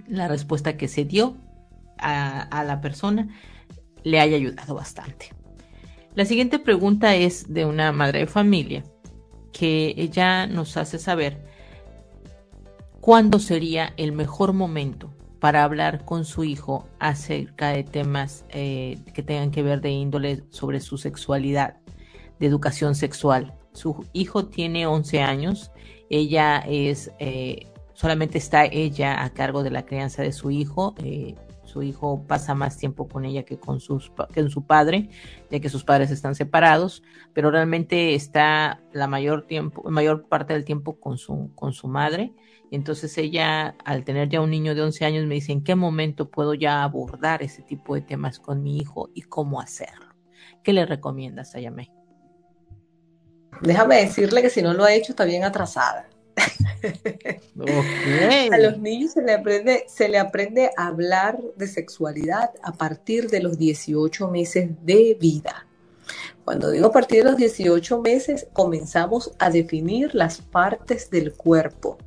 la 0.07 0.27
respuesta 0.27 0.75
que 0.75 0.87
se 0.87 1.05
dio 1.05 1.37
a, 1.99 2.41
a 2.41 2.63
la 2.63 2.81
persona 2.81 3.29
le 4.01 4.19
haya 4.19 4.37
ayudado 4.37 4.73
bastante. 4.73 5.33
La 6.15 6.25
siguiente 6.25 6.57
pregunta 6.57 7.13
es 7.13 7.53
de 7.53 7.65
una 7.65 7.91
madre 7.91 8.21
de 8.21 8.25
familia 8.27 8.83
que 9.53 9.93
ella 9.95 10.47
nos 10.47 10.77
hace 10.77 10.97
saber 10.97 11.45
cuándo 13.01 13.37
sería 13.37 13.93
el 13.97 14.13
mejor 14.13 14.53
momento 14.53 15.13
para 15.39 15.63
hablar 15.63 16.05
con 16.05 16.25
su 16.25 16.43
hijo 16.43 16.87
acerca 16.97 17.69
de 17.69 17.83
temas 17.83 18.45
eh, 18.49 18.97
que 19.13 19.21
tengan 19.21 19.51
que 19.51 19.61
ver 19.61 19.79
de 19.79 19.91
índole 19.91 20.41
sobre 20.49 20.79
su 20.79 20.97
sexualidad, 20.97 21.77
de 22.39 22.47
educación 22.47 22.95
sexual. 22.95 23.53
Su 23.73 24.05
hijo 24.13 24.45
tiene 24.45 24.87
11 24.87 25.21
años, 25.21 25.71
ella 26.09 26.59
es, 26.59 27.11
eh, 27.19 27.67
solamente 27.93 28.37
está 28.37 28.65
ella 28.65 29.23
a 29.23 29.31
cargo 29.31 29.63
de 29.63 29.71
la 29.71 29.85
crianza 29.85 30.21
de 30.21 30.31
su 30.31 30.51
hijo, 30.51 30.95
eh, 31.03 31.35
su 31.63 31.83
hijo 31.83 32.23
pasa 32.25 32.55
más 32.55 32.77
tiempo 32.77 33.07
con 33.07 33.25
ella 33.25 33.43
que 33.43 33.59
con 33.59 33.81
sus 33.81 34.11
su 34.47 34.65
padre, 34.65 35.09
ya 35.51 35.59
que 35.59 35.67
sus 35.67 35.83
padres 35.83 36.09
están 36.09 36.33
separados, 36.33 37.03
pero 37.33 37.51
realmente 37.51 38.15
está 38.15 38.81
la 38.93 39.07
mayor 39.07 39.45
tiempo, 39.45 39.83
mayor 39.89 40.27
parte 40.29 40.53
del 40.53 40.63
tiempo 40.63 40.99
con 41.01 41.17
su 41.17 41.51
con 41.53 41.73
su 41.73 41.89
madre. 41.89 42.33
Entonces 42.71 43.17
ella, 43.17 43.75
al 43.83 44.05
tener 44.05 44.29
ya 44.29 44.41
un 44.41 44.51
niño 44.51 44.73
de 44.73 44.83
11 44.83 45.05
años, 45.05 45.25
me 45.25 45.35
dice, 45.35 45.51
¿en 45.51 45.63
qué 45.63 45.75
momento 45.75 46.29
puedo 46.29 46.53
ya 46.53 46.83
abordar 46.83 47.43
ese 47.43 47.61
tipo 47.61 47.95
de 47.95 48.01
temas 48.01 48.39
con 48.39 48.63
mi 48.63 48.77
hijo 48.77 49.09
y 49.13 49.23
cómo 49.23 49.59
hacerlo? 49.59 50.15
¿Qué 50.63 50.73
le 50.73 50.85
recomiendas 50.85 51.55
a? 51.55 52.04
Déjame 53.61 54.05
decirle 54.05 54.41
que 54.41 54.49
si 54.49 54.61
no 54.61 54.73
lo 54.73 54.83
ha 54.83 54.93
hecho 54.93 55.11
está 55.11 55.25
bien 55.25 55.43
atrasada. 55.43 56.07
A 58.51 58.57
los 58.57 58.79
niños 58.79 59.13
se 59.13 59.21
le, 59.21 59.33
aprende, 59.33 59.85
se 59.87 60.09
le 60.09 60.19
aprende 60.19 60.71
a 60.77 60.87
hablar 60.87 61.39
de 61.55 61.67
sexualidad 61.67 62.51
a 62.61 62.73
partir 62.73 63.29
de 63.29 63.41
los 63.41 63.57
18 63.57 64.29
meses 64.29 64.69
de 64.83 65.17
vida. 65.19 65.65
Cuando 66.43 66.69
digo 66.69 66.87
a 66.87 66.91
partir 66.91 67.23
de 67.23 67.31
los 67.31 67.37
18 67.37 68.01
meses, 68.01 68.47
comenzamos 68.53 69.31
a 69.39 69.49
definir 69.49 70.13
las 70.13 70.41
partes 70.41 71.09
del 71.09 71.33
cuerpo. 71.33 71.97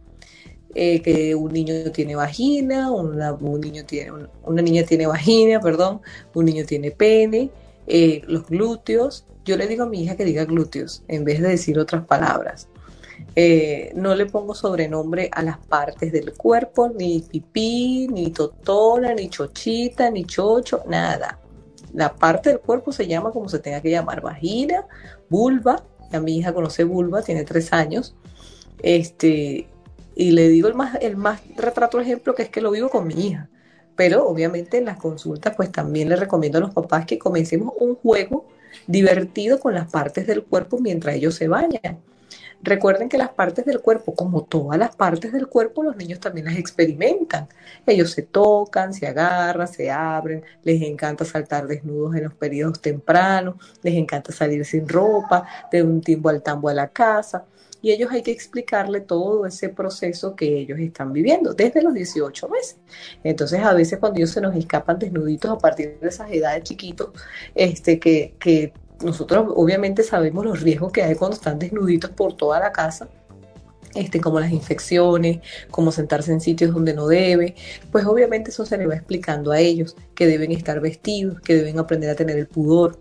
Eh, 0.75 1.01
que 1.01 1.35
un 1.35 1.53
niño 1.53 1.91
tiene 1.93 2.15
vagina, 2.15 2.93
una, 2.93 3.33
un 3.33 3.61
niño 3.61 3.85
tiene, 3.85 4.13
una 4.45 4.63
niña 4.63 4.85
tiene 4.85 5.07
vagina, 5.07 5.61
perdón, 5.61 6.03
un 6.35 6.45
niño 6.45 6.65
tiene 6.67 6.91
pene, 6.91 7.51
eh, 7.87 8.23
los 8.27 8.47
glúteos. 8.47 9.25
Yo 9.49 9.57
le 9.57 9.67
digo 9.67 9.85
a 9.85 9.87
mi 9.87 10.03
hija 10.03 10.15
que 10.15 10.27
diga 10.27 10.45
glúteos 10.45 11.03
en 11.09 11.25
vez 11.25 11.41
de 11.41 11.49
decir 11.49 11.79
otras 11.79 12.05
palabras. 12.05 12.69
Eh, 13.35 13.93
no 13.95 14.15
le 14.15 14.27
pongo 14.27 14.55
sobrenombre 14.55 15.31
a 15.33 15.43
las 15.43 15.57
partes 15.57 16.13
del 16.13 16.35
cuerpo, 16.35 16.91
ni 16.91 17.23
pipí, 17.23 18.09
ni 18.09 18.31
totona, 18.31 19.15
ni 19.15 19.31
chochita, 19.31 20.11
ni 20.11 20.27
chocho, 20.27 20.83
nada. 20.87 21.41
La 21.95 22.15
parte 22.15 22.51
del 22.51 22.61
cuerpo 22.61 22.93
se 22.93 23.07
llama 23.07 23.31
como 23.31 23.49
se 23.49 23.59
tenga 23.59 23.81
que 23.81 23.91
llamar, 23.91 24.21
vagina, 24.21 24.85
vulva. 25.31 25.83
Ya 26.13 26.21
mi 26.21 26.37
hija 26.37 26.53
conoce 26.53 26.85
vulva, 26.85 27.23
tiene 27.23 27.45
tres 27.45 27.73
años. 27.73 28.15
Este, 28.83 29.67
y 30.15 30.31
le 30.33 30.51
digo 30.51 30.69
el 30.69 30.75
más, 30.75 30.99
el 31.01 31.17
más 31.17 31.41
retrato 31.57 31.99
ejemplo 32.01 32.35
que 32.35 32.43
es 32.43 32.51
que 32.51 32.61
lo 32.61 32.71
vivo 32.71 32.91
con 32.91 33.07
mi 33.07 33.15
hija. 33.15 33.49
Pero 33.97 34.29
obviamente 34.29 34.77
en 34.77 34.85
las 34.85 34.99
consultas 34.99 35.55
pues 35.57 35.73
también 35.73 36.11
le 36.11 36.17
recomiendo 36.17 36.59
a 36.59 36.61
los 36.61 36.75
papás 36.75 37.07
que 37.07 37.19
comencemos 37.19 37.73
un 37.81 37.95
juego 37.95 38.47
divertido 38.87 39.61
con 39.61 39.75
las 39.75 39.91
partes 39.91 40.27
del 40.27 40.45
cuerpo 40.45 40.79
mientras 40.79 41.17
ellos 41.17 41.35
se 41.35 41.49
bañan. 41.49 41.99
Recuerden 42.61 43.09
que 43.09 43.19
las 43.19 43.29
partes 43.29 43.65
del 43.65 43.81
cuerpo, 43.81 44.15
como 44.15 44.43
todas 44.43 44.79
las 44.79 44.97
partes 44.97 45.33
del 45.33 45.47
cuerpo, 45.47 45.85
los 45.85 45.97
niños 45.97 46.19
también 46.19 46.47
las 46.47 46.57
experimentan. 46.57 47.49
Ellos 47.87 48.11
se 48.11 48.23
tocan, 48.23 48.93
se 48.93 49.07
agarran, 49.07 49.69
se 49.69 49.93
abren, 49.93 50.43
les 50.65 50.83
encanta 50.83 51.25
saltar 51.25 51.69
desnudos 51.69 52.17
en 52.17 52.25
los 52.25 52.35
periodos 52.35 52.81
tempranos, 52.81 53.55
les 53.83 53.95
encanta 53.95 54.33
salir 54.33 54.65
sin 54.65 54.89
ropa, 54.89 55.47
de 55.71 55.85
un 55.85 56.01
timbo 56.01 56.31
al 56.31 56.43
tambo 56.43 56.69
a 56.69 56.75
la 56.75 56.89
casa. 56.89 57.45
Y 57.81 57.93
ellos 57.93 58.11
hay 58.11 58.23
que 58.23 58.33
explicarle 58.33 59.01
todo 59.01 59.47
ese 59.47 59.69
proceso 59.69 60.35
que 60.35 60.59
ellos 60.59 60.79
están 60.79 61.13
viviendo 61.13 61.55
desde 61.55 61.83
los 61.83 61.95
18 61.95 62.49
meses. 62.49 62.77
Entonces, 63.23 63.61
a 63.61 63.73
veces 63.73 63.99
cuando 63.99 64.19
ellos 64.19 64.31
se 64.31 64.41
nos 64.41 64.57
escapan 64.57 64.99
desnuditos 64.99 65.51
a 65.51 65.59
partir 65.59 65.99
de 66.01 66.09
esas 66.09 66.31
edades 66.31 66.65
chiquitos, 66.65 67.11
este, 67.55 67.99
que, 67.99 68.35
que 68.39 68.73
nosotros 69.03 69.53
obviamente 69.55 70.03
sabemos 70.03 70.45
los 70.45 70.61
riesgos 70.61 70.93
que 70.93 71.03
hay 71.03 71.15
cuando 71.15 71.37
están 71.37 71.59
desnuditos 71.59 72.11
por 72.11 72.37
toda 72.37 72.59
la 72.59 72.73
casa, 72.73 73.09
este, 73.95 74.21
como 74.21 74.41
las 74.41 74.53
infecciones, 74.53 75.41
como 75.71 75.93
sentarse 75.93 76.33
en 76.33 76.41
sitios 76.41 76.73
donde 76.73 76.95
no 76.95 77.07
debe, 77.07 77.55
pues 77.91 78.05
obviamente 78.07 78.51
eso 78.51 78.67
se 78.67 78.77
le 78.77 78.87
va 78.87 78.95
explicando 78.95 79.51
a 79.51 79.61
ellos, 79.61 79.97
que 80.15 80.27
deben 80.27 80.53
estar 80.53 80.81
vestidos, 80.81 81.41
que 81.41 81.55
deben 81.55 81.79
aprender 81.79 82.11
a 82.11 82.15
tener 82.15 82.39
el 82.39 82.47
pudor, 82.47 82.99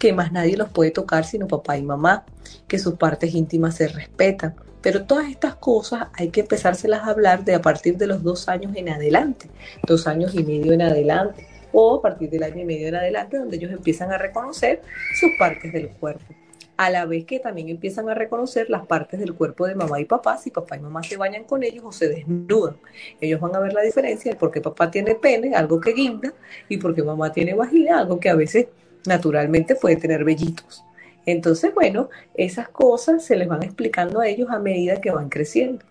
que 0.00 0.14
más 0.14 0.32
nadie 0.32 0.56
los 0.56 0.70
puede 0.70 0.90
tocar 0.90 1.24
sino 1.24 1.46
papá 1.46 1.76
y 1.76 1.82
mamá, 1.82 2.24
que 2.66 2.78
sus 2.78 2.94
partes 2.94 3.34
íntimas 3.34 3.76
se 3.76 3.86
respetan. 3.86 4.56
Pero 4.80 5.04
todas 5.04 5.28
estas 5.28 5.56
cosas 5.56 6.08
hay 6.14 6.30
que 6.30 6.40
empezárselas 6.40 7.02
a 7.02 7.10
hablar 7.10 7.44
de 7.44 7.54
a 7.54 7.60
partir 7.60 7.98
de 7.98 8.06
los 8.06 8.22
dos 8.22 8.48
años 8.48 8.72
en 8.74 8.88
adelante, 8.88 9.50
dos 9.86 10.06
años 10.06 10.34
y 10.34 10.42
medio 10.42 10.72
en 10.72 10.80
adelante 10.80 11.46
o 11.72 11.96
a 11.96 12.02
partir 12.02 12.30
del 12.30 12.42
año 12.42 12.62
y 12.62 12.64
medio 12.64 12.88
en 12.88 12.94
adelante, 12.94 13.36
donde 13.36 13.58
ellos 13.58 13.70
empiezan 13.70 14.10
a 14.10 14.16
reconocer 14.18 14.80
sus 15.20 15.30
partes 15.38 15.70
del 15.72 15.90
cuerpo. 15.90 16.34
A 16.78 16.88
la 16.88 17.04
vez 17.04 17.26
que 17.26 17.38
también 17.38 17.68
empiezan 17.68 18.08
a 18.08 18.14
reconocer 18.14 18.70
las 18.70 18.86
partes 18.86 19.20
del 19.20 19.34
cuerpo 19.34 19.66
de 19.66 19.74
mamá 19.74 20.00
y 20.00 20.06
papá, 20.06 20.38
si 20.38 20.50
papá 20.50 20.78
y 20.78 20.80
mamá 20.80 21.02
se 21.02 21.18
bañan 21.18 21.44
con 21.44 21.62
ellos 21.62 21.84
o 21.84 21.92
se 21.92 22.08
desnudan. 22.08 22.78
Ellos 23.20 23.38
van 23.38 23.54
a 23.54 23.58
ver 23.58 23.74
la 23.74 23.82
diferencia 23.82 24.32
de 24.32 24.38
por 24.38 24.50
qué 24.50 24.62
papá 24.62 24.90
tiene 24.90 25.14
pene, 25.14 25.54
algo 25.54 25.78
que 25.78 25.92
guinda, 25.92 26.32
y 26.70 26.78
por 26.78 26.94
qué 26.94 27.02
mamá 27.02 27.30
tiene 27.32 27.52
vagina, 27.52 27.98
algo 27.98 28.18
que 28.18 28.30
a 28.30 28.34
veces 28.34 28.68
naturalmente 29.06 29.74
puede 29.74 29.96
tener 29.96 30.24
vellitos. 30.24 30.84
Entonces, 31.26 31.74
bueno, 31.74 32.08
esas 32.34 32.68
cosas 32.68 33.24
se 33.24 33.36
les 33.36 33.48
van 33.48 33.62
explicando 33.62 34.20
a 34.20 34.28
ellos 34.28 34.48
a 34.50 34.58
medida 34.58 35.00
que 35.00 35.10
van 35.10 35.28
creciendo. 35.28 35.84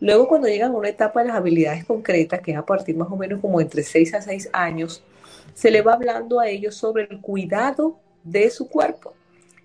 Luego, 0.00 0.28
cuando 0.28 0.48
llegan 0.48 0.72
a 0.72 0.76
una 0.76 0.88
etapa 0.88 1.20
de 1.20 1.28
las 1.28 1.36
habilidades 1.36 1.84
concretas, 1.84 2.40
que 2.40 2.52
es 2.52 2.58
a 2.58 2.66
partir 2.66 2.96
más 2.96 3.10
o 3.10 3.16
menos 3.16 3.40
como 3.40 3.60
entre 3.60 3.82
6 3.82 4.14
a 4.14 4.22
6 4.22 4.50
años, 4.52 5.02
se 5.54 5.70
le 5.70 5.82
va 5.82 5.94
hablando 5.94 6.40
a 6.40 6.48
ellos 6.48 6.74
sobre 6.74 7.04
el 7.04 7.20
cuidado 7.20 7.98
de 8.24 8.50
su 8.50 8.68
cuerpo. 8.68 9.14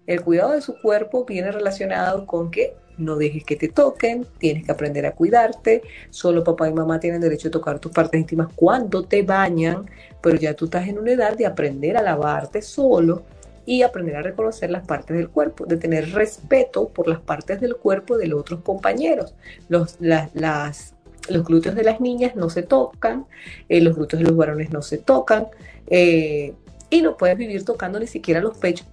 El 0.05 0.21
cuidado 0.21 0.51
de 0.51 0.61
su 0.61 0.79
cuerpo 0.79 1.25
viene 1.25 1.51
relacionado 1.51 2.25
con 2.25 2.49
que 2.51 2.73
no 2.97 3.15
dejes 3.15 3.43
que 3.43 3.55
te 3.55 3.67
toquen, 3.67 4.25
tienes 4.37 4.65
que 4.65 4.71
aprender 4.71 5.05
a 5.05 5.13
cuidarte, 5.13 5.83
solo 6.09 6.43
papá 6.43 6.67
y 6.69 6.73
mamá 6.73 6.99
tienen 6.99 7.21
derecho 7.21 7.49
a 7.49 7.51
tocar 7.51 7.79
tus 7.79 7.91
partes 7.91 8.19
íntimas 8.19 8.47
cuando 8.55 9.03
te 9.03 9.21
bañan, 9.21 9.89
pero 10.21 10.37
ya 10.37 10.53
tú 10.53 10.65
estás 10.65 10.87
en 10.87 10.99
una 10.99 11.11
edad 11.11 11.37
de 11.37 11.45
aprender 11.45 11.97
a 11.97 12.01
lavarte 12.01 12.61
solo 12.61 13.23
y 13.65 13.81
aprender 13.81 14.15
a 14.15 14.21
reconocer 14.21 14.71
las 14.71 14.85
partes 14.85 15.17
del 15.17 15.29
cuerpo, 15.29 15.65
de 15.65 15.77
tener 15.77 16.11
respeto 16.13 16.87
por 16.89 17.07
las 17.07 17.19
partes 17.19 17.59
del 17.59 17.75
cuerpo 17.75 18.17
de 18.17 18.27
los 18.27 18.39
otros 18.39 18.61
compañeros. 18.61 19.35
Los, 19.67 19.97
las, 19.99 20.93
los 21.29 21.45
glúteos 21.45 21.75
de 21.75 21.83
las 21.83 21.99
niñas 21.99 22.35
no 22.35 22.49
se 22.49 22.63
tocan, 22.63 23.25
eh, 23.67 23.81
los 23.81 23.95
glúteos 23.95 24.21
de 24.21 24.29
los 24.29 24.37
varones 24.37 24.71
no 24.71 24.81
se 24.81 24.97
tocan, 24.97 25.47
eh, 25.87 26.53
y 26.89 27.01
no 27.01 27.17
puedes 27.17 27.37
vivir 27.37 27.65
tocando 27.65 27.99
ni 27.99 28.07
siquiera 28.07 28.39
los 28.39 28.57
pechos 28.57 28.87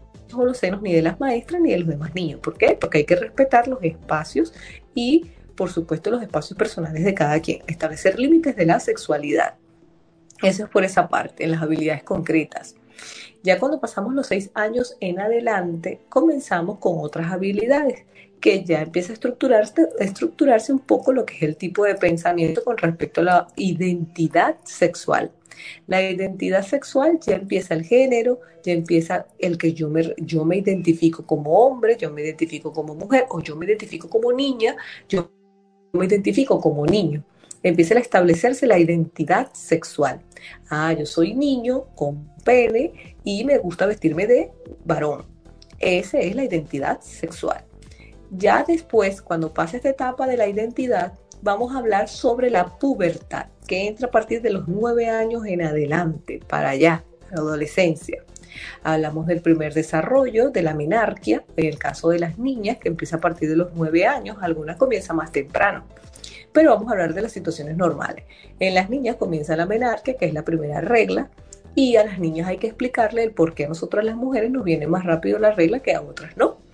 senos 0.54 0.82
ni 0.82 0.92
de 0.92 1.02
las 1.02 1.20
maestras 1.20 1.60
ni 1.60 1.70
de 1.72 1.78
los 1.78 1.88
demás 1.88 2.14
niños. 2.14 2.40
¿Por 2.40 2.56
qué? 2.56 2.76
Porque 2.80 2.98
hay 2.98 3.04
que 3.04 3.16
respetar 3.16 3.68
los 3.68 3.82
espacios 3.82 4.52
y, 4.94 5.30
por 5.54 5.70
supuesto, 5.70 6.10
los 6.10 6.22
espacios 6.22 6.58
personales 6.58 7.04
de 7.04 7.14
cada 7.14 7.40
quien. 7.40 7.62
Establecer 7.66 8.18
límites 8.18 8.56
de 8.56 8.66
la 8.66 8.80
sexualidad. 8.80 9.54
Eso 10.42 10.64
es 10.64 10.70
por 10.70 10.84
esa 10.84 11.08
parte, 11.08 11.44
en 11.44 11.52
las 11.52 11.62
habilidades 11.62 12.02
concretas. 12.02 12.74
Ya 13.42 13.58
cuando 13.58 13.80
pasamos 13.80 14.14
los 14.14 14.26
seis 14.26 14.50
años 14.54 14.96
en 15.00 15.20
adelante, 15.20 16.00
comenzamos 16.08 16.78
con 16.78 16.94
otras 16.98 17.30
habilidades 17.30 18.04
que 18.40 18.64
ya 18.64 18.82
empieza 18.82 19.12
a 19.12 19.14
estructurarse, 19.14 19.88
a 20.00 20.04
estructurarse 20.04 20.72
un 20.72 20.80
poco 20.80 21.12
lo 21.12 21.24
que 21.24 21.36
es 21.36 21.42
el 21.42 21.56
tipo 21.56 21.84
de 21.84 21.94
pensamiento 21.94 22.62
con 22.62 22.76
respecto 22.76 23.20
a 23.20 23.24
la 23.24 23.46
identidad 23.56 24.56
sexual. 24.64 25.30
La 25.86 26.02
identidad 26.02 26.64
sexual 26.64 27.18
ya 27.20 27.36
empieza 27.36 27.74
el 27.74 27.84
género, 27.84 28.40
ya 28.62 28.72
empieza 28.72 29.26
el 29.38 29.58
que 29.58 29.72
yo 29.72 29.88
me, 29.88 30.14
yo 30.18 30.44
me 30.44 30.56
identifico 30.58 31.24
como 31.26 31.58
hombre, 31.58 31.96
yo 31.98 32.10
me 32.10 32.22
identifico 32.22 32.72
como 32.72 32.94
mujer 32.94 33.26
o 33.28 33.40
yo 33.40 33.56
me 33.56 33.66
identifico 33.66 34.08
como 34.08 34.32
niña, 34.32 34.76
yo 35.08 35.30
me 35.92 36.06
identifico 36.06 36.60
como 36.60 36.86
niño. 36.86 37.24
Empieza 37.62 37.94
a 37.94 38.00
establecerse 38.00 38.66
la 38.66 38.78
identidad 38.78 39.50
sexual. 39.54 40.20
Ah, 40.68 40.92
yo 40.92 41.06
soy 41.06 41.34
niño 41.34 41.86
con 41.94 42.28
pene 42.44 43.16
y 43.24 43.44
me 43.44 43.58
gusta 43.58 43.86
vestirme 43.86 44.26
de 44.26 44.52
varón. 44.84 45.24
Esa 45.78 46.18
es 46.18 46.34
la 46.34 46.44
identidad 46.44 47.00
sexual. 47.00 47.64
Ya 48.30 48.64
después, 48.66 49.22
cuando 49.22 49.52
pasa 49.52 49.76
esta 49.76 49.90
etapa 49.90 50.26
de 50.26 50.36
la 50.36 50.48
identidad, 50.48 51.14
vamos 51.44 51.74
a 51.74 51.78
hablar 51.78 52.08
sobre 52.08 52.48
la 52.48 52.78
pubertad, 52.78 53.46
que 53.66 53.86
entra 53.86 54.08
a 54.08 54.10
partir 54.10 54.40
de 54.40 54.50
los 54.50 54.66
nueve 54.66 55.10
años 55.10 55.44
en 55.44 55.60
adelante, 55.60 56.40
para 56.48 56.70
allá, 56.70 57.04
la 57.30 57.42
adolescencia. 57.42 58.24
Hablamos 58.82 59.26
del 59.26 59.42
primer 59.42 59.74
desarrollo, 59.74 60.48
de 60.48 60.62
la 60.62 60.72
menarquia, 60.72 61.44
en 61.56 61.66
el 61.66 61.78
caso 61.78 62.08
de 62.08 62.18
las 62.18 62.38
niñas, 62.38 62.78
que 62.78 62.88
empieza 62.88 63.16
a 63.16 63.20
partir 63.20 63.50
de 63.50 63.56
los 63.56 63.74
nueve 63.74 64.06
años, 64.06 64.38
algunas 64.40 64.78
comienzan 64.78 65.16
más 65.16 65.32
temprano. 65.32 65.84
Pero 66.52 66.70
vamos 66.70 66.88
a 66.88 66.92
hablar 66.92 67.12
de 67.12 67.20
las 67.20 67.32
situaciones 67.32 67.76
normales. 67.76 68.24
En 68.58 68.74
las 68.74 68.88
niñas 68.88 69.16
comienza 69.16 69.54
la 69.54 69.66
menarquia, 69.66 70.16
que 70.16 70.24
es 70.24 70.32
la 70.32 70.46
primera 70.46 70.80
regla, 70.80 71.28
y 71.74 71.96
a 71.96 72.04
las 72.04 72.18
niñas 72.18 72.48
hay 72.48 72.56
que 72.56 72.68
explicarle 72.68 73.22
el 73.22 73.32
por 73.32 73.54
qué 73.54 73.66
a 73.66 73.68
nosotras 73.68 74.04
las 74.04 74.16
mujeres 74.16 74.50
nos 74.50 74.64
viene 74.64 74.86
más 74.86 75.04
rápido 75.04 75.38
la 75.38 75.50
regla 75.50 75.80
que 75.80 75.92
a 75.92 76.00
otras 76.00 76.38
no. 76.38 76.64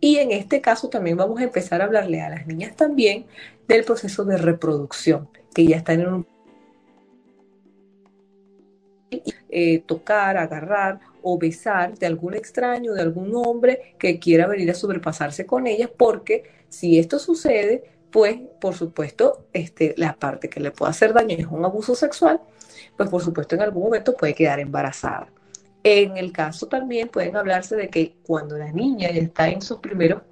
Y 0.00 0.16
en 0.16 0.30
este 0.30 0.60
caso 0.62 0.88
también 0.88 1.16
vamos 1.16 1.40
a 1.40 1.44
empezar 1.44 1.82
a 1.82 1.84
hablarle 1.84 2.22
a 2.22 2.30
las 2.30 2.46
niñas 2.46 2.74
también 2.74 3.26
del 3.74 3.84
proceso 3.84 4.24
de 4.24 4.36
reproducción, 4.36 5.28
que 5.54 5.66
ya 5.66 5.76
están 5.76 6.00
en 6.00 6.08
un... 6.08 6.26
Eh, 9.52 9.82
tocar, 9.86 10.36
agarrar 10.36 11.00
o 11.22 11.36
besar 11.36 11.98
de 11.98 12.06
algún 12.06 12.34
extraño, 12.34 12.94
de 12.94 13.02
algún 13.02 13.34
hombre 13.34 13.96
que 13.98 14.20
quiera 14.20 14.46
venir 14.46 14.70
a 14.70 14.74
sobrepasarse 14.74 15.44
con 15.44 15.66
ellas, 15.66 15.90
porque 15.96 16.44
si 16.68 17.00
esto 17.00 17.18
sucede, 17.18 17.82
pues 18.12 18.38
por 18.60 18.74
supuesto, 18.74 19.46
este, 19.52 19.94
la 19.96 20.14
parte 20.14 20.48
que 20.48 20.60
le 20.60 20.70
puede 20.70 20.90
hacer 20.90 21.12
daño 21.12 21.36
es 21.36 21.46
un 21.46 21.64
abuso 21.64 21.96
sexual, 21.96 22.40
pues 22.96 23.08
por 23.08 23.22
supuesto 23.22 23.56
en 23.56 23.62
algún 23.62 23.82
momento 23.82 24.16
puede 24.16 24.34
quedar 24.34 24.60
embarazada. 24.60 25.28
En 25.82 26.16
el 26.16 26.32
caso 26.32 26.68
también 26.68 27.08
pueden 27.08 27.36
hablarse 27.36 27.74
de 27.74 27.88
que 27.88 28.14
cuando 28.24 28.56
la 28.56 28.70
niña 28.70 29.10
ya 29.10 29.20
está 29.20 29.48
en 29.48 29.62
sus 29.62 29.78
primeros 29.78 30.22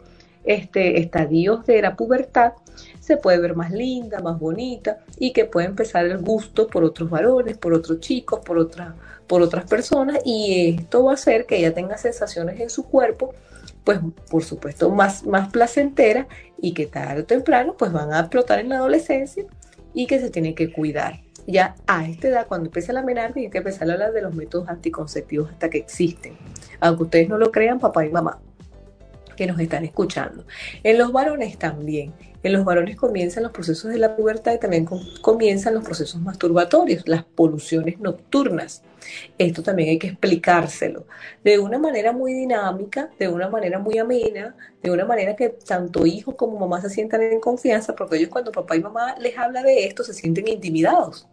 este, 0.44 1.00
estadios 1.00 1.66
de 1.66 1.82
la 1.82 1.96
pubertad, 1.96 2.52
se 3.00 3.16
puede 3.16 3.38
ver 3.38 3.56
más 3.56 3.70
linda, 3.70 4.20
más 4.20 4.38
bonita 4.38 4.98
y 5.18 5.32
que 5.32 5.44
puede 5.44 5.66
empezar 5.66 6.04
el 6.06 6.18
gusto 6.18 6.66
por 6.66 6.84
otros 6.84 7.10
varones, 7.10 7.56
por 7.56 7.72
otros 7.72 8.00
chicos, 8.00 8.40
por, 8.44 8.58
otra, 8.58 8.94
por 9.26 9.42
otras 9.42 9.64
personas 9.64 10.18
y 10.24 10.76
esto 10.78 11.04
va 11.04 11.12
a 11.12 11.14
hacer 11.14 11.46
que 11.46 11.56
ella 11.56 11.74
tenga 11.74 11.96
sensaciones 11.96 12.60
en 12.60 12.70
su 12.70 12.84
cuerpo, 12.84 13.34
pues 13.84 14.00
por 14.30 14.44
supuesto 14.44 14.90
más, 14.90 15.24
más 15.24 15.50
placenteras 15.50 16.26
y 16.60 16.74
que 16.74 16.86
tarde 16.86 17.22
o 17.22 17.24
temprano 17.24 17.74
pues 17.78 17.92
van 17.92 18.12
a 18.12 18.20
explotar 18.20 18.58
en 18.58 18.68
la 18.68 18.76
adolescencia 18.76 19.44
y 19.94 20.06
que 20.06 20.20
se 20.20 20.30
tiene 20.30 20.54
que 20.54 20.72
cuidar. 20.72 21.20
ya 21.46 21.74
a 21.86 22.06
esta 22.06 22.28
edad, 22.28 22.46
cuando 22.46 22.66
empieza 22.66 22.92
la 22.92 23.02
menarca, 23.02 23.34
tiene 23.34 23.50
que 23.50 23.58
empezar 23.58 23.88
a 23.88 23.94
hablar 23.94 24.12
de 24.12 24.20
los 24.20 24.34
métodos 24.34 24.68
anticonceptivos 24.68 25.50
hasta 25.50 25.70
que 25.70 25.78
existen. 25.78 26.36
Aunque 26.78 27.04
ustedes 27.04 27.28
no 27.30 27.38
lo 27.38 27.50
crean, 27.50 27.80
papá 27.80 28.04
y 28.04 28.10
mamá 28.10 28.38
que 29.38 29.46
nos 29.46 29.60
están 29.60 29.84
escuchando. 29.84 30.44
En 30.82 30.98
los 30.98 31.12
varones 31.12 31.56
también. 31.58 32.12
En 32.42 32.52
los 32.52 32.64
varones 32.64 32.96
comienzan 32.96 33.44
los 33.44 33.52
procesos 33.52 33.92
de 33.92 33.98
la 33.98 34.16
pubertad 34.16 34.52
y 34.52 34.58
también 34.58 34.84
comienzan 35.20 35.74
los 35.74 35.84
procesos 35.84 36.20
masturbatorios, 36.20 37.06
las 37.06 37.22
poluciones 37.22 38.00
nocturnas. 38.00 38.82
Esto 39.38 39.62
también 39.62 39.90
hay 39.90 39.98
que 39.98 40.08
explicárselo 40.08 41.06
de 41.44 41.60
una 41.60 41.78
manera 41.78 42.10
muy 42.12 42.32
dinámica, 42.32 43.10
de 43.16 43.28
una 43.28 43.48
manera 43.48 43.78
muy 43.78 43.96
amena, 43.98 44.56
de 44.82 44.90
una 44.90 45.04
manera 45.04 45.36
que 45.36 45.50
tanto 45.50 46.04
hijo 46.04 46.36
como 46.36 46.58
mamá 46.58 46.80
se 46.80 46.90
sientan 46.90 47.22
en 47.22 47.38
confianza, 47.38 47.94
porque 47.94 48.16
ellos 48.16 48.30
cuando 48.30 48.50
papá 48.50 48.74
y 48.74 48.80
mamá 48.80 49.14
les 49.20 49.38
habla 49.38 49.62
de 49.62 49.86
esto 49.86 50.02
se 50.02 50.14
sienten 50.14 50.48
intimidados. 50.48 51.28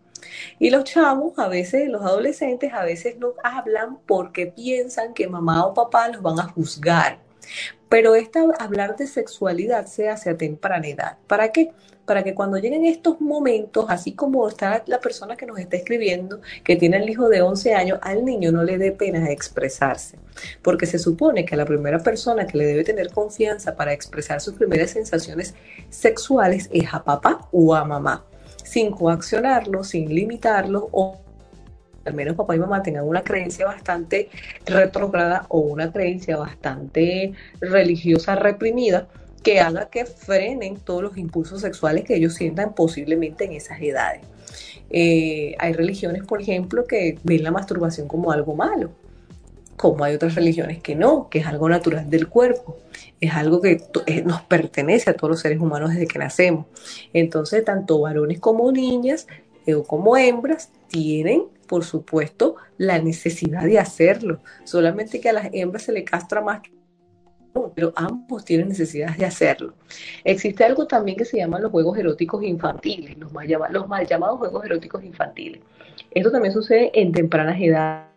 Y 0.59 0.69
los 0.69 0.83
chamos, 0.83 1.37
a 1.39 1.47
veces 1.47 1.89
los 1.89 2.03
adolescentes, 2.03 2.71
a 2.71 2.83
veces 2.83 3.17
no 3.17 3.33
hablan 3.43 3.97
porque 4.05 4.45
piensan 4.45 5.15
que 5.15 5.27
mamá 5.27 5.65
o 5.65 5.73
papá 5.73 6.07
los 6.09 6.21
van 6.21 6.39
a 6.39 6.43
juzgar. 6.49 7.25
Pero 7.95 8.13
esta, 8.13 8.41
hablar 8.59 8.97
de 8.97 9.07
sexualidad 9.07 9.85
se 9.85 10.09
hace 10.09 10.29
a 10.29 10.35
temprana 10.35 10.85
edad. 10.85 11.17
¿Para 11.27 11.53
qué? 11.53 11.71
Para 12.03 12.25
que 12.25 12.35
cuando 12.35 12.57
lleguen 12.57 12.85
estos 12.85 13.21
momentos, 13.21 13.85
así 13.87 14.11
como 14.11 14.49
está 14.49 14.83
la 14.87 14.99
persona 14.99 15.37
que 15.37 15.45
nos 15.45 15.59
está 15.59 15.77
escribiendo, 15.77 16.41
que 16.65 16.75
tiene 16.75 16.97
el 16.97 17.09
hijo 17.09 17.29
de 17.29 17.41
11 17.41 17.73
años, 17.73 17.99
al 18.01 18.25
niño 18.25 18.51
no 18.51 18.63
le 18.63 18.77
dé 18.77 18.91
pena 18.91 19.31
expresarse. 19.31 20.19
Porque 20.61 20.87
se 20.87 20.99
supone 20.99 21.45
que 21.45 21.55
la 21.55 21.63
primera 21.63 21.99
persona 21.99 22.45
que 22.45 22.57
le 22.57 22.65
debe 22.65 22.83
tener 22.83 23.13
confianza 23.13 23.77
para 23.77 23.93
expresar 23.93 24.41
sus 24.41 24.55
primeras 24.55 24.91
sensaciones 24.91 25.55
sexuales 25.89 26.69
es 26.73 26.93
a 26.93 27.01
papá 27.01 27.47
o 27.53 27.73
a 27.73 27.85
mamá, 27.85 28.25
sin 28.61 28.91
coaccionarlo, 28.91 29.85
sin 29.85 30.13
limitarlo 30.13 30.89
o 30.91 31.21
al 32.05 32.13
menos 32.13 32.35
papá 32.35 32.55
y 32.55 32.59
mamá 32.59 32.81
tengan 32.83 33.05
una 33.05 33.23
creencia 33.23 33.65
bastante 33.65 34.29
retrógrada 34.65 35.45
o 35.49 35.59
una 35.59 35.91
creencia 35.91 36.37
bastante 36.37 37.33
religiosa 37.59 38.35
reprimida 38.35 39.07
que 39.43 39.59
haga 39.59 39.89
que 39.89 40.05
frenen 40.05 40.77
todos 40.77 41.03
los 41.03 41.17
impulsos 41.17 41.61
sexuales 41.61 42.03
que 42.03 42.15
ellos 42.15 42.33
sientan 42.33 42.73
posiblemente 42.73 43.45
en 43.45 43.53
esas 43.53 43.79
edades. 43.79 44.21
Eh, 44.89 45.55
hay 45.59 45.73
religiones, 45.73 46.23
por 46.23 46.41
ejemplo, 46.41 46.85
que 46.85 47.19
ven 47.23 47.43
la 47.43 47.51
masturbación 47.51 48.07
como 48.07 48.31
algo 48.31 48.55
malo, 48.55 48.91
como 49.77 50.03
hay 50.03 50.15
otras 50.15 50.35
religiones 50.35 50.81
que 50.81 50.95
no, 50.95 51.29
que 51.29 51.39
es 51.39 51.45
algo 51.45 51.69
natural 51.69 52.09
del 52.09 52.27
cuerpo, 52.27 52.77
es 53.21 53.33
algo 53.33 53.61
que 53.61 53.83
eh, 54.05 54.21
nos 54.23 54.41
pertenece 54.41 55.09
a 55.09 55.13
todos 55.15 55.29
los 55.31 55.39
seres 55.41 55.59
humanos 55.59 55.91
desde 55.91 56.07
que 56.07 56.19
nacemos. 56.19 56.65
Entonces, 57.13 57.63
tanto 57.65 57.99
varones 57.99 58.39
como 58.39 58.71
niñas 58.71 59.27
eh, 59.65 59.75
o 59.75 59.83
como 59.83 60.17
hembras 60.17 60.71
tienen 60.87 61.49
por 61.65 61.83
supuesto, 61.83 62.55
la 62.77 62.99
necesidad 62.99 63.63
de 63.63 63.79
hacerlo. 63.79 64.39
Solamente 64.63 65.19
que 65.19 65.29
a 65.29 65.33
las 65.33 65.49
hembras 65.51 65.83
se 65.83 65.91
le 65.91 66.03
castra 66.03 66.41
más 66.41 66.61
que 66.61 66.75
pero 67.73 67.93
ambos 67.95 68.43
tienen 68.43 68.67
necesidad 68.67 69.15
de 69.15 69.25
hacerlo. 69.25 69.75
Existe 70.25 70.65
algo 70.65 70.87
también 70.87 71.17
que 71.17 71.23
se 71.23 71.37
llama 71.37 71.57
los 71.57 71.71
juegos 71.71 71.97
eróticos 71.97 72.43
infantiles, 72.43 73.17
los 73.17 73.31
mal, 73.31 73.47
llamados, 73.47 73.73
los 73.73 73.87
mal 73.87 74.05
llamados 74.05 74.39
juegos 74.39 74.65
eróticos 74.65 75.01
infantiles. 75.05 75.61
Esto 76.11 76.31
también 76.31 76.53
sucede 76.53 76.91
en 76.93 77.13
tempranas 77.13 77.57
edades. 77.61 78.09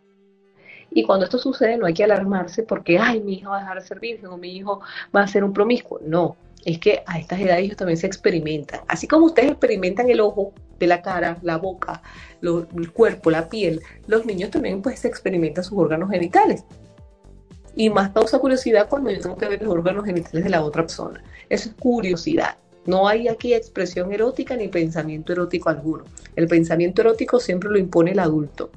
Y 0.90 1.04
cuando 1.04 1.24
esto 1.24 1.38
sucede 1.38 1.76
no 1.76 1.86
hay 1.86 1.94
que 1.94 2.02
alarmarse 2.02 2.64
porque, 2.64 2.98
ay, 2.98 3.20
mi 3.20 3.34
hijo 3.34 3.50
va 3.50 3.58
a 3.58 3.60
dejar 3.60 3.80
de 3.80 3.86
ser 3.86 4.00
virgen 4.00 4.26
o 4.26 4.36
mi 4.36 4.56
hijo 4.56 4.80
va 5.14 5.22
a 5.22 5.28
ser 5.28 5.44
un 5.44 5.52
promiscuo. 5.52 6.00
No, 6.02 6.36
es 6.64 6.80
que 6.80 7.04
a 7.06 7.20
estas 7.20 7.38
edades 7.38 7.62
ellos 7.62 7.76
también 7.76 7.96
se 7.96 8.08
experimentan. 8.08 8.80
Así 8.88 9.06
como 9.06 9.26
ustedes 9.26 9.52
experimentan 9.52 10.10
el 10.10 10.20
ojo 10.20 10.52
de 10.78 10.86
la 10.86 11.02
cara, 11.02 11.38
la 11.42 11.56
boca, 11.56 12.02
el 12.42 12.92
cuerpo, 12.92 13.30
la 13.30 13.48
piel, 13.48 13.82
los 14.06 14.24
niños 14.26 14.50
también 14.50 14.82
pues 14.82 15.04
experimentan 15.04 15.64
sus 15.64 15.78
órganos 15.78 16.10
genitales. 16.10 16.64
Y 17.74 17.90
más 17.90 18.10
causa 18.10 18.38
curiosidad 18.38 18.88
cuando 18.88 19.10
yo 19.10 19.20
tengo 19.20 19.36
que 19.36 19.48
ver 19.48 19.62
los 19.62 19.72
órganos 19.72 20.04
genitales 20.04 20.44
de 20.44 20.50
la 20.50 20.62
otra 20.64 20.82
persona. 20.82 21.22
Eso 21.48 21.68
es 21.68 21.74
curiosidad. 21.76 22.56
No 22.86 23.06
hay 23.06 23.28
aquí 23.28 23.54
expresión 23.54 24.12
erótica 24.12 24.56
ni 24.56 24.68
pensamiento 24.68 25.32
erótico 25.32 25.68
alguno. 25.68 26.04
El 26.36 26.48
pensamiento 26.48 27.02
erótico 27.02 27.38
siempre 27.38 27.70
lo 27.70 27.78
impone 27.78 28.12
el 28.12 28.18
adulto. 28.18 28.70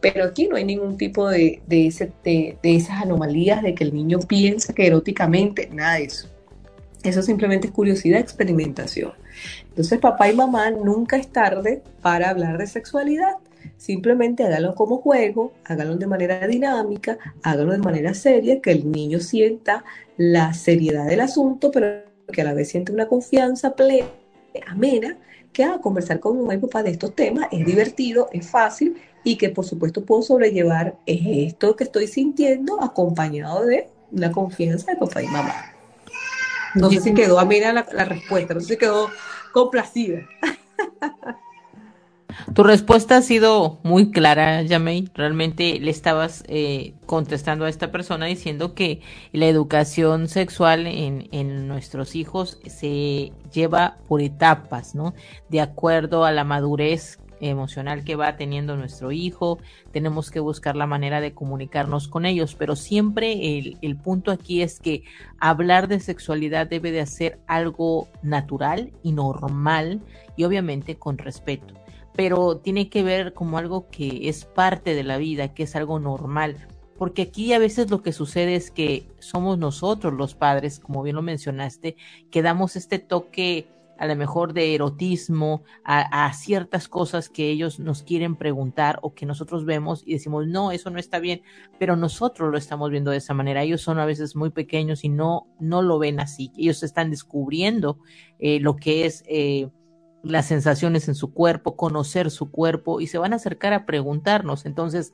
Pero 0.00 0.24
aquí 0.24 0.48
no 0.48 0.56
hay 0.56 0.64
ningún 0.64 0.96
tipo 0.96 1.28
de, 1.28 1.62
ese, 1.68 2.12
de 2.24 2.58
esas 2.62 3.02
anomalías 3.02 3.62
de 3.62 3.74
que 3.74 3.84
el 3.84 3.94
niño 3.94 4.18
piensa 4.20 4.72
que 4.72 4.86
eróticamente, 4.86 5.68
nada 5.72 5.94
de 5.94 6.04
eso. 6.04 6.28
Eso 7.02 7.22
simplemente 7.22 7.66
es 7.68 7.72
curiosidad, 7.72 8.18
experimentación. 8.18 9.12
Entonces, 9.68 9.98
papá 9.98 10.30
y 10.30 10.34
mamá 10.34 10.70
nunca 10.70 11.16
es 11.16 11.28
tarde 11.28 11.82
para 12.02 12.30
hablar 12.30 12.58
de 12.58 12.66
sexualidad. 12.66 13.36
Simplemente 13.76 14.44
háganlo 14.44 14.74
como 14.74 14.98
juego, 14.98 15.52
háganlo 15.64 15.96
de 15.96 16.06
manera 16.06 16.46
dinámica, 16.46 17.18
háganlo 17.42 17.72
de 17.72 17.78
manera 17.78 18.14
seria, 18.14 18.60
que 18.60 18.72
el 18.72 18.90
niño 18.90 19.20
sienta 19.20 19.84
la 20.16 20.54
seriedad 20.54 21.06
del 21.06 21.20
asunto, 21.20 21.70
pero 21.70 22.04
que 22.32 22.42
a 22.42 22.44
la 22.44 22.54
vez 22.54 22.68
siente 22.68 22.92
una 22.92 23.08
confianza 23.08 23.74
plena, 23.74 24.08
amena, 24.66 25.16
que 25.52 25.64
a 25.64 25.78
conversar 25.78 26.20
con 26.20 26.38
mamá 26.38 26.54
y 26.54 26.58
papá 26.58 26.82
de 26.82 26.90
estos 26.90 27.14
temas 27.14 27.48
es 27.52 27.64
divertido, 27.64 28.28
es 28.32 28.46
fácil 28.46 28.96
y 29.22 29.36
que 29.36 29.48
por 29.48 29.64
supuesto 29.64 30.04
puedo 30.04 30.22
sobrellevar 30.22 30.96
esto 31.06 31.76
que 31.76 31.84
estoy 31.84 32.06
sintiendo 32.06 32.82
acompañado 32.82 33.64
de 33.64 33.88
la 34.10 34.32
confianza 34.32 34.92
de 34.92 34.98
papá 34.98 35.22
y 35.22 35.26
mamá. 35.26 35.73
No 36.74 36.90
sé 36.90 37.00
si 37.02 37.14
quedó 37.14 37.38
a 37.38 37.44
la, 37.44 37.86
la 37.92 38.04
respuesta, 38.04 38.54
no 38.54 38.60
sé 38.60 38.74
si 38.74 38.76
quedó 38.76 39.10
complacida. 39.52 40.26
Tu 42.52 42.62
respuesta 42.62 43.16
ha 43.16 43.22
sido 43.22 43.78
muy 43.82 44.10
clara, 44.10 44.62
Yamei. 44.62 45.08
Realmente 45.14 45.78
le 45.80 45.90
estabas 45.90 46.44
eh, 46.48 46.94
contestando 47.06 47.64
a 47.64 47.68
esta 47.68 47.90
persona 47.90 48.26
diciendo 48.26 48.74
que 48.74 49.00
la 49.32 49.46
educación 49.46 50.28
sexual 50.28 50.86
en, 50.86 51.28
en, 51.32 51.68
nuestros 51.68 52.16
hijos 52.16 52.58
se 52.66 53.32
lleva 53.52 53.98
por 54.08 54.20
etapas, 54.20 54.94
¿no? 54.94 55.14
De 55.48 55.60
acuerdo 55.60 56.24
a 56.24 56.32
la 56.32 56.44
madurez 56.44 57.18
emocional 57.40 58.04
que 58.04 58.16
va 58.16 58.36
teniendo 58.36 58.76
nuestro 58.76 59.12
hijo, 59.12 59.58
tenemos 59.92 60.30
que 60.30 60.40
buscar 60.40 60.76
la 60.76 60.86
manera 60.86 61.20
de 61.20 61.34
comunicarnos 61.34 62.08
con 62.08 62.26
ellos, 62.26 62.54
pero 62.54 62.76
siempre 62.76 63.58
el, 63.80 63.96
punto 63.96 64.30
aquí 64.30 64.62
es 64.62 64.80
que 64.80 65.04
hablar 65.38 65.88
de 65.88 66.00
sexualidad 66.00 66.66
debe 66.66 66.90
de 66.90 67.06
ser 67.06 67.38
algo 67.46 68.08
natural 68.22 68.92
y 69.02 69.12
normal 69.12 70.00
y 70.36 70.44
obviamente 70.44 70.96
con 70.96 71.18
respeto, 71.18 71.74
pero 72.14 72.56
tiene 72.58 72.88
que 72.88 73.02
ver 73.02 73.32
como 73.32 73.58
algo 73.58 73.88
que 73.88 74.28
es 74.28 74.44
parte 74.44 74.94
de 74.94 75.04
la 75.04 75.16
vida, 75.16 75.54
que 75.54 75.64
es 75.64 75.76
algo 75.76 75.98
normal, 75.98 76.56
porque 76.96 77.22
aquí 77.22 77.52
a 77.52 77.58
veces 77.58 77.90
lo 77.90 78.02
que 78.02 78.12
sucede 78.12 78.54
es 78.54 78.70
que 78.70 79.08
somos 79.18 79.58
nosotros 79.58 80.14
los 80.14 80.34
padres, 80.34 80.78
como 80.78 81.02
bien 81.02 81.16
lo 81.16 81.22
mencionaste, 81.22 81.96
que 82.30 82.42
damos 82.42 82.76
este 82.76 82.98
toque 82.98 83.68
a 83.98 84.06
lo 84.06 84.16
mejor 84.16 84.52
de 84.52 84.74
erotismo, 84.74 85.62
a, 85.84 86.32
ciertas 86.32 86.88
cosas 86.88 87.28
que 87.28 87.50
ellos 87.50 87.78
nos 87.78 88.02
quieren 88.02 88.36
preguntar 88.36 88.98
o 89.02 89.14
que 89.14 89.26
nosotros 89.26 89.64
vemos 89.64 90.02
y 90.04 90.14
decimos, 90.14 90.46
no, 90.46 90.72
eso 90.72 90.90
no 90.90 90.98
está 90.98 91.18
bien, 91.18 91.42
pero 91.78 91.96
nosotros 91.96 92.50
lo 92.50 92.58
estamos 92.58 92.90
viendo 92.90 93.10
de 93.10 93.18
esa 93.18 93.34
manera. 93.34 93.62
Ellos 93.62 93.82
son 93.82 93.98
a 93.98 94.06
veces 94.06 94.36
muy 94.36 94.50
pequeños 94.50 95.04
y 95.04 95.08
no, 95.08 95.46
no 95.60 95.82
lo 95.82 95.98
ven 95.98 96.20
así. 96.20 96.50
Ellos 96.56 96.82
están 96.82 97.10
descubriendo 97.10 97.98
eh, 98.38 98.60
lo 98.60 98.76
que 98.76 99.06
es 99.06 99.22
eh, 99.26 99.68
las 100.22 100.46
sensaciones 100.46 101.08
en 101.08 101.14
su 101.14 101.32
cuerpo, 101.32 101.76
conocer 101.76 102.30
su 102.30 102.50
cuerpo 102.50 103.00
y 103.00 103.06
se 103.06 103.18
van 103.18 103.32
a 103.32 103.36
acercar 103.36 103.72
a 103.72 103.86
preguntarnos. 103.86 104.66
Entonces, 104.66 105.12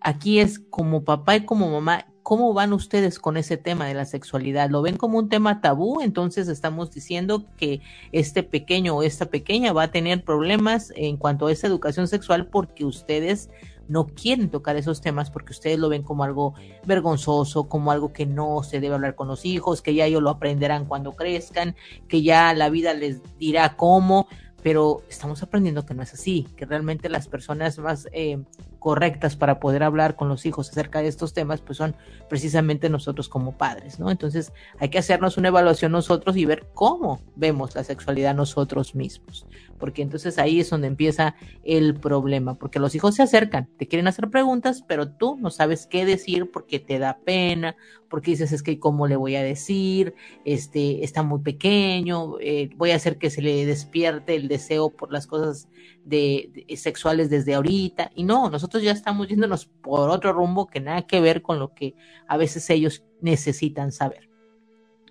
aquí 0.00 0.38
es 0.38 0.58
como 0.58 1.04
papá 1.04 1.36
y 1.36 1.44
como 1.44 1.70
mamá, 1.70 2.06
¿Cómo 2.24 2.54
van 2.54 2.72
ustedes 2.72 3.18
con 3.18 3.36
ese 3.36 3.58
tema 3.58 3.84
de 3.84 3.92
la 3.92 4.06
sexualidad? 4.06 4.70
¿Lo 4.70 4.80
ven 4.80 4.96
como 4.96 5.18
un 5.18 5.28
tema 5.28 5.60
tabú? 5.60 6.00
Entonces 6.00 6.48
estamos 6.48 6.90
diciendo 6.90 7.44
que 7.58 7.82
este 8.12 8.42
pequeño 8.42 8.96
o 8.96 9.02
esta 9.02 9.26
pequeña 9.26 9.74
va 9.74 9.82
a 9.82 9.90
tener 9.90 10.24
problemas 10.24 10.90
en 10.96 11.18
cuanto 11.18 11.46
a 11.46 11.52
esa 11.52 11.66
educación 11.66 12.08
sexual 12.08 12.46
porque 12.46 12.86
ustedes 12.86 13.50
no 13.88 14.06
quieren 14.06 14.48
tocar 14.48 14.76
esos 14.76 15.02
temas 15.02 15.30
porque 15.30 15.52
ustedes 15.52 15.78
lo 15.78 15.90
ven 15.90 16.02
como 16.02 16.24
algo 16.24 16.54
vergonzoso, 16.86 17.68
como 17.68 17.90
algo 17.90 18.14
que 18.14 18.24
no 18.24 18.62
se 18.62 18.80
debe 18.80 18.94
hablar 18.94 19.16
con 19.16 19.28
los 19.28 19.44
hijos, 19.44 19.82
que 19.82 19.92
ya 19.92 20.06
ellos 20.06 20.22
lo 20.22 20.30
aprenderán 20.30 20.86
cuando 20.86 21.12
crezcan, 21.12 21.76
que 22.08 22.22
ya 22.22 22.54
la 22.54 22.70
vida 22.70 22.94
les 22.94 23.20
dirá 23.38 23.76
cómo, 23.76 24.28
pero 24.64 25.02
estamos 25.10 25.42
aprendiendo 25.42 25.84
que 25.84 25.92
no 25.92 26.02
es 26.02 26.14
así, 26.14 26.48
que 26.56 26.64
realmente 26.64 27.10
las 27.10 27.28
personas 27.28 27.78
más 27.78 28.08
eh, 28.12 28.42
correctas 28.78 29.36
para 29.36 29.60
poder 29.60 29.82
hablar 29.82 30.16
con 30.16 30.30
los 30.30 30.46
hijos 30.46 30.70
acerca 30.70 31.02
de 31.02 31.08
estos 31.08 31.34
temas, 31.34 31.60
pues 31.60 31.76
son 31.76 31.94
precisamente 32.30 32.88
nosotros 32.88 33.28
como 33.28 33.58
padres, 33.58 34.00
¿no? 34.00 34.10
Entonces 34.10 34.54
hay 34.78 34.88
que 34.88 34.96
hacernos 34.98 35.36
una 35.36 35.48
evaluación 35.48 35.92
nosotros 35.92 36.34
y 36.38 36.46
ver 36.46 36.66
cómo 36.72 37.20
vemos 37.36 37.74
la 37.74 37.84
sexualidad 37.84 38.34
nosotros 38.34 38.94
mismos, 38.94 39.46
porque 39.78 40.02
entonces 40.02 40.38
ahí 40.38 40.60
es 40.60 40.70
donde 40.70 40.86
empieza 40.86 41.34
el 41.64 41.94
problema, 41.94 42.54
porque 42.54 42.78
los 42.78 42.94
hijos 42.94 43.14
se 43.14 43.22
acercan, 43.22 43.68
te 43.76 43.86
quieren 43.86 44.08
hacer 44.08 44.30
preguntas, 44.30 44.84
pero 44.86 45.08
tú 45.08 45.36
no 45.36 45.50
sabes 45.50 45.86
qué 45.86 46.04
decir 46.04 46.50
porque 46.50 46.78
te 46.78 46.98
da 46.98 47.18
pena, 47.24 47.76
porque 48.08 48.32
dices 48.32 48.52
es 48.52 48.62
que 48.62 48.78
cómo 48.78 49.06
le 49.06 49.16
voy 49.16 49.36
a 49.36 49.42
decir, 49.42 50.14
este 50.44 51.04
está 51.04 51.22
muy 51.22 51.40
pequeño, 51.40 52.38
eh, 52.40 52.70
voy 52.76 52.92
a 52.92 52.96
hacer 52.96 53.18
que 53.18 53.30
se 53.30 53.42
le 53.42 53.66
despierte 53.66 54.34
el 54.34 54.48
deseo 54.48 54.90
por 54.90 55.12
las 55.12 55.26
cosas 55.26 55.68
de, 56.04 56.64
sexuales 56.76 57.30
desde 57.30 57.54
ahorita 57.54 58.10
y 58.14 58.24
no, 58.24 58.50
nosotros 58.50 58.82
ya 58.82 58.92
estamos 58.92 59.28
yéndonos 59.28 59.66
por 59.66 60.10
otro 60.10 60.32
rumbo 60.32 60.66
que 60.66 60.80
nada 60.80 61.06
que 61.06 61.20
ver 61.20 61.42
con 61.42 61.58
lo 61.58 61.74
que 61.74 61.94
a 62.28 62.36
veces 62.36 62.68
ellos 62.70 63.04
necesitan 63.20 63.92
saber. 63.92 64.28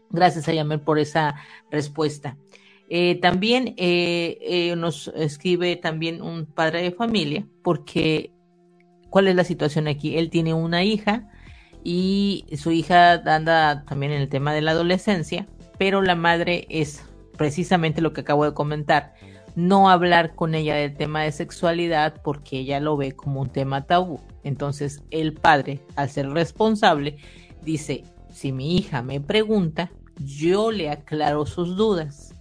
Gracias 0.09 0.47
a 0.47 0.53
Yamel 0.53 0.79
por 0.79 0.99
esa 0.99 1.35
respuesta. 1.71 2.37
Eh, 2.95 3.15
también 3.15 3.73
eh, 3.77 4.37
eh, 4.39 4.75
nos 4.75 5.07
escribe 5.15 5.75
también 5.77 6.21
un 6.21 6.45
padre 6.45 6.83
de 6.83 6.91
familia, 6.91 7.43
porque 7.63 8.31
¿cuál 9.09 9.27
es 9.27 9.35
la 9.35 9.43
situación 9.43 9.87
aquí? 9.87 10.15
Él 10.15 10.29
tiene 10.29 10.53
una 10.53 10.83
hija 10.83 11.27
y 11.83 12.45
su 12.55 12.71
hija 12.71 13.13
anda 13.13 13.83
también 13.85 14.11
en 14.11 14.21
el 14.21 14.29
tema 14.29 14.53
de 14.53 14.61
la 14.61 14.71
adolescencia, 14.71 15.47
pero 15.79 16.03
la 16.03 16.13
madre 16.13 16.67
es 16.69 17.03
precisamente 17.35 17.99
lo 17.99 18.13
que 18.13 18.21
acabo 18.21 18.45
de 18.45 18.53
comentar, 18.53 19.15
no 19.55 19.89
hablar 19.89 20.35
con 20.35 20.53
ella 20.53 20.75
del 20.75 20.93
tema 20.93 21.23
de 21.23 21.31
sexualidad 21.31 22.21
porque 22.23 22.59
ella 22.59 22.79
lo 22.79 22.95
ve 22.95 23.13
como 23.13 23.41
un 23.41 23.49
tema 23.49 23.87
tabú. 23.87 24.19
Entonces 24.43 25.01
el 25.09 25.33
padre, 25.33 25.79
al 25.95 26.11
ser 26.11 26.29
responsable, 26.29 27.17
dice, 27.63 28.03
si 28.31 28.51
mi 28.51 28.77
hija 28.77 29.01
me 29.01 29.19
pregunta, 29.19 29.89
yo 30.23 30.69
le 30.69 30.91
aclaro 30.91 31.47
sus 31.47 31.75
dudas, 31.75 32.32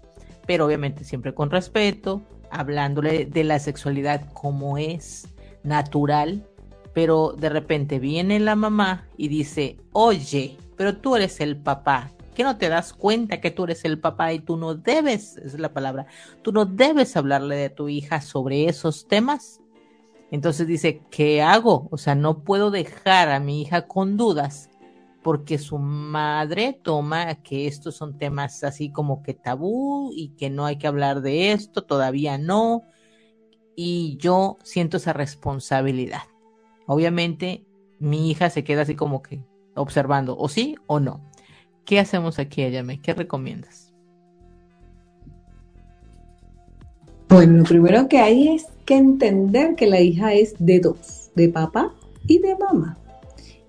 pero 0.47 0.67
obviamente 0.67 1.05
siempre 1.05 1.35
con 1.35 1.51
respeto, 1.51 2.23
hablándole 2.51 3.25
de 3.27 3.45
la 3.45 3.59
sexualidad 3.59 4.31
como 4.33 4.79
es 4.79 5.29
natural, 5.63 6.47
pero 6.93 7.35
de 7.39 7.49
repente 7.49 7.99
viene 7.99 8.39
la 8.41 8.57
mamá 8.57 9.09
y 9.17 9.29
dice, 9.29 9.79
oye, 9.93 10.59
pero 10.77 10.97
tú 10.97 11.17
eres 11.17 11.41
el 11.41 11.57
papá, 11.57 12.11
que 12.35 12.45
no 12.45 12.57
te 12.59 12.69
das 12.69 12.93
cuenta 12.93 13.41
que 13.41 13.51
tú 13.51 13.65
eres 13.65 13.85
el 13.85 13.99
papá 13.99 14.33
y 14.33 14.41
tú 14.41 14.57
no 14.57 14.75
debes, 14.75 15.37
es 15.39 15.59
la 15.59 15.73
palabra, 15.73 16.07
tú 16.43 16.53
no 16.53 16.67
debes 16.67 17.17
hablarle 17.17 17.57
de 17.57 17.71
tu 17.71 17.89
hija 17.89 18.21
sobre 18.21 18.67
esos 18.67 19.07
temas. 19.07 19.61
Entonces 20.31 20.67
dice, 20.67 21.03
¿qué 21.11 21.43
hago? 21.43 21.89
O 21.91 21.99
sea, 21.99 22.15
no 22.15 22.43
puedo 22.43 22.71
dejar 22.71 23.29
a 23.29 23.39
mi 23.39 23.61
hija 23.61 23.87
con 23.87 24.17
dudas 24.17 24.71
porque 25.23 25.59
su 25.59 25.79
madre 25.79 26.79
toma 26.83 27.37
que 27.43 27.67
estos 27.67 27.97
son 27.97 28.19
temas 28.19 28.65
así 28.65 28.91
como 28.91 29.23
que 29.23 29.35
tabú 29.35 30.13
y 30.15 30.31
que 30.31 30.51
no 30.51 30.67
hay 30.67 30.77
que 30.77 30.87
hablar 30.87 31.23
de 31.23 31.53
esto, 31.53 31.83
todavía 31.83 32.39
no. 32.39 32.83
Y 33.77 34.17
yo 34.19 34.59
siento 34.65 34.97
esa 34.97 35.13
responsabilidad. 35.13 36.23
Obviamente 36.87 37.65
mi 37.99 38.31
hija 38.31 38.51
se 38.51 38.65
queda 38.65 38.83
así 38.83 38.97
como 38.97 39.23
que 39.23 39.45
observando, 39.75 40.37
o 40.37 40.49
sí 40.49 40.77
o 40.87 41.01
no. 41.01 41.21
¿Qué 41.85 41.99
hacemos 41.99 42.39
aquí, 42.39 42.63
Ayame? 42.63 43.01
¿Qué 43.01 43.15
recomiendas? 43.15 43.93
Bueno, 47.29 47.59
lo 47.59 47.65
primero 47.65 48.09
que 48.09 48.19
hay 48.19 48.49
es 48.49 48.67
que 48.85 48.97
entender 48.97 49.75
que 49.75 49.87
la 49.87 50.01
hija 50.01 50.35
es 50.35 50.55
de 50.59 50.81
dos, 50.81 51.31
de 51.35 51.49
papá 51.49 51.95
y 52.27 52.39
de 52.41 52.57
mamá. 52.57 52.99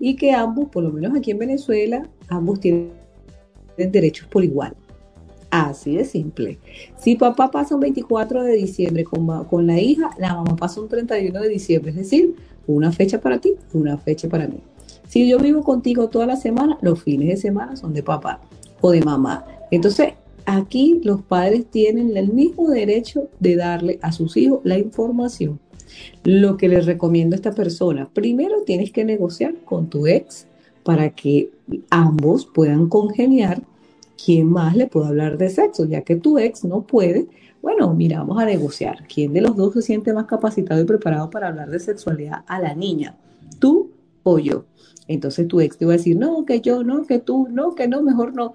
Y 0.04 0.16
que 0.16 0.32
ambos, 0.32 0.68
por 0.68 0.82
lo 0.82 0.92
menos 0.92 1.16
aquí 1.16 1.30
en 1.30 1.38
Venezuela, 1.38 2.06
ambos 2.28 2.60
tienen 2.60 2.90
derechos 3.78 4.28
por 4.28 4.44
igual. 4.44 4.76
Así 5.48 5.96
de 5.96 6.04
simple. 6.04 6.58
Si 6.98 7.16
papá 7.16 7.50
pasa 7.50 7.74
un 7.74 7.80
24 7.80 8.42
de 8.42 8.52
diciembre 8.52 9.04
con, 9.04 9.46
con 9.46 9.66
la 9.66 9.80
hija, 9.80 10.10
la 10.18 10.34
mamá 10.34 10.56
pasa 10.56 10.82
un 10.82 10.88
31 10.88 11.40
de 11.40 11.48
diciembre. 11.48 11.92
Es 11.92 11.96
decir, 11.96 12.34
una 12.66 12.92
fecha 12.92 13.18
para 13.18 13.38
ti, 13.38 13.54
una 13.72 13.96
fecha 13.96 14.28
para 14.28 14.46
mí. 14.46 14.58
Si 15.08 15.26
yo 15.26 15.38
vivo 15.38 15.62
contigo 15.62 16.10
toda 16.10 16.26
la 16.26 16.36
semana, 16.36 16.76
los 16.82 17.02
fines 17.02 17.28
de 17.28 17.36
semana 17.38 17.74
son 17.74 17.94
de 17.94 18.02
papá 18.02 18.42
o 18.82 18.90
de 18.90 19.00
mamá. 19.00 19.46
Entonces, 19.70 20.12
aquí 20.44 21.00
los 21.02 21.22
padres 21.22 21.64
tienen 21.70 22.14
el 22.14 22.30
mismo 22.30 22.68
derecho 22.68 23.30
de 23.40 23.56
darle 23.56 23.98
a 24.02 24.12
sus 24.12 24.36
hijos 24.36 24.60
la 24.64 24.76
información. 24.76 25.58
Lo 26.24 26.56
que 26.56 26.68
les 26.68 26.86
recomiendo 26.86 27.34
a 27.34 27.38
esta 27.38 27.52
persona, 27.52 28.08
primero 28.12 28.62
tienes 28.62 28.90
que 28.90 29.04
negociar 29.04 29.54
con 29.64 29.88
tu 29.88 30.06
ex 30.06 30.46
para 30.82 31.10
que 31.10 31.50
ambos 31.90 32.46
puedan 32.46 32.88
congeniar 32.88 33.62
quién 34.22 34.48
más 34.48 34.76
le 34.76 34.86
puede 34.86 35.08
hablar 35.08 35.38
de 35.38 35.50
sexo, 35.50 35.84
ya 35.86 36.02
que 36.02 36.16
tu 36.16 36.38
ex 36.38 36.64
no 36.64 36.82
puede. 36.82 37.26
Bueno, 37.62 37.92
mira, 37.94 38.18
vamos 38.18 38.38
a 38.40 38.46
negociar. 38.46 39.06
¿Quién 39.12 39.32
de 39.32 39.40
los 39.40 39.56
dos 39.56 39.74
se 39.74 39.82
siente 39.82 40.12
más 40.12 40.26
capacitado 40.26 40.80
y 40.80 40.84
preparado 40.84 41.30
para 41.30 41.48
hablar 41.48 41.70
de 41.70 41.80
sexualidad 41.80 42.44
a 42.46 42.60
la 42.60 42.74
niña? 42.74 43.16
¿Tú 43.58 43.90
o 44.22 44.38
yo? 44.38 44.64
Entonces 45.08 45.48
tu 45.48 45.60
ex 45.60 45.76
te 45.76 45.84
va 45.84 45.94
a 45.94 45.96
decir, 45.96 46.16
no, 46.16 46.44
que 46.44 46.60
yo, 46.60 46.82
no, 46.82 47.04
que 47.04 47.18
tú, 47.18 47.48
no, 47.50 47.74
que 47.74 47.88
no, 47.88 48.02
mejor 48.02 48.34
no. 48.34 48.54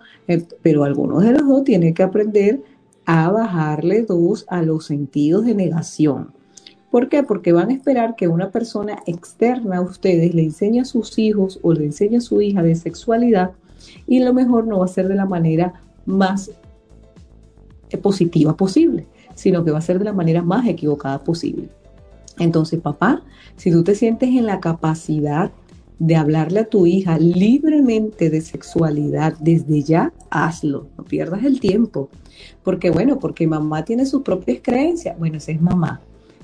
Pero 0.61 0.83
algunos 0.83 1.23
de 1.23 1.31
los 1.31 1.47
dos 1.47 1.63
tienen 1.63 1.93
que 1.93 2.03
aprender 2.03 2.61
a 3.05 3.31
bajarle 3.31 4.03
dos 4.03 4.45
a 4.47 4.61
los 4.61 4.85
sentidos 4.85 5.45
de 5.45 5.55
negación. 5.55 6.33
¿Por 6.91 7.07
qué? 7.07 7.23
Porque 7.23 7.53
van 7.53 7.69
a 7.69 7.73
esperar 7.73 8.15
que 8.15 8.27
una 8.27 8.49
persona 8.49 8.99
externa 9.05 9.77
a 9.77 9.81
ustedes 9.81 10.33
le 10.33 10.43
enseñe 10.43 10.81
a 10.81 10.85
sus 10.85 11.19
hijos 11.19 11.59
o 11.61 11.73
le 11.73 11.85
enseñe 11.85 12.17
a 12.17 12.21
su 12.21 12.41
hija 12.41 12.63
de 12.63 12.75
sexualidad 12.75 13.51
y 14.07 14.19
lo 14.19 14.33
mejor 14.33 14.65
no 14.65 14.79
va 14.79 14.85
a 14.85 14.89
ser 14.89 15.07
de 15.07 15.15
la 15.15 15.25
manera 15.25 15.81
más 16.05 16.51
positiva 18.01 18.55
posible, 18.55 19.07
sino 19.35 19.63
que 19.63 19.71
va 19.71 19.77
a 19.77 19.81
ser 19.81 19.99
de 19.99 20.05
la 20.05 20.13
manera 20.13 20.41
más 20.41 20.67
equivocada 20.67 21.23
posible. 21.23 21.69
Entonces, 22.39 22.79
papá, 22.79 23.21
si 23.55 23.71
tú 23.71 23.83
te 23.83 23.95
sientes 23.95 24.29
en 24.29 24.45
la 24.45 24.59
capacidad 24.59 25.51
de 25.99 26.15
hablarle 26.15 26.61
a 26.61 26.69
tu 26.69 26.87
hija 26.87 27.19
libremente 27.19 28.29
de 28.29 28.41
sexualidad 28.41 29.35
desde 29.39 29.83
ya, 29.83 30.13
hazlo, 30.29 30.87
no 30.97 31.03
pierdas 31.03 31.43
el 31.43 31.59
tiempo. 31.59 32.09
Porque 32.63 32.89
bueno, 32.89 33.19
porque 33.19 33.45
mamá 33.45 33.83
tiene 33.83 34.05
sus 34.05 34.21
propias 34.21 34.59
creencias, 34.63 35.19
bueno, 35.19 35.37
esa 35.37 35.51
es 35.51 35.61
mamá. 35.61 36.01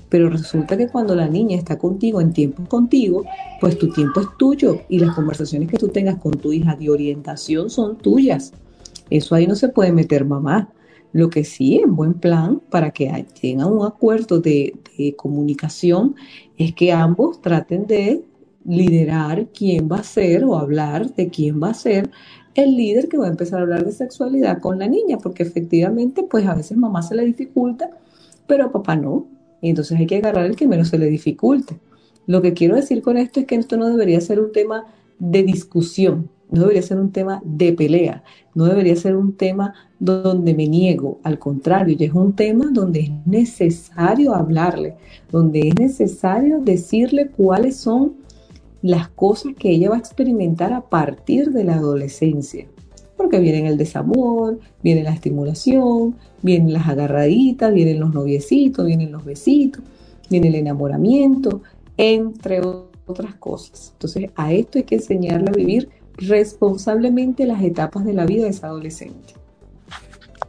Pero 0.08 0.30
resulta 0.30 0.76
que 0.76 0.88
cuando 0.88 1.14
la 1.14 1.28
niña 1.28 1.56
está 1.56 1.78
contigo 1.78 2.20
en 2.20 2.32
tiempo 2.32 2.64
contigo, 2.68 3.24
pues 3.60 3.78
tu 3.78 3.90
tiempo 3.90 4.20
es 4.20 4.28
tuyo 4.38 4.80
y 4.88 4.98
las 4.98 5.14
conversaciones 5.14 5.68
que 5.68 5.78
tú 5.78 5.88
tengas 5.88 6.16
con 6.16 6.32
tu 6.32 6.52
hija 6.52 6.76
de 6.76 6.90
orientación 6.90 7.70
son 7.70 7.98
tuyas. 7.98 8.52
Eso 9.10 9.34
ahí 9.34 9.46
no 9.46 9.54
se 9.54 9.68
puede 9.68 9.92
meter 9.92 10.24
mamá. 10.24 10.70
Lo 11.12 11.30
que 11.30 11.44
sí, 11.44 11.76
en 11.78 11.96
buen 11.96 12.14
plan, 12.14 12.60
para 12.70 12.90
que 12.90 13.26
tengan 13.40 13.72
un 13.72 13.86
acuerdo 13.86 14.40
de, 14.40 14.74
de 14.98 15.16
comunicación, 15.16 16.14
es 16.56 16.74
que 16.74 16.92
ambos 16.92 17.40
traten 17.40 17.86
de 17.86 18.22
liderar 18.64 19.48
quién 19.54 19.88
va 19.90 19.98
a 19.98 20.02
ser 20.02 20.44
o 20.44 20.56
hablar 20.56 21.14
de 21.14 21.28
quién 21.28 21.62
va 21.62 21.70
a 21.70 21.74
ser 21.74 22.10
el 22.54 22.76
líder 22.76 23.08
que 23.08 23.18
va 23.18 23.26
a 23.26 23.30
empezar 23.30 23.58
a 23.58 23.62
hablar 23.62 23.84
de 23.84 23.92
sexualidad 23.92 24.60
con 24.60 24.78
la 24.78 24.88
niña, 24.88 25.18
porque 25.18 25.42
efectivamente, 25.42 26.22
pues 26.22 26.46
a 26.46 26.54
veces 26.54 26.76
mamá 26.76 27.02
se 27.02 27.14
le 27.14 27.24
dificulta, 27.24 27.90
pero 28.46 28.64
a 28.64 28.72
papá 28.72 28.96
no. 28.96 29.26
Y 29.66 29.70
entonces 29.70 29.98
hay 29.98 30.06
que 30.06 30.18
agarrar 30.18 30.46
el 30.46 30.54
que 30.54 30.68
menos 30.68 30.86
se 30.86 30.96
le 30.96 31.06
dificulte. 31.06 31.76
Lo 32.28 32.40
que 32.40 32.54
quiero 32.54 32.76
decir 32.76 33.02
con 33.02 33.16
esto 33.16 33.40
es 33.40 33.46
que 33.46 33.56
esto 33.56 33.76
no 33.76 33.88
debería 33.88 34.20
ser 34.20 34.38
un 34.38 34.52
tema 34.52 34.84
de 35.18 35.42
discusión, 35.42 36.30
no 36.52 36.60
debería 36.60 36.82
ser 36.82 37.00
un 37.00 37.10
tema 37.10 37.42
de 37.44 37.72
pelea, 37.72 38.22
no 38.54 38.66
debería 38.66 38.94
ser 38.94 39.16
un 39.16 39.32
tema 39.32 39.74
donde 39.98 40.54
me 40.54 40.68
niego, 40.68 41.18
al 41.24 41.40
contrario, 41.40 41.96
ya 41.96 42.06
es 42.06 42.12
un 42.12 42.32
tema 42.32 42.68
donde 42.70 43.00
es 43.00 43.10
necesario 43.26 44.36
hablarle, 44.36 44.94
donde 45.32 45.66
es 45.66 45.74
necesario 45.74 46.60
decirle 46.60 47.30
cuáles 47.36 47.76
son 47.76 48.14
las 48.82 49.08
cosas 49.08 49.52
que 49.58 49.70
ella 49.70 49.90
va 49.90 49.96
a 49.96 49.98
experimentar 49.98 50.72
a 50.72 50.82
partir 50.82 51.50
de 51.50 51.64
la 51.64 51.74
adolescencia. 51.74 52.68
Porque 53.16 53.40
viene 53.40 53.66
el 53.68 53.78
desamor, 53.78 54.58
viene 54.82 55.02
la 55.02 55.12
estimulación, 55.12 56.16
vienen 56.42 56.72
las 56.72 56.88
agarraditas, 56.88 57.72
vienen 57.72 58.00
los 58.00 58.12
noviecitos, 58.12 58.86
vienen 58.86 59.12
los 59.12 59.24
besitos, 59.24 59.82
viene 60.28 60.48
el 60.48 60.56
enamoramiento, 60.56 61.62
entre 61.96 62.60
otras 63.06 63.34
cosas. 63.36 63.90
Entonces, 63.94 64.30
a 64.36 64.52
esto 64.52 64.78
hay 64.78 64.84
que 64.84 64.96
enseñarle 64.96 65.50
a 65.50 65.54
vivir 65.54 65.88
responsablemente 66.16 67.46
las 67.46 67.62
etapas 67.62 68.04
de 68.04 68.14
la 68.14 68.26
vida 68.26 68.44
de 68.44 68.50
esa 68.50 68.68
adolescente. 68.68 69.34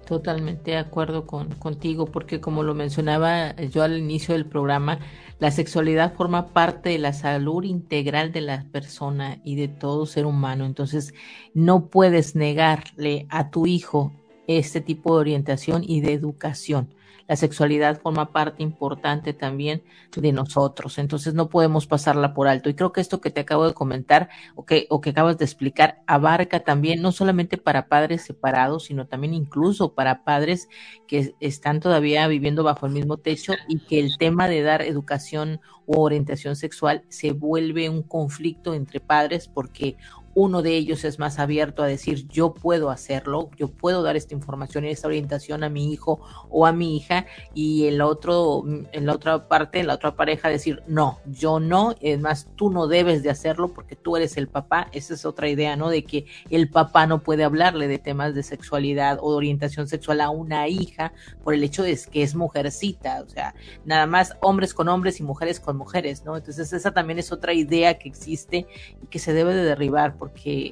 Totalmente 0.06 0.72
de 0.72 0.78
acuerdo 0.78 1.26
con, 1.26 1.50
contigo, 1.56 2.06
porque 2.06 2.40
como 2.40 2.64
lo 2.64 2.74
mencionaba 2.74 3.56
yo 3.56 3.84
al 3.84 3.98
inicio 3.98 4.34
del 4.34 4.46
programa, 4.46 5.00
la 5.40 5.52
sexualidad 5.52 6.14
forma 6.14 6.48
parte 6.48 6.90
de 6.90 6.98
la 6.98 7.14
salud 7.14 7.64
integral 7.64 8.32
de 8.32 8.42
la 8.42 8.66
persona 8.72 9.40
y 9.44 9.56
de 9.56 9.68
todo 9.68 10.06
ser 10.06 10.26
humano. 10.26 10.66
Entonces, 10.66 11.14
no 11.54 11.88
puedes 11.88 12.36
negarle 12.36 13.28
a 13.30 13.52
tu 13.52 13.68
hijo 13.68 14.14
este 14.48 14.82
tipo 14.82 15.14
de 15.14 15.22
orientación 15.22 15.84
y 15.86 16.02
de 16.02 16.14
educación. 16.14 16.94
La 17.28 17.36
sexualidad 17.36 18.02
forma 18.02 18.32
parte 18.32 18.64
importante 18.64 19.34
también 19.34 19.84
de 20.16 20.32
nosotros, 20.32 20.98
entonces 20.98 21.34
no 21.34 21.50
podemos 21.50 21.88
pasarla 21.88 22.34
por 22.34 22.48
alto. 22.48 22.70
Y 22.70 22.74
creo 22.74 22.92
que 22.92 23.02
esto 23.02 23.22
que 23.22 23.32
te 23.32 23.42
acabo 23.42 23.68
de 23.68 23.74
comentar 23.74 24.30
o 24.56 24.66
que, 24.66 24.88
o 24.90 25.02
que 25.02 25.12
acabas 25.12 25.38
de 25.38 25.46
explicar 25.46 26.02
abarca 26.08 26.62
también 26.62 27.02
no 27.02 27.12
solamente 27.12 27.58
para 27.58 27.88
padres 27.88 28.24
separados, 28.24 28.86
sino 28.86 29.08
también 29.08 29.34
incluso 29.34 29.94
para 29.94 30.24
padres 30.24 30.70
que 31.08 31.36
están 31.40 31.80
todavía 31.80 32.28
viviendo 32.28 32.64
bajo 32.64 32.86
el 32.86 32.94
mismo 32.94 33.18
techo 33.18 33.54
y 33.68 33.80
que 33.80 34.00
el 34.00 34.18
tema 34.18 34.48
de 34.48 34.62
dar 34.62 34.82
educación 34.82 35.60
o 35.86 36.02
orientación 36.02 36.56
sexual 36.56 37.04
se 37.08 37.32
vuelve 37.32 37.90
un 37.90 38.04
conflicto 38.04 38.74
entre 38.74 39.00
padres 39.00 39.48
porque 39.48 39.98
uno 40.40 40.62
de 40.62 40.78
ellos 40.78 41.04
es 41.04 41.18
más 41.18 41.40
abierto 41.40 41.82
a 41.82 41.88
decir 41.88 42.28
yo 42.28 42.54
puedo 42.54 42.92
hacerlo, 42.92 43.50
yo 43.58 43.70
puedo 43.70 44.04
dar 44.04 44.16
esta 44.16 44.36
información 44.36 44.86
y 44.86 44.90
esta 44.90 45.08
orientación 45.08 45.64
a 45.64 45.70
mi 45.70 45.92
hijo 45.92 46.22
o 46.52 46.68
a 46.68 46.72
mi 46.72 46.96
hija 46.96 47.26
y 47.56 47.88
el 47.88 48.02
otro, 48.02 48.64
en 48.92 49.06
la 49.08 49.14
otra 49.14 49.48
parte, 49.48 49.80
en 49.80 49.88
la 49.88 49.96
otra 49.96 50.16
pareja 50.16 50.48
decir 50.48 50.84
no, 50.86 51.18
yo 51.26 51.60
no, 51.60 51.96
es 52.02 52.20
más 52.20 52.50
tú 52.56 52.70
no 52.70 52.86
debes 52.86 53.24
de 53.24 53.32
hacerlo 53.32 53.74
porque 53.74 53.96
tú 53.96 54.16
eres 54.16 54.38
el 54.38 54.48
papá, 54.48 54.90
esa 54.92 55.16
es 55.16 55.26
otra 55.26 55.50
idea, 55.50 55.76
¿no? 55.76 55.90
De 55.90 56.04
que 56.04 56.28
el 56.52 56.70
papá 56.70 57.08
no 57.08 57.24
puede 57.24 57.44
hablarle 57.44 57.88
de 57.88 57.98
temas 57.98 58.36
de 58.36 58.44
sexualidad 58.44 59.18
o 59.20 59.32
de 59.32 59.38
orientación 59.38 59.88
sexual 59.88 60.22
a 60.22 60.30
una 60.30 60.68
hija 60.68 61.14
por 61.44 61.56
el 61.56 61.64
hecho 61.64 61.82
de 61.82 61.98
que 62.12 62.22
es 62.22 62.36
mujercita, 62.36 63.24
o 63.26 63.28
sea, 63.30 63.56
nada 63.86 64.06
más 64.06 64.36
hombres 64.42 64.76
con 64.76 64.88
hombres 64.88 65.20
y 65.20 65.24
mujeres 65.24 65.60
con 65.60 65.78
mujeres, 65.78 66.26
¿no? 66.26 66.38
Entonces 66.38 66.72
esa 66.74 66.92
también 66.92 67.18
es 67.18 67.32
otra 67.32 67.54
idea 67.54 67.98
que 67.98 68.08
existe 68.08 68.68
y 69.02 69.08
que 69.08 69.18
se 69.18 69.34
debe 69.34 69.56
de 69.56 69.64
derribar 69.64 70.16
porque 70.16 70.27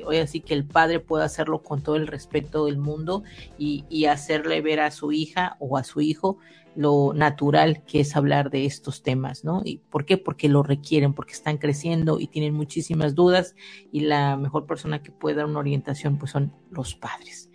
hoy 0.06 0.18
así 0.18 0.42
que 0.42 0.54
el 0.54 0.66
padre 0.66 1.00
pueda 1.00 1.26
hacerlo 1.26 1.64
con 1.64 1.82
todo 1.82 1.96
el 1.96 2.08
respeto 2.08 2.66
del 2.66 2.78
mundo 2.78 3.24
y, 3.58 4.06
hacerle 4.06 4.62
ver 4.62 4.82
a 4.82 4.92
su 4.92 5.12
hija 5.12 5.58
o 5.60 5.78
a 5.78 5.84
su 5.84 6.00
hijo 6.00 6.38
lo 6.76 7.14
natural 7.14 7.84
que 7.86 8.02
es 8.02 8.16
hablar 8.16 8.50
de 8.52 8.66
estos 8.66 9.02
temas, 9.02 9.44
¿no? 9.44 9.62
¿Y 9.64 9.78
por 9.78 10.06
qué? 10.06 10.18
Porque 10.18 10.50
lo 10.50 10.62
requieren, 10.62 11.14
porque 11.14 11.34
están 11.34 11.58
creciendo 11.58 12.20
y 12.20 12.28
tienen 12.28 12.54
muchísimas 12.54 13.16
dudas 13.16 13.56
y 13.92 14.02
la 14.02 14.36
mejor 14.38 14.66
persona 14.66 15.02
que 15.02 15.12
puede 15.12 15.38
dar 15.38 15.46
una 15.46 15.60
orientación 15.60 16.18
pues 16.18 16.32
son 16.32 16.54
los 16.70 16.94
padres. 16.96 17.50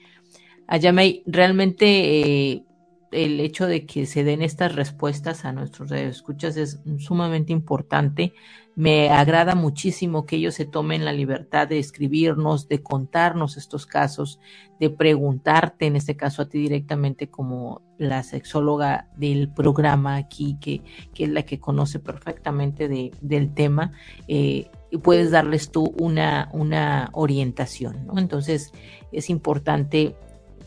Ayamei, 0.67 1.23
realmente 1.27 2.53
eh, 2.53 2.65
el 3.13 3.41
hecho 3.41 3.67
de 3.67 3.87
que 3.87 4.07
se 4.07 4.25
den 4.25 4.43
estas 4.43 4.75
respuestas 4.75 5.45
a 5.45 5.53
nuestros 5.53 5.91
escuchas 5.93 6.57
es 6.57 6.81
sumamente 6.99 7.53
importante. 7.53 8.33
Me 8.77 9.11
agrada 9.11 9.55
muchísimo 9.55 10.25
que 10.27 10.37
ellos 10.37 10.55
se 10.55 10.64
tomen 10.64 11.05
la 11.05 11.12
libertad 11.12 11.68
de 11.68 11.79
escribirnos, 11.79 12.68
de 12.68 12.83
contarnos 12.83 13.57
estos 13.57 13.85
casos, 13.85 14.39
de 14.79 14.91
preguntarte, 14.91 15.87
en 15.87 15.97
este 15.97 16.16
caso 16.16 16.43
a 16.43 16.49
ti 16.49 16.59
directamente 16.59 17.29
como 17.29 17.83
la 17.99 18.23
sexóloga 18.23 19.09
del 19.16 19.53
programa 19.53 20.16
aquí, 20.16 20.57
que, 20.61 20.83
que 21.12 21.25
es 21.25 21.31
la 21.31 21.43
que 21.43 21.59
conoce 21.59 21.99
perfectamente 21.99 22.89
de, 22.89 23.11
del 23.21 23.53
tema, 23.53 23.93
eh, 24.29 24.71
y 24.91 24.99
puedes 24.99 25.31
darles 25.31 25.71
tú 25.71 25.95
una, 26.01 26.49
una 26.53 27.11
orientación. 27.12 28.09
Entonces 28.16 28.73
es 29.12 29.31
importante 29.31 30.16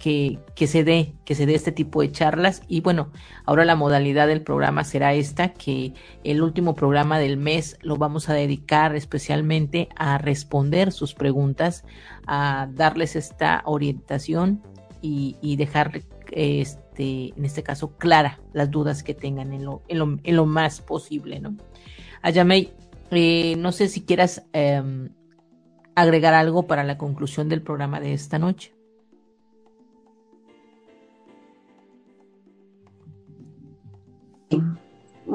que, 0.04 0.68
se 0.68 0.84
dé, 0.84 1.14
que 1.24 1.34
se 1.34 1.46
dé 1.46 1.56
este 1.56 1.72
tipo 1.72 2.02
de 2.02 2.12
charlas. 2.12 2.62
Y 2.68 2.82
bueno, 2.82 3.14
ahora 3.46 3.64
la 3.64 3.78
modalidad 3.78 4.28
del 4.28 4.42
programa 4.42 4.84
será 4.84 5.14
esta, 5.14 5.54
que 5.54 5.94
el 6.26 6.44
último 6.44 6.76
programa 6.76 7.20
del 7.20 7.38
mes 7.38 7.78
lo 7.82 7.96
vamos 7.96 8.28
a 8.28 8.34
dedicar 8.34 8.98
especialmente 8.98 9.88
a 9.96 10.18
responder 10.18 10.92
sus 10.92 11.14
preguntas, 11.14 11.86
a 12.28 12.68
darles 12.74 13.16
esta 13.16 13.62
orientación 13.66 14.62
y, 15.02 15.38
y 15.42 15.56
dejar 15.56 16.02
este, 16.32 17.34
en 17.38 17.46
este 17.46 17.64
caso, 17.64 17.96
clara 17.98 18.42
las 18.52 18.70
dudas 18.72 19.04
que 19.04 19.14
tengan 19.14 19.54
en 19.54 19.64
lo, 19.64 19.84
en 19.88 20.00
lo, 20.00 20.20
en 20.22 20.36
lo 20.36 20.46
más 20.46 20.82
posible, 20.82 21.40
¿no? 21.40 21.56
Ayamei, 22.22 22.74
eh, 23.12 23.56
no 23.58 23.72
sé 23.72 23.88
si 23.88 24.02
quieras 24.02 24.44
eh, 24.52 24.82
agregar 25.96 26.34
algo 26.34 26.68
para 26.68 26.84
la 26.84 26.98
conclusión 26.98 27.48
del 27.48 27.62
programa 27.62 28.02
de 28.02 28.12
esta 28.12 28.38
noche. 28.38 28.74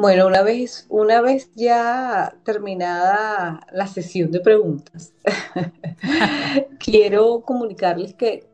Bueno, 0.01 0.29
una 0.29 0.43
vez, 0.43 0.87
una 0.91 1.21
vez 1.21 1.51
ya 1.57 2.33
terminada 2.45 3.67
la 3.73 3.89
sesión 3.89 4.31
de 4.31 4.39
preguntas, 4.39 5.13
quiero 6.79 7.41
comunicarles 7.41 8.15
que 8.15 8.47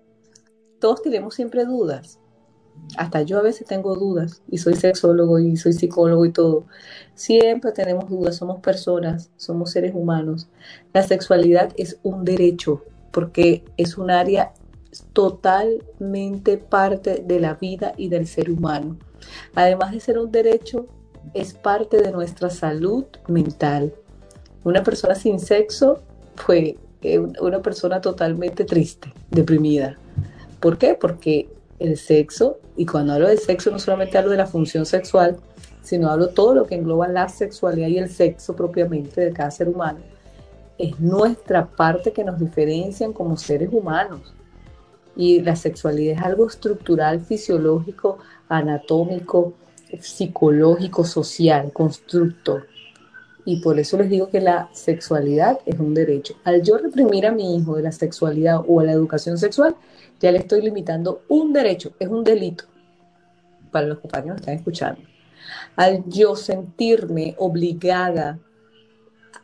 todos 0.81 1.03
tenemos 1.03 1.35
siempre 1.35 1.67
dudas. 1.67 2.19
Hasta 2.97 3.21
yo 3.21 3.39
a 3.39 3.43
veces 3.43 3.67
tengo 3.67 3.95
dudas 3.95 4.43
y 4.49 4.57
soy 4.57 4.75
sexólogo 4.75 5.39
y 5.39 5.59
soy 5.59 5.75
psicólogo 5.75 6.25
y 6.25 6.33
todo. 6.33 6.65
Siempre 7.15 7.73
tenemos 7.73 8.09
dudas, 8.09 8.37
somos 8.37 8.61
personas, 8.61 9.31
somos 9.37 9.71
seres 9.71 9.93
humanos. 9.95 10.49
La 10.95 11.03
sexualidad 11.03 11.75
es 11.77 11.99
un 12.03 12.25
derecho 12.25 12.85
porque 13.11 13.67
es 13.77 13.99
un 13.99 14.11
área 14.11 14.55
totalmente 15.13 16.57
parte 16.57 17.23
de 17.23 17.39
la 17.39 17.53
vida 17.53 17.93
y 17.99 18.09
del 18.09 18.27
ser 18.27 18.51
humano. 18.51 18.97
Además 19.55 19.93
de 19.93 20.01
ser 20.01 20.19
un 20.19 20.33
derecho, 20.33 20.89
es 21.33 21.55
parte 21.55 22.03
de 22.03 22.13
nuestra 22.13 22.51
salud 22.51 23.05
mental. 23.29 23.95
Una 24.65 24.83
persona 24.83 25.15
sin 25.15 25.41
sexo 25.41 26.03
fue 26.37 26.77
eh, 27.03 27.19
una 27.19 27.61
persona 27.63 28.01
totalmente 28.01 28.65
triste, 28.65 29.13
deprimida. 29.31 29.99
¿Por 30.61 30.79
qué? 30.79 30.95
Porque 30.95 31.49
el 31.79 31.97
sexo, 31.97 32.59
y 32.77 32.87
cuando 32.87 33.13
hablo 33.13 33.29
de 33.29 33.37
sexo 33.37 33.71
no 33.71 33.79
solamente 33.79 34.17
hablo 34.17 34.31
de 34.31 34.39
la 34.39 34.47
función 34.47 34.87
sexual, 34.87 35.37
sino 35.83 36.11
hablo 36.11 36.29
todo 36.29 36.55
lo 36.55 36.67
que 36.67 36.77
engloba 36.77 37.09
la 37.09 37.29
sexualidad 37.29 37.89
y 37.89 37.99
el 37.99 38.09
sexo 38.09 38.57
propiamente 38.57 39.21
de 39.21 39.33
cada 39.33 39.51
ser 39.51 39.69
humano, 39.69 40.01
es 40.79 40.99
nuestra 40.99 41.67
parte 41.67 42.13
que 42.13 42.25
nos 42.25 42.39
diferencian 42.39 43.13
como 43.13 43.37
seres 43.37 43.69
humanos. 43.71 44.35
Y 45.17 45.41
la 45.43 45.55
sexualidad 45.55 46.17
es 46.17 46.23
algo 46.23 46.47
estructural, 46.49 47.21
fisiológico, 47.21 48.19
anatómico, 48.49 49.53
psicológico, 50.01 51.05
social, 51.05 51.73
constructor. 51.73 52.67
Y 53.45 53.61
por 53.61 53.79
eso 53.79 53.99
les 53.99 54.09
digo 54.09 54.31
que 54.31 54.41
la 54.41 54.71
sexualidad 54.73 55.59
es 55.67 55.79
un 55.79 55.93
derecho. 55.93 56.35
Al 56.45 56.63
yo 56.63 56.79
reprimir 56.79 57.27
a 57.27 57.33
mi 57.33 57.57
hijo 57.57 57.77
de 57.77 57.83
la 57.83 57.93
sexualidad 57.93 58.63
o 58.67 58.81
a 58.81 58.85
la 58.85 58.93
educación 58.93 59.37
sexual, 59.37 59.77
ya 60.21 60.33
le 60.33 60.39
estoy 60.39 60.63
limitando 60.63 61.23
un 61.29 61.53
derecho, 61.53 61.93
es 61.99 62.09
un 62.09 62.25
delito 62.25 62.65
para 63.71 63.87
los 63.87 63.99
compañeros 63.99 64.37
que 64.37 64.41
están 64.41 64.55
escuchando. 64.55 65.01
Al 65.77 66.05
yo 66.07 66.37
sentirme 66.37 67.35
obligada 67.39 68.39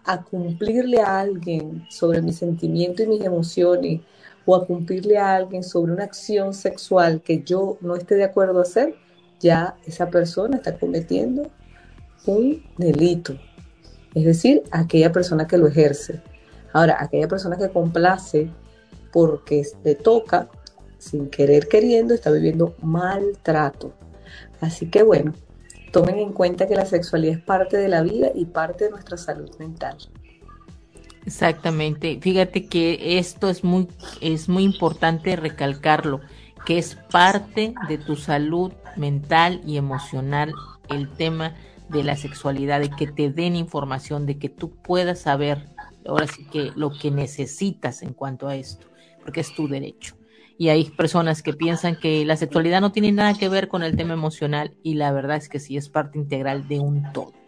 a 0.05 0.23
cumplirle 0.23 1.01
a 1.01 1.21
alguien 1.21 1.85
sobre 1.91 2.23
mis 2.23 2.37
sentimientos 2.37 3.05
y 3.05 3.09
mis 3.09 3.25
emociones 3.25 4.01
o 4.47 4.57
a 4.57 4.67
cumplirle 4.67 5.19
a 5.19 5.37
alguien 5.37 5.63
sobre 5.63 5.93
una 5.93 6.05
acción 6.05 6.55
sexual 6.55 7.21
que 7.23 7.43
yo 7.43 7.77
no 7.81 7.95
esté 7.97 8.15
de 8.15 8.25
acuerdo 8.25 8.61
a 8.61 8.63
hacer, 8.63 8.95
ya 9.41 9.77
esa 9.87 10.11
persona 10.11 10.59
está 10.59 10.79
cometiendo 10.79 11.51
un 12.27 12.63
delito. 12.77 13.37
Es 14.15 14.25
decir, 14.25 14.63
aquella 14.71 15.13
persona 15.13 15.47
que 15.47 15.59
lo 15.59 15.67
ejerce. 15.67 16.21
Ahora, 16.73 16.97
aquella 17.01 17.29
persona 17.29 17.57
que 17.57 17.71
complace 17.71 18.51
porque 19.13 19.67
le 19.85 19.95
toca, 19.95 20.49
sin 20.99 21.31
querer 21.31 21.69
queriendo, 21.69 22.15
está 22.15 22.31
viviendo 22.31 22.77
maltrato. 22.83 23.93
Así 24.61 24.91
que 24.91 25.03
bueno, 25.03 25.33
tomen 25.91 26.19
en 26.19 26.33
cuenta 26.33 26.67
que 26.67 26.77
la 26.77 26.87
sexualidad 26.87 27.39
es 27.39 27.45
parte 27.45 27.77
de 27.77 27.89
la 27.89 28.03
vida 28.03 28.31
y 28.35 28.45
parte 28.45 28.85
de 28.85 28.91
nuestra 28.91 29.17
salud 29.17 29.51
mental. 29.59 29.97
Exactamente. 31.27 32.19
Fíjate 32.21 32.67
que 32.67 33.19
esto 33.19 33.51
es 33.51 33.65
muy, 33.65 33.89
es 34.21 34.49
muy 34.49 34.65
importante 34.65 35.37
recalcarlo, 35.37 36.21
que 36.67 36.79
es 36.79 36.97
parte 37.11 37.75
de 37.89 37.99
tu 37.99 38.17
salud 38.17 38.73
mental 38.97 39.61
y 39.67 39.77
emocional 39.77 40.53
el 40.89 41.09
tema 41.09 41.55
de 41.89 42.05
la 42.05 42.17
sexualidad, 42.17 42.81
de 42.81 42.91
que 42.91 43.07
te 43.07 43.31
den 43.31 43.57
información, 43.57 44.27
de 44.27 44.39
que 44.39 44.49
tú 44.49 44.71
puedas 44.71 45.21
saber 45.21 45.69
ahora 46.07 46.27
sí 46.27 46.47
que 46.47 46.73
lo 46.77 46.91
que 46.91 47.11
necesitas 47.11 48.03
en 48.03 48.15
cuanto 48.15 48.49
a 48.49 48.57
esto, 48.57 48.87
porque 49.23 49.41
es 49.41 49.55
tu 49.55 49.69
derecho. 49.69 50.17
Y 50.57 50.69
hay 50.69 50.85
personas 50.91 51.43
que 51.43 51.55
piensan 51.55 51.97
que 51.97 52.25
la 52.25 52.37
sexualidad 52.37 52.81
no 52.81 52.93
tiene 52.93 53.13
nada 53.13 53.35
que 53.35 53.49
ver 53.49 53.69
con 53.69 53.83
el 53.83 53.97
tema 53.97 54.13
emocional 54.13 54.77
y 54.83 54.95
la 54.95 55.11
verdad 55.11 55.39
es 55.39 55.49
que 55.49 55.59
sí 55.59 55.77
es 55.77 55.89
parte 55.89 56.19
integral 56.19 56.69
de 56.69 56.81
un 56.81 57.11
todo. 57.13 57.40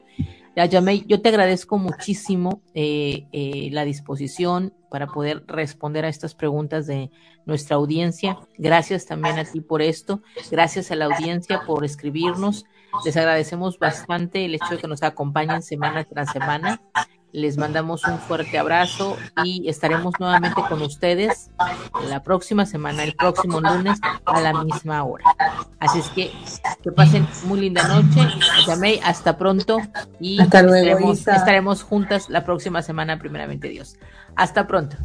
Ya, 0.54 0.66
Yamei, 0.66 1.04
yo 1.06 1.22
te 1.22 1.30
agradezco 1.30 1.78
muchísimo 1.78 2.62
eh, 2.74 3.26
eh, 3.32 3.70
la 3.72 3.84
disposición 3.84 4.74
para 4.90 5.06
poder 5.06 5.44
responder 5.46 6.04
a 6.04 6.08
estas 6.08 6.34
preguntas 6.34 6.86
de 6.86 7.10
nuestra 7.46 7.76
audiencia. 7.76 8.38
Gracias 8.58 9.06
también 9.06 9.38
a 9.38 9.44
ti 9.44 9.62
por 9.62 9.80
esto. 9.80 10.20
Gracias 10.50 10.90
a 10.90 10.96
la 10.96 11.06
audiencia 11.06 11.62
por 11.66 11.86
escribirnos. 11.86 12.66
Les 13.06 13.16
agradecemos 13.16 13.78
bastante 13.78 14.44
el 14.44 14.54
hecho 14.54 14.68
de 14.72 14.78
que 14.78 14.88
nos 14.88 15.02
acompañen 15.02 15.62
semana 15.62 16.04
tras 16.04 16.30
semana. 16.30 16.82
Les 17.32 17.56
mandamos 17.56 18.04
un 18.04 18.18
fuerte 18.18 18.58
abrazo 18.58 19.16
y 19.42 19.68
estaremos 19.68 20.14
nuevamente 20.20 20.60
con 20.68 20.82
ustedes 20.82 21.50
la 22.08 22.22
próxima 22.22 22.66
semana, 22.66 23.04
el 23.04 23.14
próximo 23.14 23.60
lunes 23.60 23.98
a 24.26 24.40
la 24.40 24.62
misma 24.62 25.02
hora. 25.02 25.24
Así 25.80 26.00
es 26.00 26.08
que 26.10 26.30
que 26.82 26.92
pasen 26.92 27.26
muy 27.44 27.60
linda 27.60 27.86
noche. 27.88 28.28
Yamei, 28.66 29.00
hasta 29.02 29.38
pronto 29.38 29.78
y 30.20 30.40
Hasta 30.40 30.62
luego, 30.62 30.86
estaremos, 30.86 31.18
Isa. 31.20 31.36
estaremos 31.36 31.82
juntas 31.82 32.28
la 32.28 32.44
próxima 32.44 32.82
semana, 32.82 33.18
primeramente 33.18 33.68
Dios. 33.68 33.96
Hasta 34.36 34.66
pronto. 34.66 34.96